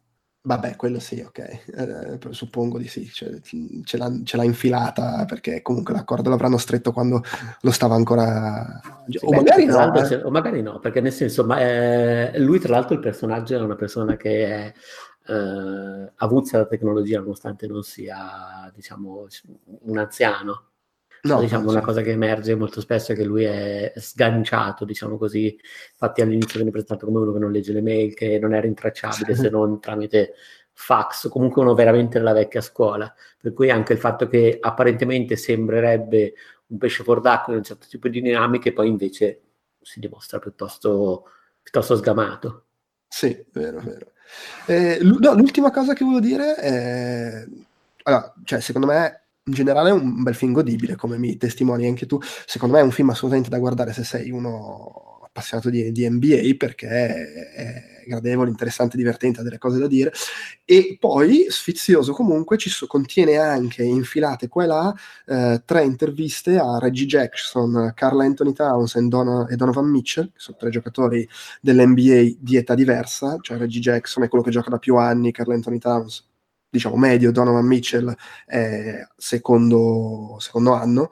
Vabbè, 0.45 0.75
quello 0.75 0.99
sì, 0.99 1.21
ok. 1.25 1.39
Eh, 1.39 2.19
suppongo 2.31 2.77
di 2.77 2.89
sì, 2.89 3.09
cioè, 3.09 3.39
ce, 3.39 3.97
l'ha, 3.97 4.11
ce, 4.25 4.35
l'ha, 4.35 4.43
infilata 4.43 5.23
perché 5.23 5.61
comunque 5.61 5.93
l'accordo 5.93 6.29
l'avranno 6.29 6.57
stretto 6.57 6.91
quando 6.91 7.23
lo 7.61 7.71
stava 7.71 7.95
ancora... 7.95 8.81
Sì, 9.07 9.19
o, 9.21 9.29
beh, 9.29 9.35
magari 9.37 9.65
no, 9.65 9.93
eh. 9.95 10.15
o, 10.21 10.29
magari 10.31 10.61
no, 10.61 10.79
perché 10.79 10.99
nel 10.99 11.13
senso, 11.13 11.45
ma, 11.45 11.61
eh, 11.61 12.37
lui 12.39 12.59
tra 12.59 12.73
l'altro 12.73 12.93
il 12.93 12.99
personaggio 12.99 13.55
è 13.55 13.61
una 13.61 13.75
persona 13.75 14.17
che 14.17 14.45
è 14.45 14.73
eh, 15.25 16.11
avuzza 16.15 16.57
la 16.57 16.65
tecnologia 16.65 17.19
nonostante 17.19 17.67
non 17.67 17.83
sia 17.83 18.71
diciamo 18.73 19.27
un 19.81 19.97
anziano 19.97 20.73
No, 21.23 21.39
diciamo, 21.39 21.69
una 21.69 21.79
cosa 21.79 22.01
che 22.01 22.11
emerge 22.11 22.53
molto 22.53 22.81
spesso 22.81 23.13
è 23.13 23.15
che 23.15 23.23
lui 23.23 23.43
è 23.45 23.93
sganciato, 23.95 24.83
diciamo 24.83 25.17
così. 25.17 25.57
Infatti 25.91 26.19
all'inizio 26.19 26.55
viene 26.55 26.71
presentato 26.71 27.05
come 27.05 27.19
uno 27.19 27.31
che 27.31 27.39
non 27.39 27.51
legge 27.51 27.71
le 27.71 27.81
mail, 27.81 28.13
che 28.13 28.39
non 28.39 28.53
è 28.53 28.59
rintracciabile 28.59 29.33
se 29.33 29.49
non 29.49 29.79
tramite 29.79 30.33
fax, 30.73 31.29
comunque 31.29 31.61
uno 31.61 31.75
veramente 31.75 32.17
della 32.17 32.33
vecchia 32.33 32.59
scuola. 32.59 33.13
Per 33.39 33.53
cui 33.53 33.69
anche 33.69 33.93
il 33.93 33.99
fatto 33.99 34.27
che 34.27 34.57
apparentemente 34.59 35.37
sembrerebbe 35.37 36.33
un 36.67 36.77
pesce 36.77 37.03
fuor 37.03 37.21
d'acqua 37.21 37.53
in 37.53 37.59
un 37.59 37.63
certo 37.65 37.87
tipo 37.87 38.09
di 38.09 38.19
dinamiche, 38.19 38.73
poi 38.73 38.89
invece 38.89 39.41
si 39.79 40.01
dimostra 40.01 40.39
piuttosto, 40.39 41.29
piuttosto 41.61 41.95
sgamato. 41.95 42.65
Sì, 43.07 43.45
vero, 43.53 43.79
vero. 43.79 44.11
Eh, 44.65 44.99
no, 45.01 45.33
l'ultima 45.33 45.71
cosa 45.71 45.93
che 45.93 46.03
volevo 46.03 46.21
dire 46.21 46.55
è... 46.55 47.45
Allora, 48.03 48.33
cioè, 48.43 48.59
secondo 48.59 48.87
me 48.87 49.21
in 49.45 49.53
generale 49.53 49.89
è 49.89 49.93
un 49.93 50.23
bel 50.23 50.35
film 50.35 50.53
godibile, 50.53 50.95
come 50.95 51.17
mi 51.17 51.37
testimoni 51.37 51.87
anche 51.87 52.05
tu. 52.05 52.19
Secondo 52.45 52.75
me 52.75 52.81
è 52.81 52.83
un 52.83 52.91
film 52.91 53.09
assolutamente 53.09 53.49
da 53.49 53.59
guardare 53.59 53.93
se 53.93 54.03
sei 54.03 54.31
uno 54.31 55.22
appassionato 55.33 55.71
di, 55.71 55.91
di 55.91 56.07
NBA 56.07 56.55
perché 56.57 56.87
è, 56.87 58.05
gradevole, 58.05 58.49
interessante, 58.49 58.97
divertente, 58.97 59.39
ha 59.39 59.43
delle 59.43 59.57
cose 59.57 59.79
da 59.79 59.87
dire. 59.87 60.11
E 60.63 60.97
poi, 60.99 61.47
sfizioso 61.49 62.13
comunque, 62.13 62.57
ci 62.57 62.69
so, 62.69 62.85
contiene 62.85 63.37
anche 63.37 63.83
infilate 63.83 64.47
qua 64.47 64.63
e 64.63 64.67
là 64.67 64.95
eh, 65.25 65.61
tre 65.65 65.83
interviste 65.83 66.57
a 66.57 66.77
Reggie 66.77 67.05
Jackson, 67.05 67.93
Carl 67.95 68.19
Anthony 68.19 68.53
Towns 68.53 68.95
e, 68.95 68.99
e 68.99 69.55
Donovan 69.55 69.89
Mitchell, 69.89 70.27
che 70.27 70.39
sono 70.39 70.57
tre 70.57 70.69
giocatori 70.69 71.27
dell'NBA 71.61 72.35
di 72.39 72.55
età 72.55 72.75
diversa, 72.75 73.37
cioè 73.41 73.57
Reggie 73.57 73.79
Jackson 73.79 74.23
è 74.23 74.27
quello 74.27 74.43
che 74.43 74.51
gioca 74.51 74.69
da 74.69 74.77
più 74.77 74.97
anni, 74.97 75.31
Carl 75.31 75.51
Anthony 75.51 75.79
Towns 75.79 76.31
diciamo 76.73 76.95
medio, 76.95 77.31
Donovan 77.31 77.67
Mitchell 77.67 78.11
è 78.47 79.07
secondo, 79.15 80.37
secondo 80.39 80.73
anno, 80.73 81.09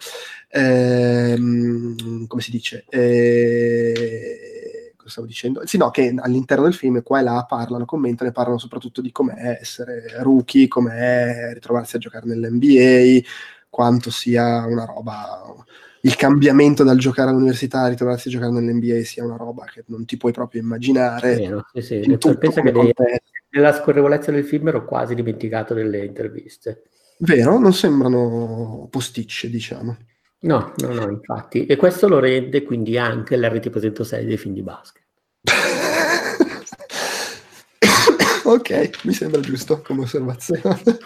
ehm, 0.49 2.25
come 2.25 2.41
si 2.41 2.49
dice? 2.49 2.83
Eh, 2.89 4.93
cosa 4.97 5.09
stavo 5.09 5.27
dicendo? 5.27 5.65
Sì, 5.67 5.77
no, 5.77 5.91
che 5.91 6.15
all'interno 6.17 6.63
del 6.63 6.73
film 6.73 7.03
qua 7.03 7.19
e 7.19 7.23
là 7.23 7.45
parlano, 7.47 7.85
commentano 7.85 8.31
e 8.31 8.33
parlano 8.33 8.57
soprattutto 8.57 9.01
di 9.01 9.11
com'è 9.11 9.59
essere 9.61 10.23
rookie, 10.23 10.67
com'è 10.67 11.51
ritrovarsi 11.53 11.97
a 11.97 11.99
giocare 11.99 12.25
nell'NBA, 12.25 13.27
quanto 13.69 14.09
sia 14.09 14.65
una 14.65 14.85
roba 14.85 15.53
il 16.03 16.15
cambiamento 16.15 16.83
dal 16.83 16.97
giocare 16.97 17.29
all'università 17.29 17.81
a 17.81 17.89
ritrovarsi 17.89 18.27
a 18.27 18.31
giocare 18.31 18.51
nell'NBA 18.51 19.03
sia 19.03 19.23
una 19.23 19.35
roba 19.35 19.65
che 19.65 19.83
non 19.85 20.03
ti 20.05 20.17
puoi 20.17 20.31
proprio 20.31 20.61
immaginare. 20.61 21.63
Sì, 21.73 21.81
sì. 21.81 21.95
In 22.03 22.17
tutto 22.17 22.39
penso 22.39 22.61
che 22.61 22.71
dei, 22.71 22.91
nella 23.51 23.73
scorrevolezza 23.73 24.31
del 24.31 24.45
film 24.45 24.69
ero 24.69 24.85
quasi 24.85 25.15
dimenticato 25.15 25.73
delle 25.73 26.05
interviste. 26.05 26.83
Vero? 27.19 27.59
Non 27.59 27.73
sembrano 27.73 28.87
posticce, 28.89 29.49
diciamo. 29.49 29.97
No, 30.41 30.73
no, 30.77 30.93
no, 30.93 31.09
infatti. 31.09 31.65
E 31.65 31.75
questo 31.75 32.07
lo 32.07 32.19
rende 32.19 32.63
quindi 32.63 32.97
anche 32.97 33.37
l'RTP106 33.37 34.25
dei 34.25 34.37
film 34.37 34.53
di 34.55 34.63
basket. 34.63 35.03
ok, 38.45 38.89
mi 39.03 39.13
sembra 39.13 39.41
giusto 39.41 39.81
come 39.81 40.01
osservazione. 40.01 40.81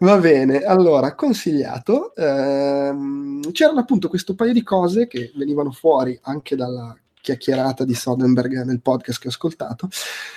Va 0.00 0.18
bene, 0.18 0.62
allora, 0.62 1.14
consigliato. 1.14 2.14
Ehm, 2.16 3.50
c'erano 3.52 3.80
appunto 3.80 4.08
questo 4.08 4.34
paio 4.34 4.52
di 4.52 4.62
cose 4.62 5.06
che 5.06 5.32
venivano 5.36 5.70
fuori 5.70 6.18
anche 6.24 6.56
dalla 6.56 6.94
chiacchierata 7.24 7.86
di 7.86 7.94
Soderbergh 7.94 8.64
nel 8.64 8.82
podcast 8.82 9.18
che 9.18 9.28
ho 9.28 9.30
ascoltato, 9.30 9.88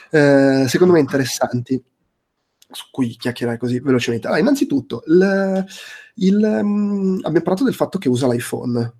eh, 0.10 0.66
secondo 0.70 0.94
me 0.94 1.02
interessanti, 1.02 1.84
su 2.72 2.86
cui 2.92 3.18
chiacchierare 3.18 3.58
così 3.58 3.80
velocemente. 3.80 4.28
Allora, 4.28 4.42
innanzitutto, 4.42 5.04
il, 5.08 5.66
il, 6.16 6.36
um, 6.36 7.18
abbiamo 7.18 7.42
parlato 7.42 7.66
del 7.66 7.74
fatto 7.74 7.98
che 7.98 8.08
usa 8.08 8.28
l'iPhone. 8.28 8.94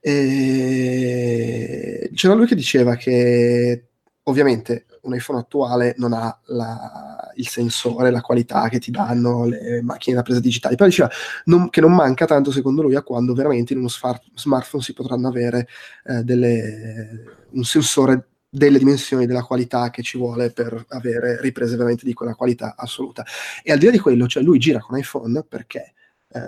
E 0.00 2.10
c'era 2.14 2.34
lui 2.34 2.46
che 2.46 2.56
diceva 2.56 2.96
che 2.96 3.89
ovviamente 4.30 4.86
un 5.02 5.14
iPhone 5.14 5.38
attuale 5.38 5.94
non 5.98 6.12
ha 6.12 6.38
la, 6.46 7.30
il 7.36 7.48
sensore, 7.48 8.10
la 8.10 8.20
qualità 8.20 8.68
che 8.68 8.78
ti 8.78 8.90
danno 8.90 9.46
le 9.46 9.82
macchine 9.82 10.16
da 10.16 10.22
presa 10.22 10.40
digitali, 10.40 10.76
però 10.76 10.88
diceva 10.88 11.10
non, 11.44 11.70
che 11.70 11.80
non 11.80 11.94
manca 11.94 12.26
tanto 12.26 12.50
secondo 12.50 12.82
lui 12.82 12.94
a 12.94 13.02
quando 13.02 13.34
veramente 13.34 13.72
in 13.72 13.78
uno 13.80 13.88
smart, 13.88 14.22
smartphone 14.34 14.82
si 14.82 14.92
potranno 14.92 15.28
avere 15.28 15.68
eh, 16.04 16.22
delle, 16.22 17.46
un 17.50 17.64
sensore 17.64 18.28
delle 18.48 18.78
dimensioni, 18.78 19.26
della 19.26 19.44
qualità 19.44 19.90
che 19.90 20.02
ci 20.02 20.18
vuole 20.18 20.50
per 20.50 20.84
avere 20.88 21.40
riprese 21.40 21.76
veramente 21.76 22.04
di 22.04 22.12
quella 22.12 22.34
qualità 22.34 22.74
assoluta. 22.76 23.24
E 23.62 23.72
al 23.72 23.78
di 23.78 23.86
là 23.86 23.92
di 23.92 23.98
quello, 23.98 24.26
cioè 24.26 24.42
lui 24.42 24.58
gira 24.58 24.80
con 24.80 24.98
iPhone 24.98 25.44
perché 25.48 25.94
eh, 26.28 26.40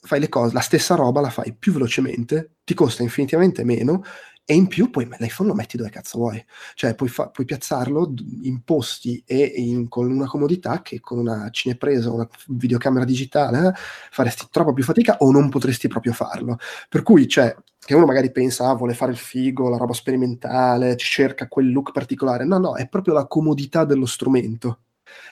fai 0.00 0.20
le 0.20 0.28
cose, 0.28 0.54
la 0.54 0.60
stessa 0.60 0.94
roba 0.94 1.20
la 1.20 1.30
fai 1.30 1.52
più 1.52 1.72
velocemente, 1.72 2.52
ti 2.64 2.74
costa 2.74 3.02
infinitivamente 3.02 3.64
meno 3.64 4.04
e 4.48 4.54
in 4.54 4.68
più 4.68 4.90
poi 4.90 5.08
l'iPhone 5.18 5.48
lo 5.48 5.54
metti 5.56 5.76
dove 5.76 5.90
cazzo 5.90 6.18
vuoi, 6.18 6.42
cioè 6.74 6.94
puoi, 6.94 7.08
fa- 7.08 7.28
puoi 7.30 7.44
piazzarlo 7.44 8.14
in 8.42 8.62
posti 8.62 9.20
e 9.26 9.42
in, 9.42 9.88
con 9.88 10.08
una 10.08 10.26
comodità 10.26 10.82
che 10.82 11.00
con 11.00 11.18
una 11.18 11.50
cinepresa 11.50 12.10
o 12.10 12.14
una 12.14 12.28
videocamera 12.46 13.04
digitale 13.04 13.68
eh, 13.68 13.72
faresti 14.10 14.46
troppo 14.50 14.72
più 14.72 14.84
fatica 14.84 15.16
o 15.18 15.32
non 15.32 15.48
potresti 15.48 15.88
proprio 15.88 16.12
farlo. 16.12 16.58
Per 16.88 17.02
cui, 17.02 17.26
cioè, 17.26 17.56
che 17.80 17.94
uno 17.94 18.06
magari 18.06 18.30
pensa, 18.30 18.68
ah, 18.68 18.74
vuole 18.74 18.94
fare 18.94 19.10
il 19.10 19.18
figo, 19.18 19.68
la 19.68 19.76
roba 19.78 19.92
sperimentale, 19.92 20.96
cerca 20.96 21.48
quel 21.48 21.72
look 21.72 21.90
particolare. 21.90 22.44
No, 22.44 22.58
no, 22.58 22.76
è 22.76 22.88
proprio 22.88 23.14
la 23.14 23.26
comodità 23.26 23.84
dello 23.84 24.06
strumento. 24.06 24.82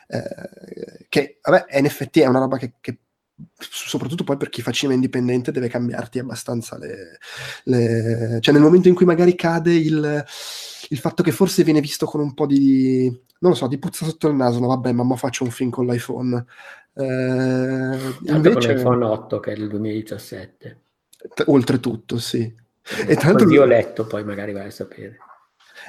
Eh, 0.09 1.07
che, 1.09 1.39
vabbè, 1.41 1.67
NFT 1.83 2.19
è 2.19 2.27
una 2.27 2.41
roba 2.41 2.57
che, 2.59 2.75
che 2.81 2.99
soprattutto 3.59 4.25
poi 4.25 4.37
per 4.37 4.49
chi 4.49 4.63
fa 4.63 4.71
cinema 4.71 4.95
indipendente 4.95 5.51
deve 5.51 5.69
cambiarti 5.69 6.19
abbastanza 6.19 6.79
le, 6.79 7.19
le... 7.65 8.39
cioè 8.41 8.55
nel 8.55 8.63
momento 8.63 8.89
in 8.89 8.95
cui 8.95 9.07
magari 9.07 9.35
cade 9.35 9.75
il, 9.75 10.25
il, 10.89 10.99
fatto 10.99 11.23
che 11.23 11.33
forse 11.33 11.65
viene 11.65 11.81
visto 11.81 12.07
con 12.07 12.21
un 12.21 12.35
po' 12.35 12.47
di 12.47 13.09
non 13.41 13.51
lo 13.51 13.57
so, 13.57 13.67
di 13.67 13.79
puzza 13.79 14.05
sotto 14.05 14.29
il 14.29 14.35
naso 14.35 14.61
no 14.61 14.69
vabbè 14.69 14.93
mamma 14.93 15.17
faccio 15.17 15.45
un 15.45 15.51
film 15.51 15.71
con 15.71 15.87
l'iPhone 15.87 16.45
eh, 16.95 17.03
invece 17.03 18.75
con 18.75 18.75
l'iPhone 18.77 19.05
8 19.05 19.41
che 19.41 19.53
è 19.53 19.57
del 19.57 19.69
2017 19.69 20.81
oltretutto 21.47 22.19
sì. 22.19 22.41
E, 22.41 23.13
e 23.13 23.15
l'altro 23.15 23.51
io 23.51 23.63
ho 23.63 23.67
letto 23.67 24.07
poi 24.07 24.25
magari 24.25 24.53
vai 24.53 24.67
a 24.67 24.71
sapere 24.71 25.19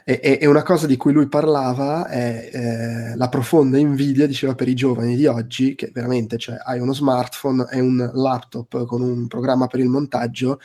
e, 0.04 0.20
e, 0.22 0.40
e, 0.42 0.48
una 0.48 0.64
cosa 0.64 0.88
di 0.88 0.98
cui 0.98 1.14
lui 1.14 1.28
parlava 1.28 2.08
è 2.08 2.50
eh, 2.52 3.16
la 3.16 3.30
profonda 3.30 3.78
invidia, 3.78 4.28
diceva, 4.28 4.56
per 4.56 4.68
i 4.68 4.76
giovani 4.76 5.16
di 5.16 5.26
oggi, 5.26 5.76
che 5.76 5.92
veramente 5.94 6.38
cioè, 6.38 6.58
hai 6.64 6.80
uno 6.80 6.94
smartphone 6.94 7.68
e 7.72 7.80
un 7.80 8.12
laptop 8.14 8.86
con 8.86 9.02
un 9.02 9.28
programma 9.28 9.68
per 9.68 9.80
il 9.80 9.88
montaggio 9.88 10.60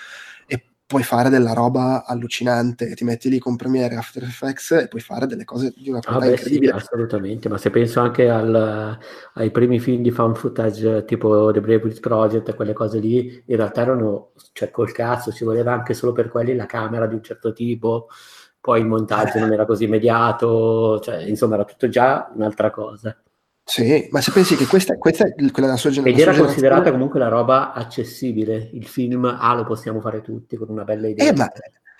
e 0.47 0.63
puoi 0.91 1.05
fare 1.05 1.29
della 1.29 1.53
roba 1.53 2.05
allucinante, 2.05 2.95
ti 2.95 3.05
metti 3.05 3.29
lì 3.29 3.39
con 3.39 3.55
Premiere 3.55 3.95
After 3.95 4.25
Effects 4.25 4.73
e 4.73 4.89
puoi 4.89 5.01
fare 5.01 5.27
delle 5.27 5.45
cose 5.45 5.73
di 5.77 5.89
una 5.89 6.01
qualità 6.01 6.27
ah, 6.27 6.31
incredibile. 6.31 6.73
Sì, 6.73 6.77
assolutamente, 6.79 7.49
ma 7.49 7.59
se 7.59 7.71
penso 7.71 8.01
anche 8.01 8.29
al, 8.29 8.99
ai 9.35 9.51
primi 9.53 9.79
film 9.79 10.03
di 10.03 10.11
found 10.11 10.37
footage 10.37 11.05
tipo 11.05 11.53
The 11.53 11.61
Brave 11.61 11.85
Witch 11.85 12.01
Project, 12.01 12.57
quelle 12.57 12.73
cose 12.73 12.99
lì, 12.99 13.43
in 13.47 13.57
realtà 13.57 13.83
erano, 13.83 14.33
cioè 14.53 14.73
col 14.73 14.91
cazzo, 14.91 15.31
ci 15.31 15.45
voleva 15.45 15.73
anche 15.73 15.95
solo 15.95 16.11
per 16.11 16.29
quelli 16.29 16.57
la 16.57 16.67
camera 16.67 17.07
di 17.07 17.15
un 17.15 17.23
certo 17.23 17.53
tipo 17.53 18.09
poi 18.61 18.81
il 18.81 18.87
montaggio 18.87 19.39
non 19.39 19.53
era 19.53 19.65
così 19.65 19.85
immediato, 19.85 21.01
cioè, 21.01 21.23
insomma 21.23 21.55
era 21.55 21.65
tutto 21.65 21.89
già 21.89 22.31
un'altra 22.35 22.71
cosa. 22.71 23.17
Sì, 23.65 24.09
ma 24.11 24.21
se 24.21 24.33
pensi 24.33 24.57
che 24.57 24.67
questa, 24.67 24.97
questa 24.99 25.27
è 25.27 25.33
quella 25.33 25.69
della 25.69 25.77
sua 25.77 25.91
generazione. 25.91 26.31
Ed 26.31 26.37
era 26.37 26.45
considerata 26.45 26.91
comunque 26.91 27.21
la 27.21 27.29
roba 27.29 27.73
accessibile, 27.73 28.71
il 28.73 28.87
film, 28.87 29.25
ah 29.25 29.55
lo 29.55 29.65
possiamo 29.65 30.01
fare 30.01 30.21
tutti 30.23 30.57
con 30.57 30.69
una 30.71 30.83
bella 30.83 31.07
idea. 31.07 31.31
Eh, 31.31 31.37
ma 31.37 31.49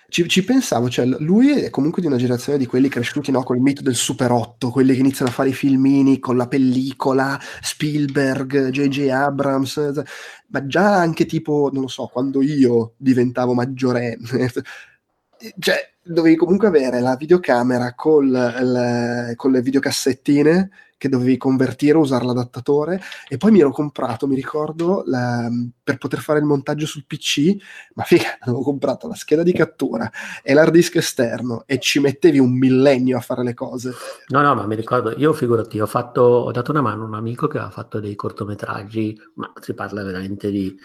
ci, 0.09 0.27
ci, 0.27 0.43
pensavo, 0.43 0.89
cioè 0.89 1.05
lui 1.05 1.61
è 1.61 1.69
comunque 1.69 2.01
di 2.01 2.07
una 2.09 2.17
generazione 2.17 2.57
di 2.57 2.65
quelli 2.65 2.89
cresciuti 2.89 3.31
no, 3.31 3.43
con 3.43 3.55
il 3.55 3.61
mito 3.61 3.81
del 3.81 3.95
Super 3.95 4.31
8, 4.31 4.69
quelli 4.69 4.93
che 4.93 4.99
iniziano 4.99 5.31
a 5.31 5.33
fare 5.33 5.47
i 5.47 5.53
filmini 5.53 6.19
con 6.19 6.35
la 6.35 6.49
pellicola, 6.49 7.39
Spielberg, 7.61 8.69
J.J. 8.69 9.07
Abrams, 9.07 10.01
ma 10.47 10.67
già 10.67 10.95
anche 10.95 11.25
tipo, 11.25 11.69
non 11.71 11.83
lo 11.83 11.87
so, 11.87 12.07
quando 12.07 12.41
io 12.41 12.95
diventavo 12.97 13.53
maggiorenne, 13.53 14.51
cioè 15.57 15.90
dovevi 16.03 16.35
comunque 16.35 16.67
avere 16.67 16.99
la 16.99 17.15
videocamera 17.15 17.93
col, 17.93 18.29
le, 18.29 19.33
con 19.35 19.51
le 19.51 19.61
videocassettine 19.61 20.69
che 21.01 21.09
dovevi 21.09 21.35
convertire, 21.35 21.97
usare 21.97 22.25
l'adattatore 22.25 23.01
e 23.27 23.37
poi 23.37 23.49
mi 23.49 23.59
ero 23.59 23.71
comprato, 23.71 24.27
mi 24.27 24.35
ricordo, 24.35 25.01
la, 25.07 25.49
per 25.81 25.97
poter 25.97 26.19
fare 26.19 26.37
il 26.37 26.45
montaggio 26.45 26.85
sul 26.85 27.05
PC, 27.07 27.55
ma 27.95 28.03
figa, 28.03 28.37
avevo 28.41 28.61
comprato 28.61 29.07
la 29.07 29.15
scheda 29.15 29.41
di 29.41 29.51
cattura 29.51 30.11
e 30.43 30.53
l'hard 30.53 30.71
disk 30.71 30.97
esterno 30.97 31.63
e 31.65 31.79
ci 31.79 31.99
mettevi 31.99 32.37
un 32.37 32.55
millennio 32.55 33.17
a 33.17 33.21
fare 33.21 33.43
le 33.43 33.55
cose. 33.55 33.91
No, 34.27 34.41
no, 34.41 34.53
ma 34.53 34.67
mi 34.67 34.75
ricordo, 34.75 35.17
io 35.17 35.33
figurati, 35.33 35.79
ho, 35.79 35.87
fatto, 35.87 36.21
ho 36.21 36.51
dato 36.51 36.69
una 36.69 36.81
mano 36.81 37.05
a 37.05 37.07
un 37.07 37.15
amico 37.15 37.47
che 37.47 37.57
aveva 37.57 37.71
fatto 37.71 37.99
dei 37.99 38.13
cortometraggi, 38.13 39.19
ma 39.35 39.51
si 39.59 39.73
parla 39.73 40.03
veramente 40.03 40.51
di 40.51 40.77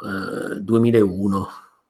uh, 0.00 0.58
2001 0.58 1.48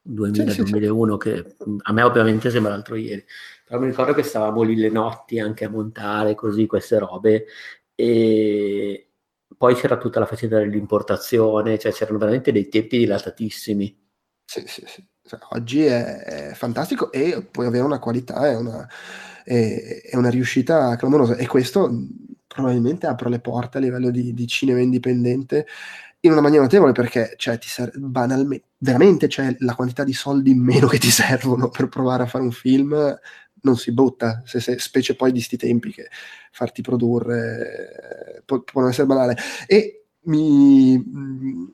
2000-2001 0.08 1.16
che 1.16 1.56
a 1.82 1.92
me 1.92 2.02
ovviamente 2.02 2.50
sembra 2.50 2.72
l'altro 2.72 2.96
ieri. 2.96 3.24
Però 3.66 3.80
mi 3.80 3.86
ricordo 3.86 4.12
che 4.14 4.22
stavamo 4.22 4.62
lì 4.62 4.76
le 4.76 4.90
notti 4.90 5.38
anche 5.38 5.64
a 5.64 5.70
montare 5.70 6.34
così 6.34 6.66
queste 6.66 6.98
robe 6.98 7.46
e 7.94 9.08
poi 9.56 9.74
c'era 9.74 9.96
tutta 9.96 10.18
la 10.18 10.26
faccenda 10.26 10.58
dell'importazione 10.58 11.78
cioè 11.78 11.92
c'erano 11.92 12.18
veramente 12.18 12.52
dei 12.52 12.68
tempi 12.68 12.98
dilatatissimi. 12.98 14.00
Sì 14.44 14.64
sì 14.66 14.84
sì. 14.86 15.06
Cioè, 15.24 15.38
oggi 15.50 15.84
è, 15.84 16.50
è, 16.50 16.54
fantastico 16.54 17.12
e 17.12 17.46
puoi 17.48 17.66
avere 17.66 17.84
una 17.84 18.00
qualità 18.00 18.50
e 18.50 18.56
una, 18.56 18.88
è, 19.44 20.02
è 20.10 20.16
una 20.16 20.30
riuscita 20.30 20.96
clamorosa. 20.96 21.36
E 21.36 21.46
questo 21.46 21.90
probabilmente 22.46 23.06
apre 23.06 23.30
le 23.30 23.40
porte 23.40 23.78
a 23.78 23.80
livello 23.80 24.10
di, 24.10 24.34
di 24.34 24.46
cinema 24.46 24.80
indipendente 24.80 25.66
in 26.24 26.32
una 26.32 26.40
maniera 26.40 26.62
notevole 26.62 26.92
perché 26.92 27.34
cioè, 27.36 27.58
ti 27.58 27.68
serve 27.68 27.98
banalmente, 27.98 28.66
veramente 28.78 29.26
c'è 29.26 29.54
la 29.58 29.74
quantità 29.74 30.04
di 30.04 30.12
soldi 30.12 30.50
in 30.50 30.60
meno 30.60 30.86
che 30.86 30.98
ti 30.98 31.10
servono 31.10 31.68
per 31.68 31.88
provare 31.88 32.24
a 32.24 32.26
fare 32.26 32.44
un 32.44 32.52
film 32.52 33.18
non 33.62 33.76
si 33.76 33.92
butta, 33.92 34.42
se, 34.44 34.60
se, 34.60 34.78
specie 34.78 35.14
poi 35.14 35.32
di 35.32 35.40
sti 35.40 35.56
tempi 35.56 35.92
che 35.92 36.08
farti 36.50 36.82
produrre 36.82 38.36
eh, 38.38 38.42
può, 38.44 38.60
può 38.62 38.88
essere 38.88 39.06
banale. 39.06 39.36
E 39.66 40.06
mi, 40.22 40.98
mm, 40.98 41.68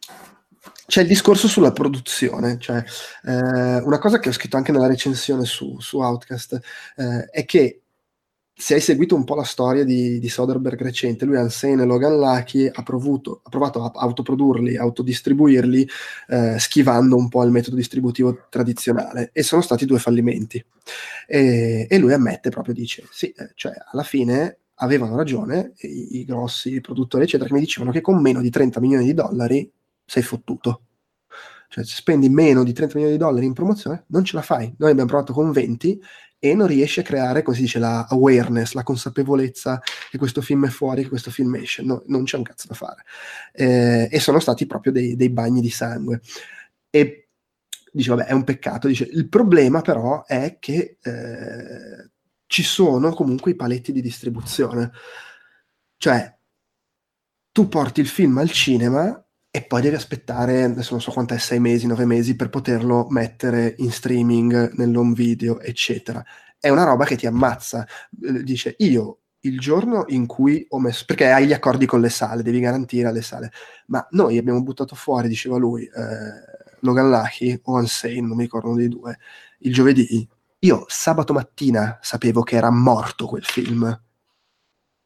c'è 0.87 1.03
il 1.03 1.09
discorso 1.09 1.49
sulla 1.49 1.73
produzione, 1.73 2.59
cioè 2.59 2.83
eh, 3.25 3.79
una 3.79 3.99
cosa 3.99 4.19
che 4.19 4.29
ho 4.29 4.33
scritto 4.33 4.57
anche 4.57 4.73
nella 4.73 4.87
recensione 4.87 5.45
su, 5.45 5.79
su 5.81 5.99
Outcast 5.99 6.61
eh, 6.97 7.25
è 7.31 7.45
che 7.45 7.83
se 8.61 8.75
hai 8.75 8.81
seguito 8.81 9.15
un 9.15 9.23
po' 9.23 9.37
la 9.37 9.45
storia 9.45 9.85
di, 9.85 10.19
di 10.19 10.29
Soderbergh 10.29 10.83
recente, 10.83 11.25
lui 11.25 11.37
Ansane 11.37 11.83
e 11.83 11.87
Logan 11.87 12.19
Lucky 12.19 12.67
ha, 12.67 12.83
provuto, 12.83 13.41
ha 13.45 13.49
provato 13.51 13.85
a 13.85 13.93
autoprodurli, 13.95 14.77
autodistribuirli, 14.77 15.89
eh, 16.27 16.59
schivando 16.59 17.15
un 17.15 17.29
po' 17.29 17.45
il 17.45 17.53
metodo 17.53 17.77
distributivo 17.77 18.47
tradizionale 18.51 19.31
e 19.33 19.45
sono 19.45 19.63
stati 19.63 19.87
due 19.87 20.01
fallimenti. 20.01 20.63
E, 21.29 21.87
e 21.89 21.99
lui 21.99 22.13
ammette 22.13 22.51
proprio, 22.51 22.75
dice, 22.75 23.07
sì, 23.13 23.29
eh, 23.31 23.53
cioè 23.55 23.75
alla 23.93 24.03
fine 24.03 24.59
avevano 24.81 25.15
ragione 25.15 25.75
i, 25.83 26.19
i 26.19 26.25
grossi 26.25 26.81
produttori, 26.81 27.23
eccetera, 27.23 27.49
che 27.49 27.55
mi 27.55 27.61
dicevano 27.61 27.93
che 27.93 28.01
con 28.01 28.21
meno 28.21 28.41
di 28.41 28.51
30 28.51 28.81
milioni 28.81 29.05
di 29.05 29.15
dollari 29.15 29.71
sei 30.05 30.25
fottuto. 30.25 30.81
Cioè, 31.69 31.85
se 31.85 31.95
spendi 31.95 32.29
meno 32.29 32.65
di 32.65 32.73
30 32.73 32.95
milioni 32.95 33.17
di 33.17 33.23
dollari 33.23 33.47
in 33.47 33.53
promozione, 33.53 34.05
non 34.09 34.25
ce 34.25 34.35
la 34.35 34.43
fai. 34.43 34.75
Noi 34.79 34.91
abbiamo 34.91 35.09
provato 35.09 35.33
con 35.33 35.53
20 35.53 36.01
e 36.39 36.55
non 36.55 36.67
riesci 36.69 37.01
a 37.01 37.03
creare, 37.03 37.43
come 37.43 37.57
si 37.57 37.63
dice, 37.63 37.79
la 37.79 38.07
awareness, 38.09 38.73
la 38.73 38.83
consapevolezza 38.85 39.81
che 40.11 40.19
questo 40.19 40.41
film 40.41 40.67
è 40.67 40.71
fuori, 40.71 41.03
che 41.03 41.09
questo 41.09 41.31
film 41.31 41.55
esce. 41.57 41.83
No, 41.83 42.03
non 42.07 42.25
c'è 42.25 42.37
un 42.37 42.45
cazzo 42.45 42.69
da 42.69 42.75
fare. 42.75 43.05
Eh, 43.53 44.09
e 44.11 44.21
sono 44.21 44.39
stati 44.39 44.67
proprio 44.67 44.93
dei, 44.93 45.17
dei 45.17 45.31
bagni 45.31 45.61
di 45.61 45.71
sangue. 45.71 46.21
E 46.91 47.29
dice, 47.93 48.11
vabbè, 48.11 48.27
è 48.27 48.33
un 48.33 48.45
peccato. 48.45 48.87
Dice, 48.87 49.05
il 49.05 49.29
problema 49.29 49.81
però 49.81 50.25
è 50.25 50.59
che 50.61 50.99
eh, 51.03 52.11
ci 52.47 52.63
sono 52.63 53.13
comunque 53.13 53.51
i 53.51 53.57
paletti 53.57 53.93
di 53.93 54.01
distribuzione. 54.01 54.93
Cioè, 55.97 56.37
tu 57.51 57.69
porti 57.69 58.01
il 58.01 58.07
film 58.07 58.39
al 58.39 58.51
cinema 58.51 59.21
e 59.51 59.63
poi 59.63 59.81
devi 59.81 59.95
aspettare, 59.97 60.65
adesso 60.65 60.93
non 60.93 61.01
so 61.01 61.11
quanto 61.11 61.35
è, 61.35 61.39
sei 61.39 61.59
mesi, 61.59 61.87
nove 61.87 62.05
mesi 62.05 62.37
per 62.37 62.51
poterlo 62.51 63.07
mettere 63.09 63.75
in 63.79 63.91
streaming, 63.91 64.73
nell'home 64.75 65.15
video, 65.15 65.61
eccetera. 65.61 66.25
È 66.59 66.69
una 66.69 66.85
roba 66.85 67.05
che 67.05 67.17
ti 67.17 67.27
ammazza. 67.27 67.87
Eh, 68.23 68.43
dice, 68.43 68.75
io 68.79 69.21
il 69.41 69.59
giorno 69.59 70.05
in 70.09 70.27
cui 70.27 70.67
ho 70.69 70.79
messo, 70.81 71.05
perché 71.07 71.31
hai 71.31 71.47
gli 71.47 71.53
accordi 71.53 71.87
con 71.87 72.01
le 72.01 72.11
sale, 72.11 72.43
devi 72.43 72.61
garantire 72.61 73.09
alle 73.09 73.23
sale, 73.23 73.51
ma 73.87 74.07
noi 74.11 74.37
abbiamo 74.37 74.63
buttato 74.63 74.95
fuori, 74.95 75.29
diceva 75.29 75.57
lui, 75.57 75.85
eh, 75.85 76.57
Logan 76.81 77.09
Lucky 77.11 77.59
o 77.65 77.75
Unsane, 77.79 78.21
non 78.21 78.37
mi 78.37 78.43
ricordo 78.43 78.69
uno 78.69 78.77
dei 78.77 78.89
due, 78.89 79.19
il 79.61 79.73
giovedì, 79.73 80.29
io 80.61 80.85
sabato 80.89 81.33
mattina 81.33 81.99
sapevo 82.03 82.43
che 82.43 82.57
era 82.57 82.71
morto 82.71 83.27
quel 83.27 83.45
film 83.45 84.01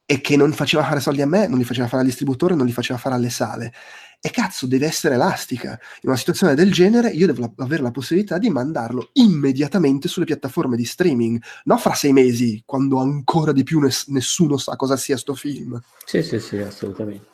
e 0.05 0.21
che 0.21 0.37
non 0.37 0.53
faceva 0.53 0.85
fare 0.85 1.01
soldi 1.01 1.23
a 1.23 1.27
me, 1.27 1.47
non 1.47 1.59
li 1.59 1.65
faceva 1.65 1.89
fare 1.89 2.03
al 2.03 2.09
distributore, 2.09 2.55
non 2.55 2.67
li 2.67 2.73
faceva 2.73 2.99
fare 2.99 3.15
alle 3.15 3.31
sale. 3.31 3.73
E 4.25 4.31
cazzo, 4.31 4.69
deve 4.69 4.87
essere 4.87 5.15
elastica. 5.15 5.71
In 6.03 6.09
una 6.09 6.17
situazione 6.17 6.55
del 6.55 6.71
genere 6.71 7.09
io 7.11 7.27
devo 7.27 7.41
la- 7.41 7.65
avere 7.65 7.83
la 7.83 7.91
possibilità 7.91 8.39
di 8.39 8.51
mandarlo 8.51 9.11
immediatamente 9.15 10.07
sulle 10.07 10.27
piattaforme 10.27 10.77
di 10.77 10.85
streaming, 10.85 11.43
non 11.65 11.79
fra 11.79 11.95
sei 11.95 12.13
mesi, 12.13 12.63
quando 12.65 12.99
ancora 12.99 13.51
di 13.51 13.65
più 13.65 13.81
ness- 13.81 14.07
nessuno 14.07 14.59
sa 14.59 14.77
cosa 14.77 14.97
sia 14.97 15.17
sto 15.17 15.35
film. 15.35 15.81
Sì, 16.05 16.23
sì, 16.23 16.39
sì, 16.39 16.59
assolutamente. 16.59 17.27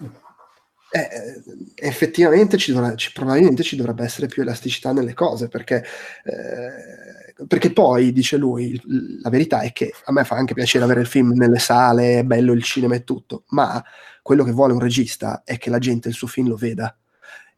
Eh, 0.91 1.43
effettivamente 1.75 2.57
ci 2.57 2.73
dovrà, 2.73 2.95
ci, 2.95 3.13
probabilmente 3.13 3.63
ci 3.63 3.77
dovrebbe 3.77 4.05
essere 4.05 4.27
più 4.27 4.41
elasticità 4.41 4.91
nelle 4.93 5.13
cose, 5.13 5.49
perché... 5.49 5.85
Eh, 6.25 7.27
perché 7.47 7.73
poi, 7.73 8.13
dice 8.13 8.37
lui, 8.37 8.81
la 9.23 9.31
verità 9.31 9.61
è 9.61 9.73
che 9.73 9.93
a 10.07 10.13
me 10.13 10.25
fa 10.25 10.35
anche 10.35 10.55
piacere 10.55 10.83
avere 10.83 11.03
il 11.03 11.07
film 11.07 11.35
nelle 11.37 11.61
sale, 11.61 12.19
è 12.19 12.25
bello 12.25 12.53
il 12.53 12.65
cinema 12.65 12.97
e 12.97 13.05
tutto, 13.05 13.45
ma 13.51 13.81
quello 14.29 14.45
che 14.45 14.53
vuole 14.53 14.75
un 14.75 14.81
regista 14.81 15.41
è 15.43 15.57
che 15.57 15.71
la 15.71 15.79
gente 15.79 16.09
il 16.11 16.15
suo 16.15 16.27
film 16.27 16.49
lo 16.49 16.57
veda. 16.57 16.95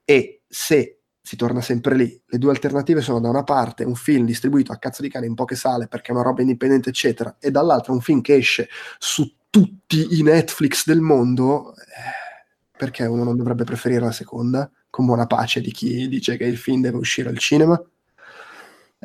E 0.05 0.43
se 0.47 1.01
si 1.21 1.35
torna 1.35 1.61
sempre 1.61 1.97
lì, 1.97 2.23
le 2.25 2.39
due 2.39 2.53
alternative 2.53 3.01
sono 3.01 3.19
da 3.19 3.29
una 3.29 3.43
parte 3.43 3.83
un 3.83 3.97
film 3.97 4.25
distribuito 4.25 4.71
a 4.71 4.77
cazzo 4.77 5.03
di 5.03 5.11
cane 5.11 5.27
in 5.27 5.35
poche 5.35 5.57
sale 5.57 5.89
perché 5.89 6.13
è 6.13 6.15
una 6.15 6.23
roba 6.23 6.43
indipendente, 6.43 6.91
eccetera, 6.91 7.39
e 7.41 7.51
dall'altra 7.51 7.93
un 7.93 8.01
film 8.01 8.21
che 8.21 8.37
esce 8.37 8.69
su 9.01 9.35
tutti 9.51 10.17
i 10.17 10.23
Netflix 10.23 10.87
del 10.87 11.01
mondo, 11.01 11.75
eh, 11.75 12.79
perché 12.79 13.05
uno 13.05 13.25
non 13.25 13.37
dovrebbe 13.37 13.65
preferire 13.65 14.03
la 14.03 14.13
seconda? 14.13 14.71
Con 14.89 15.07
buona 15.07 15.27
pace 15.27 15.61
di 15.61 15.73
chi 15.73 16.07
dice 16.07 16.37
che 16.37 16.45
il 16.45 16.57
film 16.57 16.83
deve 16.83 16.99
uscire 16.99 17.31
al 17.31 17.39
cinema? 17.39 17.83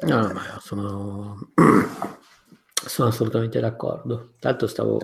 No, 0.04 0.28
no, 0.28 0.42
sono, 0.60 1.50
sono 2.86 3.10
assolutamente 3.10 3.60
d'accordo. 3.60 4.34
Tanto 4.40 4.68
stavo 4.68 5.00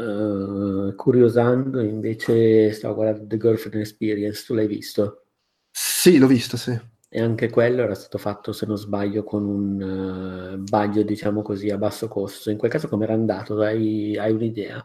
uh, 0.00 0.94
curiosando, 0.94 1.80
invece 1.80 2.72
stavo 2.72 2.94
guardando 2.94 3.26
The 3.26 3.36
Girlfriend 3.36 3.80
Experience, 3.80 4.44
tu 4.44 4.54
l'hai 4.54 4.66
visto? 4.66 5.24
Sì, 5.70 6.18
l'ho 6.18 6.26
visto, 6.26 6.56
sì. 6.56 6.78
E 7.08 7.20
anche 7.20 7.50
quello 7.50 7.82
era 7.82 7.94
stato 7.94 8.18
fatto, 8.18 8.52
se 8.52 8.66
non 8.66 8.76
sbaglio, 8.76 9.24
con 9.24 9.44
un 9.44 10.52
uh, 10.52 10.58
budget, 10.58 11.04
diciamo 11.04 11.42
così, 11.42 11.70
a 11.70 11.78
basso 11.78 12.08
costo. 12.08 12.50
In 12.50 12.56
quel 12.56 12.70
caso 12.70 12.88
come 12.88 13.04
era 13.04 13.14
andato? 13.14 13.60
Hai, 13.60 14.16
hai 14.16 14.32
un'idea? 14.32 14.84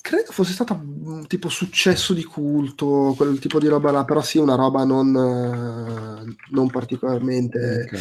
credo 0.00 0.32
fosse 0.32 0.52
stato 0.52 0.72
un 0.72 1.26
tipo 1.26 1.50
successo 1.50 2.14
di 2.14 2.24
culto, 2.24 3.12
quel 3.14 3.38
tipo 3.38 3.58
di 3.58 3.68
roba 3.68 3.90
là, 3.90 4.04
però 4.04 4.22
sì, 4.22 4.38
una 4.38 4.54
roba 4.54 4.82
non, 4.84 5.10
non 5.12 6.70
particolarmente 6.70 7.82
okay. 7.84 8.00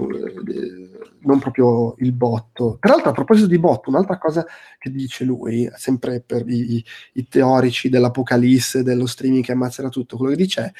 Eh, 0.00 0.90
non 1.20 1.38
proprio 1.38 1.94
il 1.98 2.12
botto. 2.12 2.78
Tra 2.80 2.92
l'altro, 2.92 3.10
a 3.10 3.14
proposito 3.14 3.46
di 3.46 3.58
botto, 3.58 3.90
un'altra 3.90 4.18
cosa 4.18 4.44
che 4.78 4.90
dice 4.90 5.24
lui, 5.24 5.70
sempre 5.74 6.20
per 6.20 6.48
i, 6.48 6.84
i 7.14 7.28
teorici 7.28 7.88
dell'apocalisse, 7.88 8.82
dello 8.82 9.06
streaming 9.06 9.44
che 9.44 9.52
ammazzerà 9.52 9.88
tutto, 9.88 10.16
quello 10.16 10.34
che 10.34 10.42
dice 10.42 10.62
è 10.62 10.72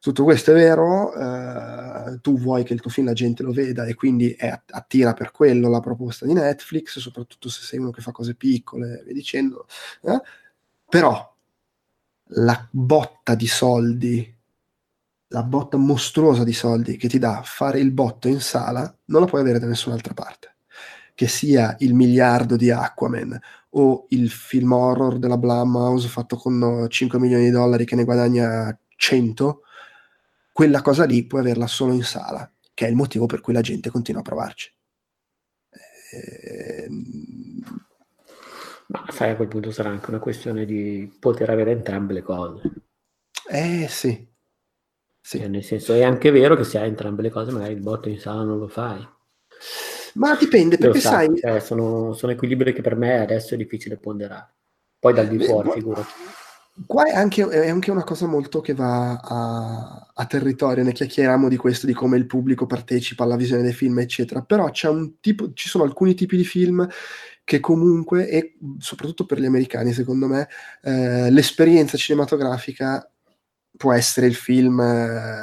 tutto 0.00 0.24
questo 0.24 0.52
è 0.52 0.54
vero, 0.54 1.12
eh, 1.14 2.20
tu 2.22 2.38
vuoi 2.38 2.64
che 2.64 2.72
il 2.72 2.80
tuo 2.80 2.90
film 2.90 3.08
la 3.08 3.12
gente 3.12 3.42
lo 3.42 3.52
veda 3.52 3.84
e 3.84 3.94
quindi 3.94 4.30
è, 4.32 4.48
attira 4.70 5.12
per 5.12 5.30
quello 5.30 5.68
la 5.68 5.80
proposta 5.80 6.24
di 6.24 6.32
Netflix, 6.32 6.98
soprattutto 6.98 7.50
se 7.50 7.62
sei 7.62 7.78
uno 7.78 7.90
che 7.90 8.00
fa 8.00 8.10
cose 8.10 8.34
piccole, 8.34 9.02
via 9.04 9.12
dicendo. 9.12 9.66
Eh? 10.02 10.18
Però 10.88 11.36
la 12.32 12.68
botta 12.70 13.34
di 13.34 13.46
soldi 13.46 14.38
la 15.32 15.42
botta 15.42 15.76
mostruosa 15.76 16.44
di 16.44 16.52
soldi 16.52 16.96
che 16.96 17.08
ti 17.08 17.18
dà 17.18 17.42
fare 17.44 17.78
il 17.78 17.92
botto 17.92 18.26
in 18.26 18.40
sala 18.40 18.92
non 19.06 19.20
la 19.20 19.26
puoi 19.26 19.40
avere 19.40 19.58
da 19.58 19.66
nessun'altra 19.66 20.14
parte. 20.14 20.56
Che 21.14 21.28
sia 21.28 21.76
il 21.80 21.94
miliardo 21.94 22.56
di 22.56 22.70
Aquaman 22.70 23.38
o 23.70 24.06
il 24.08 24.30
film 24.30 24.72
horror 24.72 25.18
della 25.18 25.36
Blumhouse 25.36 26.08
fatto 26.08 26.36
con 26.36 26.86
5 26.88 27.18
milioni 27.18 27.44
di 27.44 27.50
dollari 27.50 27.84
che 27.84 27.94
ne 27.94 28.04
guadagna 28.04 28.76
100, 28.96 29.62
quella 30.52 30.82
cosa 30.82 31.04
lì 31.04 31.24
puoi 31.26 31.42
averla 31.42 31.66
solo 31.66 31.92
in 31.92 32.02
sala, 32.02 32.50
che 32.74 32.86
è 32.86 32.88
il 32.88 32.96
motivo 32.96 33.26
per 33.26 33.40
cui 33.40 33.52
la 33.52 33.60
gente 33.60 33.90
continua 33.90 34.22
a 34.22 34.24
provarci. 34.24 34.72
Ehm... 36.12 37.62
Ma 38.86 39.06
sai, 39.10 39.30
a 39.30 39.36
quel 39.36 39.46
punto 39.46 39.70
sarà 39.70 39.90
anche 39.90 40.10
una 40.10 40.18
questione 40.18 40.64
di 40.64 41.16
poter 41.20 41.50
avere 41.50 41.70
entrambe 41.70 42.14
le 42.14 42.22
cose. 42.22 42.62
Eh 43.48 43.86
sì, 43.88 44.29
sì. 45.20 45.38
Cioè, 45.38 45.48
nel 45.48 45.64
senso, 45.64 45.94
è 45.94 46.02
anche 46.02 46.30
vero 46.30 46.56
che 46.56 46.64
se 46.64 46.78
hai 46.78 46.88
entrambe 46.88 47.22
le 47.22 47.30
cose, 47.30 47.52
magari 47.52 47.72
il 47.72 47.80
botto 47.80 48.08
in 48.08 48.18
sala 48.18 48.42
non 48.42 48.58
lo 48.58 48.68
fai. 48.68 49.06
Ma 50.14 50.36
dipende, 50.36 50.76
perché 50.76 51.00
sa, 51.00 51.10
sai... 51.10 51.36
Cioè, 51.36 51.60
sono, 51.60 52.12
sono, 52.14 52.32
equilibri 52.32 52.72
che 52.72 52.82
per 52.82 52.96
me 52.96 53.20
adesso 53.20 53.54
è 53.54 53.56
difficile 53.56 53.96
ponderare. 53.96 54.54
Poi 54.98 55.14
dal 55.14 55.28
di 55.28 55.42
fuori, 55.44 55.70
figurati. 55.72 56.12
Qua 56.86 57.04
è 57.04 57.14
anche, 57.14 57.46
è 57.48 57.68
anche, 57.68 57.90
una 57.90 58.04
cosa 58.04 58.26
molto 58.26 58.60
che 58.60 58.74
va 58.74 59.18
a, 59.18 60.10
a, 60.14 60.26
territorio, 60.26 60.82
ne 60.82 60.92
chiacchieriamo 60.92 61.48
di 61.48 61.56
questo, 61.56 61.86
di 61.86 61.92
come 61.92 62.16
il 62.16 62.26
pubblico 62.26 62.66
partecipa 62.66 63.24
alla 63.24 63.36
visione 63.36 63.62
dei 63.62 63.72
film, 63.72 63.98
eccetera. 63.98 64.42
Però 64.42 64.70
tipo, 65.20 65.52
ci 65.52 65.68
sono 65.68 65.84
alcuni 65.84 66.14
tipi 66.14 66.36
di 66.36 66.44
film 66.44 66.86
che 67.44 67.60
comunque, 67.60 68.28
e 68.28 68.56
soprattutto 68.78 69.26
per 69.26 69.40
gli 69.40 69.46
americani, 69.46 69.92
secondo 69.92 70.26
me, 70.26 70.48
eh, 70.82 71.30
l'esperienza 71.30 71.96
cinematografica 71.96 73.10
può 73.80 73.94
essere 73.94 74.26
il 74.26 74.34
film 74.34 74.78
eh, 74.78 75.42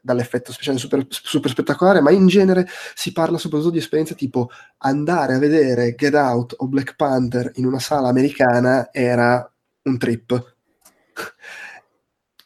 dall'effetto 0.00 0.52
speciale 0.52 0.78
super, 0.78 1.06
super, 1.10 1.50
spettacolare, 1.50 2.00
ma 2.00 2.10
in 2.12 2.26
genere 2.26 2.66
si 2.94 3.12
parla 3.12 3.36
soprattutto 3.36 3.72
di 3.72 3.76
esperienze 3.76 4.14
tipo 4.14 4.48
andare 4.78 5.34
a 5.34 5.38
vedere 5.38 5.94
Get 5.94 6.14
Out 6.14 6.54
o 6.56 6.66
Black 6.66 6.96
Panther 6.96 7.50
in 7.56 7.66
una 7.66 7.78
sala 7.78 8.08
americana 8.08 8.88
era 8.90 9.46
un 9.82 9.98
trip. 9.98 10.56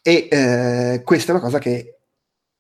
e 0.03 0.29
eh, 0.29 1.03
questa 1.05 1.31
è 1.31 1.35
una 1.37 1.45
cosa 1.45 1.61
che 1.61 1.99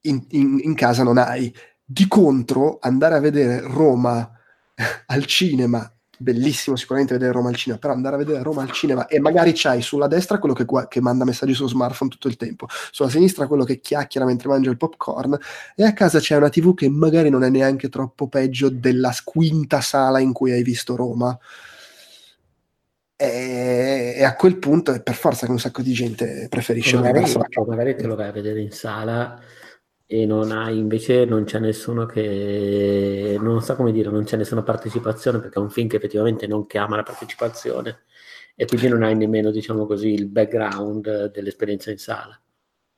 in, 0.02 0.24
in, 0.30 0.60
in 0.62 0.74
casa 0.74 1.02
non 1.02 1.18
hai. 1.18 1.52
Di 1.84 2.06
contro, 2.06 2.78
andare 2.80 3.16
a 3.16 3.20
vedere 3.20 3.60
Roma 3.60 4.30
al 5.06 5.24
cinema 5.24 5.92
bellissimo 6.18 6.76
sicuramente 6.76 7.14
vedere 7.14 7.32
Roma 7.32 7.48
al 7.48 7.56
cinema, 7.56 7.80
però 7.80 7.94
andare 7.94 8.16
a 8.16 8.18
vedere 8.18 8.42
Roma 8.42 8.62
al 8.62 8.72
cinema 8.72 9.06
e 9.06 9.20
magari 9.20 9.52
c'hai 9.54 9.80
sulla 9.80 10.08
destra 10.08 10.38
quello 10.38 10.54
che, 10.54 10.64
che, 10.88 11.00
manda 11.00 11.24
messaggi 11.24 11.54
sullo 11.54 11.68
smartphone 11.68 12.10
tutto 12.10 12.28
il 12.28 12.36
tempo, 12.36 12.66
sulla 12.90 13.08
sinistra 13.08 13.46
quello 13.46 13.64
che 13.64 13.80
chiacchiera 13.80 14.26
mentre 14.26 14.48
mangia 14.48 14.70
il 14.70 14.76
popcorn 14.76 15.38
e 15.74 15.84
a 15.84 15.92
casa 15.92 16.18
c'è 16.18 16.36
una 16.36 16.48
tv 16.48 16.74
che 16.74 16.88
magari 16.88 17.30
non 17.30 17.44
è 17.44 17.48
neanche 17.48 17.88
troppo 17.88 18.28
peggio 18.28 18.68
della 18.68 19.14
quinta 19.24 19.80
sala 19.80 20.18
in 20.18 20.32
cui 20.32 20.52
hai 20.52 20.62
visto 20.62 20.96
Roma. 20.96 21.38
E, 23.20 24.14
e 24.16 24.22
a 24.22 24.36
quel 24.36 24.58
punto 24.58 24.92
è 24.92 25.02
per 25.02 25.14
forza 25.14 25.44
che 25.44 25.50
un 25.50 25.58
sacco 25.58 25.82
di 25.82 25.92
gente 25.92 26.46
preferisce 26.48 26.96
magari, 26.98 27.32
magari 27.66 27.96
te 27.96 28.06
lo 28.06 28.14
vai 28.14 28.28
a 28.28 28.32
vedere 28.32 28.60
in 28.60 28.70
sala 28.70 29.40
e 30.10 30.24
non 30.24 30.52
hai 30.52 30.78
invece 30.78 31.26
non 31.26 31.44
c'è 31.44 31.58
nessuno 31.58 32.06
che 32.06 33.36
non 33.38 33.60
so 33.62 33.76
come 33.76 33.92
dire 33.92 34.10
non 34.10 34.24
c'è 34.24 34.38
nessuna 34.38 34.62
partecipazione 34.62 35.38
perché 35.38 35.58
è 35.58 35.62
un 35.62 35.68
film 35.70 35.86
che 35.88 35.96
effettivamente 35.96 36.46
non 36.46 36.66
chiama 36.66 36.96
la 36.96 37.02
partecipazione 37.02 38.04
e 38.54 38.64
quindi 38.64 38.88
non 38.88 39.02
hai 39.02 39.14
nemmeno 39.14 39.50
diciamo 39.50 39.84
così 39.86 40.12
il 40.14 40.26
background 40.26 41.30
dell'esperienza 41.30 41.90
in 41.90 41.98
sala 41.98 42.40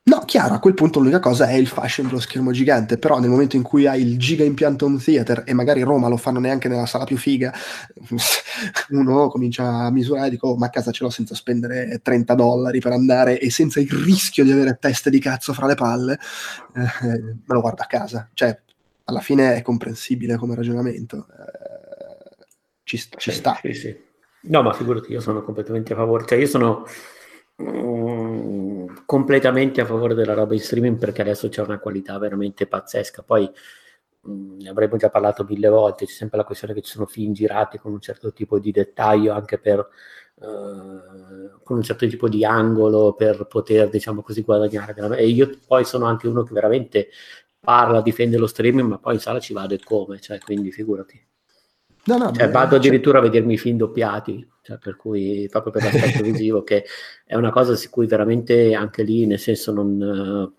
No, 0.02 0.20
chiaro, 0.24 0.54
a 0.54 0.58
quel 0.60 0.74
punto 0.74 0.98
l'unica 0.98 1.20
cosa 1.20 1.46
è 1.46 1.54
il 1.54 1.68
fashion 1.68 2.06
dello 2.06 2.20
schermo 2.20 2.52
gigante, 2.52 2.96
però 2.96 3.18
nel 3.18 3.28
momento 3.28 3.56
in 3.56 3.62
cui 3.62 3.86
hai 3.86 4.00
il 4.00 4.18
giga 4.18 4.44
impianto 4.44 4.86
home 4.86 4.98
theater 4.98 5.44
e 5.46 5.52
magari 5.52 5.82
Roma 5.82 6.08
lo 6.08 6.16
fanno 6.16 6.40
neanche 6.40 6.68
nella 6.68 6.86
sala 6.86 7.04
più 7.04 7.18
figa, 7.18 7.52
uno 8.90 9.28
comincia 9.28 9.64
a 9.84 9.90
misurare 9.90 10.28
e 10.28 10.30
dico, 10.30 10.48
oh, 10.48 10.56
ma 10.56 10.66
a 10.66 10.70
casa 10.70 10.90
ce 10.90 11.04
l'ho 11.04 11.10
senza 11.10 11.34
spendere 11.34 12.00
30 12.02 12.34
dollari 12.34 12.80
per 12.80 12.92
andare 12.92 13.38
e 13.38 13.50
senza 13.50 13.78
il 13.78 13.90
rischio 13.90 14.42
di 14.42 14.50
avere 14.50 14.78
teste 14.80 15.10
di 15.10 15.20
cazzo 15.20 15.52
fra 15.52 15.66
le 15.66 15.74
palle, 15.74 16.18
eh, 16.74 17.20
me 17.20 17.42
lo 17.46 17.60
guardo 17.60 17.82
a 17.82 17.86
casa. 17.86 18.28
Cioè, 18.32 18.58
alla 19.04 19.20
fine 19.20 19.54
è 19.54 19.62
comprensibile 19.62 20.36
come 20.36 20.54
ragionamento. 20.54 21.26
Eh, 21.28 22.46
ci, 22.84 23.00
ci 23.16 23.30
sta. 23.32 23.58
Sì, 23.60 23.74
sì. 23.74 23.96
No, 24.44 24.62
ma 24.62 24.72
figurati, 24.72 25.12
io 25.12 25.20
sono 25.20 25.42
completamente 25.42 25.92
a 25.92 25.96
favore. 25.96 26.24
Cioè, 26.26 26.38
io 26.38 26.46
sono 26.46 26.84
completamente 29.10 29.80
a 29.80 29.86
favore 29.86 30.14
della 30.14 30.34
roba 30.34 30.54
in 30.54 30.60
streaming 30.60 30.96
perché 30.96 31.22
adesso 31.22 31.48
c'è 31.48 31.62
una 31.62 31.80
qualità 31.80 32.16
veramente 32.16 32.68
pazzesca. 32.68 33.24
Poi 33.24 33.50
ne 34.22 34.68
avremmo 34.68 34.96
già 34.98 35.10
parlato 35.10 35.42
mille 35.42 35.68
volte, 35.68 36.06
c'è 36.06 36.12
sempre 36.12 36.38
la 36.38 36.44
questione 36.44 36.74
che 36.74 36.80
ci 36.82 36.92
sono 36.92 37.06
film 37.06 37.32
girati 37.32 37.78
con 37.78 37.90
un 37.90 37.98
certo 38.00 38.32
tipo 38.32 38.60
di 38.60 38.70
dettaglio 38.70 39.32
anche 39.32 39.58
per 39.58 39.88
Uh, 40.40 41.60
con 41.62 41.76
un 41.76 41.82
certo 41.82 42.08
tipo 42.08 42.26
di 42.26 42.46
angolo 42.46 43.12
per 43.12 43.46
poter, 43.46 43.90
diciamo 43.90 44.22
così, 44.22 44.40
guadagnare. 44.40 45.18
E 45.18 45.28
io 45.28 45.50
poi 45.66 45.84
sono 45.84 46.06
anche 46.06 46.28
uno 46.28 46.44
che 46.44 46.54
veramente 46.54 47.10
parla, 47.60 48.00
difende 48.00 48.38
lo 48.38 48.46
streaming, 48.46 48.88
ma 48.88 48.98
poi 48.98 49.14
in 49.14 49.20
sala 49.20 49.38
ci 49.38 49.52
vado 49.52 49.74
e 49.74 49.80
come, 49.84 50.18
cioè, 50.18 50.38
quindi 50.38 50.72
figurati. 50.72 51.22
No, 52.04 52.16
no, 52.16 52.32
cioè, 52.32 52.50
vado 52.50 52.76
addirittura 52.76 53.18
cioè... 53.18 53.26
a 53.26 53.30
vedermi 53.30 53.54
i 53.54 53.58
film 53.58 53.76
doppiati, 53.76 54.48
cioè, 54.62 54.78
per 54.78 54.96
cui 54.96 55.46
proprio 55.50 55.72
per 55.72 55.84
l'aspetto 55.84 56.22
visivo, 56.24 56.62
che 56.62 56.84
è 57.24 57.34
una 57.36 57.50
cosa 57.50 57.76
su 57.76 57.90
cui 57.90 58.06
veramente 58.06 58.74
anche 58.74 59.02
lì, 59.02 59.26
nel 59.26 59.38
senso, 59.38 59.72
non, 59.72 60.52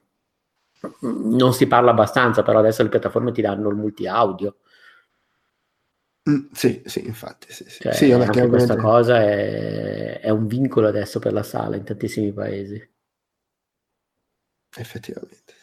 non 1.00 1.54
si 1.54 1.68
parla 1.68 1.92
abbastanza, 1.92 2.44
però 2.44 2.60
adesso 2.60 2.84
le 2.84 2.90
piattaforme 2.90 3.32
ti 3.32 3.42
danno 3.42 3.70
il 3.70 3.76
multi-audio. 3.76 4.58
Mm, 6.30 6.52
sì, 6.52 6.84
sì, 6.86 7.06
infatti. 7.06 7.52
Sì, 7.52 7.66
sì. 7.68 7.82
Cioè, 7.82 7.94
sì 7.94 8.12
vabbè, 8.12 8.26
anche 8.26 8.48
questa 8.48 8.76
cosa 8.76 9.20
è, 9.22 10.20
è, 10.20 10.30
un 10.30 10.46
vincolo 10.46 10.88
adesso 10.88 11.20
per 11.20 11.34
la 11.34 11.44
sala 11.44 11.76
in 11.76 11.84
tantissimi 11.84 12.32
paesi. 12.32 12.90
Effettivamente. 14.78 15.54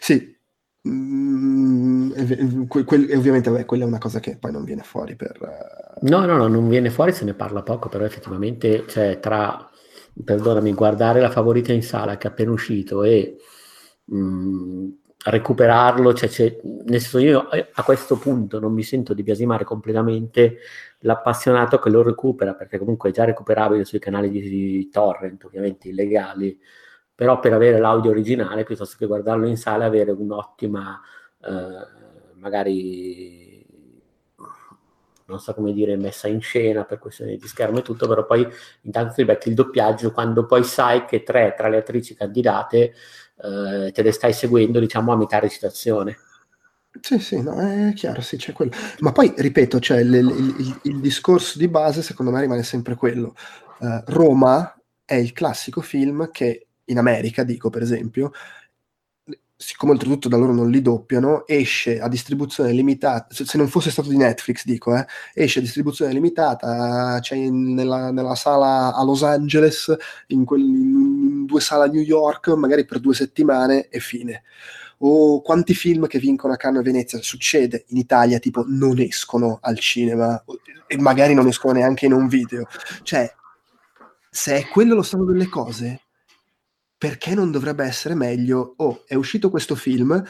Sì, 0.00 0.35
Mm, 0.86 2.66
que- 2.68 2.84
que- 2.84 3.16
ovviamente 3.16 3.50
vabbè, 3.50 3.64
quella 3.64 3.84
è 3.84 3.86
una 3.86 3.98
cosa 3.98 4.20
che 4.20 4.36
poi 4.36 4.52
non 4.52 4.64
viene 4.64 4.82
fuori 4.82 5.16
per... 5.16 5.36
Uh... 5.40 6.06
No, 6.08 6.24
no, 6.24 6.36
no, 6.36 6.46
non 6.46 6.68
viene 6.68 6.90
fuori, 6.90 7.12
se 7.12 7.24
ne 7.24 7.34
parla 7.34 7.62
poco, 7.62 7.88
però 7.88 8.04
effettivamente 8.04 8.86
cioè, 8.86 9.18
tra, 9.18 9.68
perdonami, 10.24 10.72
guardare 10.74 11.20
la 11.20 11.30
favorita 11.30 11.72
in 11.72 11.82
sala 11.82 12.16
che 12.16 12.28
è 12.28 12.30
appena 12.30 12.52
uscito 12.52 13.02
e 13.02 13.36
mh, 14.04 14.18
mm, 14.18 14.88
recuperarlo, 15.24 16.14
cioè, 16.14 16.28
cioè, 16.28 16.56
nel 16.62 17.00
senso 17.00 17.18
io 17.18 17.50
eh, 17.50 17.68
a 17.72 17.82
questo 17.82 18.16
punto 18.16 18.60
non 18.60 18.72
mi 18.72 18.82
sento 18.82 19.12
di 19.14 19.22
biasimare 19.22 19.64
completamente 19.64 20.58
l'appassionato 21.00 21.78
che 21.78 21.90
lo 21.90 22.02
recupera, 22.02 22.54
perché 22.54 22.78
comunque 22.78 23.10
è 23.10 23.12
già 23.12 23.24
recuperabile 23.24 23.84
sui 23.84 23.98
canali 23.98 24.30
di, 24.30 24.40
di 24.40 24.88
torrent, 24.90 25.44
ovviamente 25.44 25.88
illegali, 25.88 26.58
però 27.16 27.40
per 27.40 27.54
avere 27.54 27.78
l'audio 27.78 28.10
originale 28.10 28.62
piuttosto 28.62 28.96
che 28.98 29.06
guardarlo 29.06 29.46
in 29.46 29.56
sala 29.56 29.86
avere 29.86 30.10
un'ottima 30.10 31.00
eh, 31.42 31.86
magari 32.34 33.66
non 35.24 35.40
so 35.40 35.54
come 35.54 35.72
dire 35.72 35.96
messa 35.96 36.28
in 36.28 36.40
scena 36.40 36.84
per 36.84 36.98
questioni 36.98 37.36
di 37.36 37.48
schermo 37.48 37.78
e 37.78 37.82
tutto 37.82 38.06
però 38.06 38.24
poi 38.26 38.46
intanto 38.82 39.14
ti 39.14 39.24
becchi 39.24 39.48
il 39.48 39.54
doppiaggio 39.54 40.12
quando 40.12 40.44
poi 40.44 40.62
sai 40.62 41.06
che 41.06 41.22
tre 41.22 41.54
tra 41.56 41.68
le 41.68 41.78
attrici 41.78 42.14
candidate 42.14 42.92
eh, 43.42 43.90
te 43.92 44.02
le 44.02 44.12
stai 44.12 44.34
seguendo 44.34 44.78
diciamo 44.78 45.10
a 45.10 45.16
metà 45.16 45.38
recitazione 45.38 46.18
sì, 47.00 47.18
sì, 47.18 47.42
no, 47.42 47.58
è 47.60 47.92
chiaro, 47.92 48.22
sì, 48.22 48.38
c'è 48.38 48.52
quello. 48.52 48.72
Ma 49.00 49.12
poi, 49.12 49.34
ripeto, 49.36 49.80
cioè, 49.80 50.00
il, 50.00 50.14
il, 50.14 50.54
il, 50.58 50.78
il, 50.84 51.00
discorso 51.00 51.58
di 51.58 51.68
base, 51.68 52.00
secondo 52.00 52.32
me, 52.32 52.40
rimane 52.40 52.62
sempre 52.62 52.94
quello. 52.94 53.34
Uh, 53.80 54.02
Roma 54.06 54.74
è 55.04 55.14
il 55.14 55.32
classico 55.32 55.82
film 55.82 56.30
che 56.30 56.65
in 56.86 56.98
America, 56.98 57.42
dico 57.44 57.70
per 57.70 57.82
esempio, 57.82 58.32
siccome 59.58 59.92
oltretutto 59.92 60.28
da 60.28 60.36
loro 60.36 60.52
non 60.52 60.70
li 60.70 60.82
doppiano, 60.82 61.46
esce 61.46 61.98
a 61.98 62.08
distribuzione 62.08 62.72
limitata, 62.72 63.28
se 63.30 63.56
non 63.56 63.68
fosse 63.68 63.90
stato 63.90 64.10
di 64.10 64.16
Netflix 64.16 64.64
dico, 64.64 64.94
eh, 64.94 65.06
esce 65.32 65.60
a 65.60 65.62
distribuzione 65.62 66.12
limitata, 66.12 67.18
c'è 67.20 67.36
in, 67.36 67.72
nella, 67.72 68.10
nella, 68.10 68.34
sala 68.34 68.94
a 68.94 69.02
Los 69.02 69.22
Angeles, 69.22 69.94
in, 70.28 70.44
quel, 70.44 70.60
in 70.60 71.46
due 71.46 71.60
sale 71.60 71.84
a 71.84 71.90
New 71.90 72.02
York, 72.02 72.48
magari 72.48 72.84
per 72.84 73.00
due 73.00 73.14
settimane 73.14 73.88
e 73.88 73.98
fine. 73.98 74.42
O 74.98 75.40
quanti 75.40 75.74
film 75.74 76.06
che 76.06 76.18
vincono 76.18 76.52
a 76.52 76.56
Cannes 76.56 76.80
e 76.80 76.84
Venezia 76.84 77.22
succede 77.22 77.84
in 77.88 77.96
Italia, 77.98 78.38
tipo 78.38 78.64
non 78.66 78.98
escono 78.98 79.58
al 79.60 79.78
cinema 79.78 80.42
e 80.86 80.98
magari 80.98 81.34
non 81.34 81.46
escono 81.46 81.74
neanche 81.74 82.06
in 82.06 82.12
un 82.12 82.28
video. 82.28 82.66
Cioè, 83.02 83.30
se 84.30 84.56
è 84.56 84.68
quello 84.68 84.94
lo 84.94 85.02
stato 85.02 85.24
delle 85.24 85.48
cose, 85.48 86.05
perché 87.06 87.36
non 87.36 87.52
dovrebbe 87.52 87.84
essere 87.84 88.16
meglio? 88.16 88.74
Oh, 88.78 89.04
è 89.06 89.14
uscito 89.14 89.48
questo 89.48 89.76
film, 89.76 90.20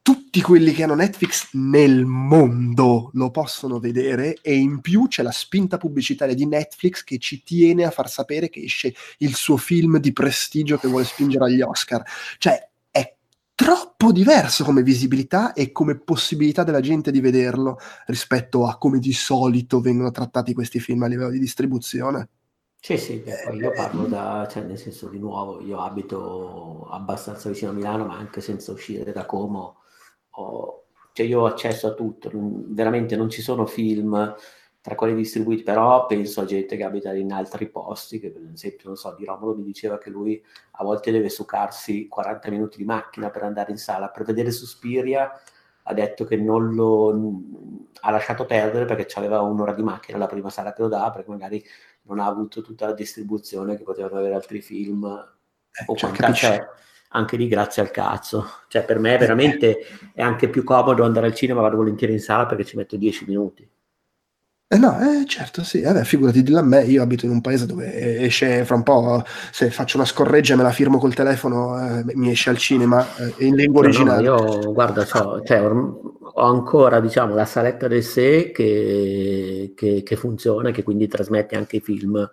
tutti 0.00 0.40
quelli 0.40 0.72
che 0.72 0.82
hanno 0.82 0.94
Netflix 0.94 1.50
nel 1.52 2.06
mondo 2.06 3.10
lo 3.12 3.30
possono 3.30 3.78
vedere 3.78 4.38
e 4.40 4.54
in 4.54 4.80
più 4.80 5.08
c'è 5.08 5.22
la 5.22 5.30
spinta 5.30 5.76
pubblicitaria 5.76 6.34
di 6.34 6.46
Netflix 6.46 7.04
che 7.04 7.18
ci 7.18 7.42
tiene 7.42 7.84
a 7.84 7.90
far 7.90 8.08
sapere 8.08 8.48
che 8.48 8.62
esce 8.62 8.94
il 9.18 9.34
suo 9.34 9.58
film 9.58 9.98
di 9.98 10.14
prestigio 10.14 10.78
che 10.78 10.88
vuole 10.88 11.04
spingere 11.04 11.44
agli 11.44 11.60
Oscar. 11.60 12.02
Cioè, 12.38 12.66
è 12.90 13.14
troppo 13.54 14.10
diverso 14.10 14.64
come 14.64 14.82
visibilità 14.82 15.52
e 15.52 15.70
come 15.70 15.98
possibilità 15.98 16.64
della 16.64 16.80
gente 16.80 17.10
di 17.10 17.20
vederlo 17.20 17.78
rispetto 18.06 18.66
a 18.66 18.78
come 18.78 19.00
di 19.00 19.12
solito 19.12 19.82
vengono 19.82 20.10
trattati 20.10 20.54
questi 20.54 20.80
film 20.80 21.02
a 21.02 21.08
livello 21.08 21.30
di 21.30 21.38
distribuzione. 21.38 22.28
Sì, 22.84 22.98
sì, 22.98 23.22
poi 23.44 23.58
io 23.58 23.70
parlo 23.70 24.06
da, 24.06 24.44
cioè 24.50 24.64
nel 24.64 24.76
senso 24.76 25.08
di 25.08 25.16
nuovo, 25.20 25.60
io 25.60 25.78
abito 25.78 26.88
abbastanza 26.90 27.48
vicino 27.48 27.70
a 27.70 27.74
Milano, 27.74 28.06
ma 28.06 28.16
anche 28.16 28.40
senza 28.40 28.72
uscire 28.72 29.12
da 29.12 29.24
Como, 29.24 29.76
ho, 30.30 30.86
cioè 31.12 31.24
io 31.24 31.42
ho 31.42 31.46
accesso 31.46 31.86
a 31.86 31.94
tutto, 31.94 32.28
veramente 32.32 33.14
non 33.14 33.30
ci 33.30 33.40
sono 33.40 33.66
film 33.66 34.34
tra 34.80 34.96
quelli 34.96 35.14
distribuiti, 35.14 35.62
però 35.62 36.06
penso 36.06 36.40
a 36.40 36.44
gente 36.44 36.76
che 36.76 36.82
abita 36.82 37.14
in 37.14 37.32
altri 37.32 37.68
posti, 37.70 38.18
che 38.18 38.30
per 38.32 38.42
esempio, 38.52 38.88
non 38.88 38.96
so, 38.96 39.14
di 39.16 39.24
Romolo 39.24 39.54
mi 39.54 39.62
diceva 39.62 39.96
che 39.98 40.10
lui 40.10 40.42
a 40.72 40.82
volte 40.82 41.12
deve 41.12 41.28
succarsi 41.28 42.08
40 42.08 42.50
minuti 42.50 42.78
di 42.78 42.84
macchina 42.84 43.30
per 43.30 43.44
andare 43.44 43.70
in 43.70 43.78
sala, 43.78 44.08
per 44.08 44.24
vedere 44.24 44.50
Suspiria 44.50 45.30
ha 45.84 45.94
detto 45.94 46.24
che 46.24 46.36
non 46.36 46.74
lo 46.74 47.10
ha 48.02 48.10
lasciato 48.10 48.44
perdere 48.44 48.84
perché 48.84 49.06
aveva 49.18 49.40
un'ora 49.40 49.72
di 49.72 49.82
macchina 49.82 50.18
la 50.18 50.26
prima 50.26 50.50
sala 50.50 50.72
che 50.72 50.82
lo 50.82 50.88
dà, 50.88 51.10
perché 51.10 51.30
magari 51.30 51.62
non 52.04 52.18
ha 52.18 52.26
avuto 52.26 52.62
tutta 52.62 52.86
la 52.86 52.94
distribuzione 52.94 53.76
che 53.76 53.84
potevano 53.84 54.18
avere 54.18 54.34
altri 54.34 54.60
film 54.60 55.04
eh, 55.04 55.84
o 55.86 55.96
cioè, 55.96 56.10
quanta, 56.10 56.32
cioè, 56.32 56.68
anche 57.10 57.36
lì 57.36 57.48
grazie 57.48 57.82
al 57.82 57.90
cazzo. 57.90 58.46
Cioè 58.68 58.84
per 58.84 58.98
me 58.98 59.16
veramente 59.16 59.78
è 60.14 60.22
anche 60.22 60.48
più 60.48 60.64
comodo 60.64 61.04
andare 61.04 61.26
al 61.26 61.34
cinema 61.34 61.60
vado 61.60 61.76
volentieri 61.76 62.12
in 62.12 62.20
sala 62.20 62.46
perché 62.46 62.64
ci 62.64 62.76
metto 62.76 62.96
10 62.96 63.24
minuti. 63.26 63.68
Eh 64.72 64.78
no, 64.78 64.98
eh, 65.00 65.26
certo, 65.26 65.62
sì, 65.64 65.82
eh, 65.82 66.02
figurati 66.02 66.42
di 66.42 66.54
a 66.54 66.62
me, 66.62 66.82
io 66.84 67.02
abito 67.02 67.26
in 67.26 67.32
un 67.32 67.42
paese 67.42 67.66
dove 67.66 68.20
esce 68.20 68.64
fra 68.64 68.74
un 68.74 68.82
po', 68.82 69.22
se 69.50 69.70
faccio 69.70 69.98
una 69.98 70.06
scorreggia 70.06 70.54
e 70.54 70.56
me 70.56 70.62
la 70.62 70.70
firmo 70.70 70.96
col 70.96 71.12
telefono, 71.12 71.78
eh, 71.78 72.04
mi 72.14 72.30
esce 72.30 72.48
al 72.48 72.56
cinema 72.56 73.06
eh, 73.16 73.44
in 73.44 73.54
lingua 73.54 73.80
originale. 73.80 74.26
No, 74.26 74.34
io, 74.34 74.72
guarda, 74.72 75.04
cioè, 75.04 75.42
ho 76.34 76.42
ancora, 76.42 77.00
diciamo, 77.00 77.34
la 77.34 77.44
saletta 77.44 77.88
del 77.88 78.02
sé 78.02 78.50
che, 78.52 79.72
che, 79.76 80.02
che 80.02 80.16
funziona, 80.16 80.70
che 80.70 80.82
quindi 80.82 81.06
trasmette 81.08 81.56
anche 81.56 81.76
i 81.76 81.80
film 81.80 82.30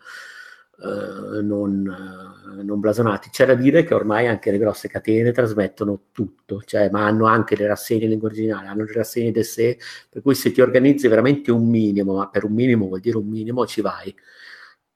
Uh, 0.81 1.41
non, 1.41 1.85
uh, 1.85 2.63
non, 2.63 2.79
blasonati. 2.79 3.29
C'è 3.31 3.45
da 3.45 3.53
dire 3.53 3.83
che 3.83 3.93
ormai 3.93 4.27
anche 4.27 4.49
le 4.49 4.57
grosse 4.57 4.87
catene 4.87 5.33
trasmettono 5.33 6.03
tutto, 6.13 6.61
cioè, 6.63 6.89
ma 6.89 7.05
hanno 7.05 7.25
anche 7.25 7.57
le 7.57 7.67
rassegne 7.67 8.05
in 8.05 8.11
lingua 8.11 8.29
originale, 8.29 8.67
hanno 8.67 8.85
le 8.85 8.93
rassegne 8.93 9.33
del 9.33 9.43
sé, 9.43 9.77
per 10.09 10.21
cui 10.21 10.35
se 10.35 10.53
ti 10.53 10.61
organizzi 10.61 11.09
veramente 11.09 11.51
un 11.51 11.67
minimo, 11.67 12.15
ma 12.15 12.29
per 12.29 12.45
un 12.45 12.53
minimo 12.53 12.87
vuol 12.87 13.01
dire 13.01 13.17
un 13.17 13.27
minimo, 13.27 13.65
ci 13.67 13.81
vai. 13.81 14.15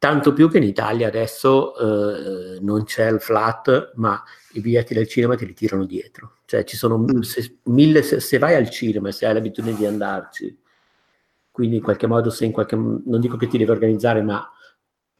Tanto 0.04 0.34
più 0.34 0.50
che 0.50 0.58
in 0.58 0.64
Italia 0.64 1.08
adesso 1.08 1.72
uh, 1.78 2.62
non 2.62 2.84
c'è 2.84 3.10
il 3.10 3.22
flat, 3.22 3.94
ma 3.96 4.22
i 4.52 4.60
biglietti 4.60 4.94
del 4.94 5.08
cinema 5.08 5.38
te 5.38 5.46
li 5.46 5.54
tirano 5.54 5.86
dietro. 5.86 6.40
Cioè 6.44 6.66
ci 6.66 6.76
sono 6.76 6.98
mm. 6.98 7.22
se, 7.22 7.60
mille, 7.68 8.02
se, 8.02 8.20
se 8.20 8.38
vai 8.38 8.54
al 8.56 8.70
cinema 8.70 9.08
e 9.08 9.12
se 9.14 9.26
hai 9.26 9.34
l'abitudine 9.34 9.78
di 9.78 9.86
andarci, 9.86 10.60
quindi 11.50 11.78
in 11.78 11.82
qualche 11.82 12.06
modo 12.06 12.30
se 12.32 12.44
in 12.44 12.52
qualche, 12.52 12.76
non 12.76 13.22
dico 13.22 13.38
che 13.38 13.48
ti 13.48 13.58
devi 13.58 13.72
organizzare, 13.72 14.22
ma 14.22 14.46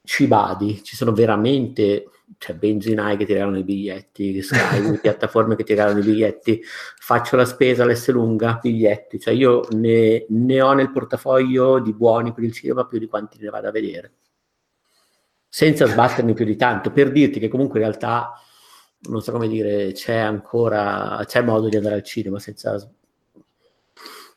ci 0.02 0.26
vadi, 0.26 0.84
ci 0.84 0.96
sono 0.96 1.12
veramente 1.12 2.10
cioè 2.36 2.54
benzinai 2.54 3.16
che 3.16 3.24
ti 3.24 3.32
regalano 3.32 3.56
i 3.56 3.64
biglietti, 3.64 4.42
Sky, 4.42 4.98
piattaforme 5.00 5.56
che 5.56 5.64
ti 5.64 5.72
regalano 5.72 6.00
i 6.00 6.04
biglietti, 6.04 6.60
faccio 6.62 7.36
la 7.36 7.46
spesa 7.46 7.84
all'S 7.84 8.10
lunga, 8.10 8.58
biglietti, 8.60 9.18
cioè 9.18 9.32
io 9.32 9.66
ne, 9.70 10.26
ne, 10.28 10.60
ho 10.60 10.74
nel 10.74 10.90
portafoglio 10.90 11.78
di 11.78 11.94
buoni 11.94 12.34
per 12.34 12.44
il 12.44 12.52
cinema 12.52 12.84
più 12.84 12.98
di 12.98 13.06
quanti 13.06 13.38
ne 13.40 13.48
vado 13.48 13.68
a 13.68 13.70
vedere, 13.70 14.12
senza 15.54 15.86
sbattermi 15.86 16.34
più 16.34 16.44
di 16.44 16.56
tanto, 16.56 16.90
per 16.90 17.12
dirti 17.12 17.38
che 17.38 17.46
comunque 17.46 17.78
in 17.78 17.86
realtà 17.86 18.32
non 19.02 19.22
so 19.22 19.30
come 19.30 19.46
dire, 19.46 19.92
c'è 19.92 20.16
ancora, 20.16 21.22
c'è 21.26 21.42
modo 21.42 21.68
di 21.68 21.76
andare 21.76 21.94
al 21.94 22.02
cinema 22.02 22.40
senza 22.40 22.90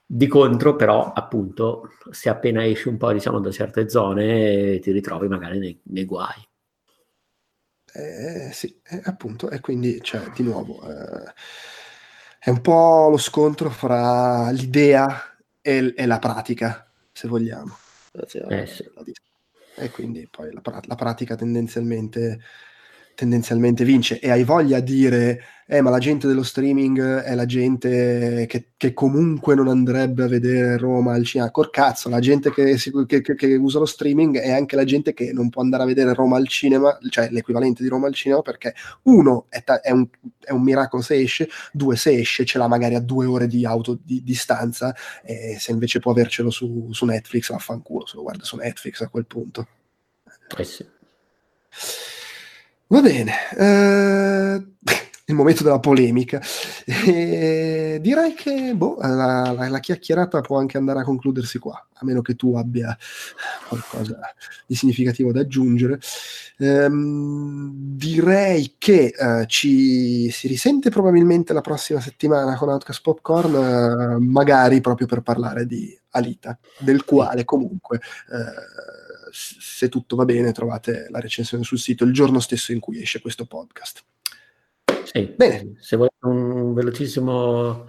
di 0.05 0.28
contro, 0.28 0.76
però, 0.76 1.11
appunto, 1.13 1.89
se 2.11 2.30
appena 2.30 2.63
esci 2.63 2.88
un 2.88 2.97
po', 2.97 3.11
diciamo, 3.11 3.39
da 3.39 3.49
certe 3.49 3.89
zone, 3.89 4.78
ti 4.78 4.91
ritrovi 4.91 5.28
magari 5.28 5.57
nei, 5.57 5.82
nei 5.86 6.05
guai. 6.05 6.47
Eh, 7.93 8.51
sì, 8.53 8.80
eh, 8.84 9.01
appunto, 9.05 9.49
e 9.49 9.59
quindi, 9.59 9.99
cioè, 10.03 10.30
di 10.36 10.43
nuovo, 10.43 10.88
eh, 10.88 11.34
è 12.38 12.51
un 12.51 12.61
po' 12.61 13.07
lo 13.09 13.18
scontro 13.18 13.72
fra 13.72 14.51
l'idea 14.51 15.36
e, 15.61 15.95
e 15.97 16.05
la 16.05 16.20
pratica, 16.20 16.88
se 17.11 17.28
vogliamo. 17.28 17.76
Eh, 18.49 18.68
sì. 18.68 18.88
E 19.80 19.91
quindi 19.91 20.28
poi 20.28 20.51
la, 20.51 20.61
la 20.86 20.95
pratica 20.95 21.36
tendenzialmente 21.36 22.39
tendenzialmente 23.18 23.84
vince. 23.84 24.20
E 24.20 24.30
hai 24.30 24.43
voglia 24.43 24.78
a 24.78 24.80
dire 24.80 25.41
eh 25.70 25.82
ma 25.82 25.89
la 25.89 25.97
gente 25.97 26.28
dello 26.28 26.43
streaming 26.43 27.24
è 27.24 27.34
la 27.34 27.45
gente 27.45 28.45
che, 28.47 28.70
che 28.78 28.93
comunque 28.93 29.53
non 29.55 29.68
andrebbe 29.68 30.24
a 30.24 30.28
vedere 30.28 30.78
Roma 30.78 31.13
al 31.13 31.26
cinema. 31.26 31.49
Col 31.49 31.72
cazzo 31.72 32.09
la 32.09 32.20
gente 32.20 32.51
che, 32.53 32.78
che, 32.78 33.22
che, 33.22 33.55
usa 33.55 33.80
lo 33.80 33.86
streaming 33.86 34.38
è 34.38 34.51
anche 34.51 34.76
la 34.76 34.84
gente 34.84 35.13
che 35.13 35.34
non 35.34 35.49
può 35.49 35.63
andare 35.63 35.82
a 35.84 35.88
vedere 35.88 36.13
Roma 36.13 36.38
al 36.38 36.47
cinema 36.47 36.95
cioè 37.09 37.30
l'equivalente 37.32 37.82
di 37.82 37.89
Roma 37.89 38.05
al 38.05 38.13
cinema 38.13 38.43
perché 38.43 38.76
uno 39.03 39.47
è, 39.49 39.63
ta- 39.63 39.82
è, 39.82 39.89
un, 39.89 40.07
è 40.39 40.51
un, 40.51 40.61
miracolo 40.61 41.01
se 41.01 41.15
esce 41.15 41.49
due 41.74 41.95
se 41.95 42.11
esce 42.11 42.45
ce 42.45 42.59
l'ha 42.59 42.68
magari 42.68 42.93
a 42.93 43.01
due 43.01 43.26
ore 43.26 43.47
di 43.47 43.65
auto 43.65 43.97
di 44.01 44.22
distanza 44.24 44.95
e 45.24 45.57
se 45.59 45.72
invece 45.72 45.99
può 45.99 46.11
avercelo 46.11 46.51
su, 46.51 46.89
su 46.91 47.03
Netflix 47.05 47.49
vaffanculo 47.49 48.05
se 48.05 48.15
lo 48.15 48.22
guarda 48.22 48.43
su 48.43 48.55
Netflix 48.57 49.01
a 49.01 49.09
quel 49.09 49.26
punto. 49.26 49.68
Eh 50.55 50.63
sì 50.63 52.07
Va 52.89 53.01
bene, 53.01 53.33
eh, 53.57 54.65
il 55.25 55.35
momento 55.35 55.61
della 55.61 55.79
polemica. 55.79 56.41
E 56.85 57.99
direi 57.99 58.33
che 58.33 58.73
boh, 58.75 58.95
la, 59.01 59.51
la, 59.51 59.67
la, 59.67 59.79
chiacchierata 59.79 60.39
può 60.39 60.57
anche 60.57 60.77
andare 60.77 60.99
a 61.01 61.03
concludersi 61.03 61.59
qua, 61.59 61.85
a 61.91 62.05
meno 62.05 62.21
che 62.21 62.35
tu 62.35 62.55
abbia 62.55 62.97
qualcosa 63.67 64.17
di 64.65 64.73
significativo 64.75 65.33
da 65.33 65.41
aggiungere. 65.41 65.99
Ehm, 66.59 67.71
direi 67.73 68.75
che 68.77 69.13
eh, 69.17 69.45
ci 69.47 70.29
si 70.31 70.47
risente 70.47 70.89
probabilmente 70.89 71.51
la 71.51 71.59
prossima 71.61 71.99
settimana 71.99 72.55
con 72.55 72.69
Outcast 72.69 73.01
Popcorn, 73.01 73.53
eh, 73.53 74.17
magari 74.19 74.79
proprio 74.79 75.07
per 75.07 75.19
parlare 75.23 75.65
di 75.65 75.93
Alita, 76.11 76.57
del 76.79 77.03
quale 77.03 77.43
comunque... 77.43 77.99
Se 79.39 79.88
tutto 79.88 80.15
va 80.15 80.25
bene, 80.25 80.51
trovate 80.51 81.07
la 81.11 81.19
recensione 81.19 81.63
sul 81.63 81.77
sito 81.77 82.03
il 82.03 82.11
giorno 82.11 82.39
stesso 82.39 82.71
in 82.71 82.79
cui 82.79 82.99
esce 82.99 83.21
questo 83.21 83.45
podcast. 83.45 84.03
Sì, 85.03 85.31
bene. 85.35 85.75
Se 85.79 85.95
volete 85.95 86.15
un 86.21 86.73
velocissimo... 86.73 87.85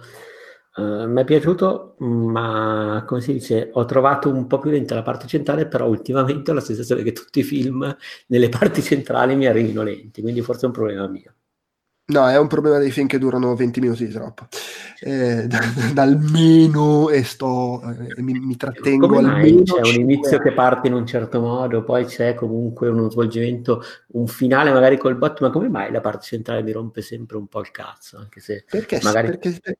Uh, 0.75 1.07
mi 1.07 1.21
è 1.21 1.25
piaciuto, 1.25 1.95
ma 1.97 3.03
come 3.05 3.19
si 3.21 3.33
dice, 3.33 3.69
ho 3.73 3.83
trovato 3.85 4.29
un 4.29 4.45
po' 4.45 4.59
più 4.59 4.69
lenta 4.69 4.93
la 4.93 5.01
parte 5.01 5.27
centrale, 5.27 5.67
però 5.67 5.87
ultimamente 5.87 6.51
ho 6.51 6.53
la 6.53 6.61
sensazione 6.61 7.01
che 7.01 7.11
tutti 7.11 7.39
i 7.39 7.43
film 7.43 7.97
nelle 8.27 8.47
parti 8.49 8.81
centrali 8.83 9.35
mi 9.35 9.47
arrivino 9.47 9.81
lenti, 9.81 10.21
quindi 10.21 10.41
forse 10.41 10.61
è 10.63 10.65
un 10.67 10.71
problema 10.71 11.07
mio. 11.07 11.33
No, 12.09 12.27
è 12.27 12.37
un 12.39 12.47
problema 12.47 12.79
dei 12.79 12.89
film 12.89 13.07
che 13.07 13.19
durano 13.19 13.55
20 13.55 13.79
minuti 13.79 14.07
di 14.07 14.11
troppo. 14.11 14.47
Eh, 15.01 15.47
dal 15.93 16.17
meno 16.17 17.09
e 17.09 17.23
sto, 17.23 17.81
eh, 17.81 18.21
mi, 18.21 18.33
mi, 18.39 18.55
trattengo 18.55 19.07
Come 19.07 19.27
almeno. 19.27 19.61
C'è 19.63 19.95
un 19.95 20.01
inizio 20.01 20.39
che 20.39 20.51
parte 20.53 20.87
in 20.87 20.93
un 20.93 21.05
certo 21.05 21.39
modo, 21.39 21.83
poi 21.83 22.05
c'è 22.05 22.33
comunque 22.33 22.89
uno 22.89 23.09
svolgimento, 23.09 23.83
un 24.13 24.27
finale 24.27 24.71
magari 24.71 24.97
col 24.97 25.17
bot, 25.17 25.39
ma 25.41 25.51
come 25.51 25.69
mai 25.69 25.91
la 25.91 26.01
parte 26.01 26.25
centrale 26.25 26.63
mi 26.63 26.71
rompe 26.71 27.01
sempre 27.01 27.37
un 27.37 27.47
po' 27.47 27.59
il 27.59 27.69
cazzo? 27.69 28.17
Anche 28.17 28.39
se 28.39 28.65
perché, 28.67 28.99
magari... 29.03 29.37
perché, 29.37 29.77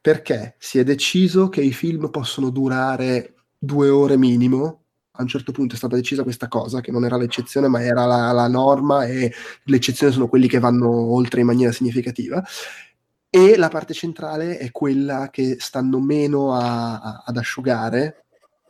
perché 0.00 0.54
si 0.58 0.78
è 0.78 0.84
deciso 0.84 1.48
che 1.48 1.62
i 1.62 1.72
film 1.72 2.10
possono 2.10 2.50
durare 2.50 3.34
due 3.58 3.88
ore 3.88 4.16
minimo 4.16 4.81
a 5.14 5.22
un 5.22 5.28
certo 5.28 5.52
punto 5.52 5.74
è 5.74 5.76
stata 5.76 5.96
decisa 5.96 6.22
questa 6.22 6.48
cosa, 6.48 6.80
che 6.80 6.90
non 6.90 7.04
era 7.04 7.16
l'eccezione, 7.16 7.68
ma 7.68 7.82
era 7.82 8.06
la, 8.06 8.32
la 8.32 8.48
norma 8.48 9.04
e 9.04 9.32
le 9.64 9.76
eccezioni 9.76 10.12
sono 10.12 10.28
quelli 10.28 10.48
che 10.48 10.58
vanno 10.58 10.88
oltre 10.90 11.40
in 11.40 11.46
maniera 11.46 11.72
significativa. 11.72 12.42
E 13.28 13.56
la 13.56 13.68
parte 13.68 13.94
centrale 13.94 14.58
è 14.58 14.70
quella 14.70 15.28
che 15.30 15.56
stanno 15.58 16.00
meno 16.00 16.54
a, 16.54 17.00
a, 17.00 17.22
ad 17.26 17.36
asciugare 17.36 18.24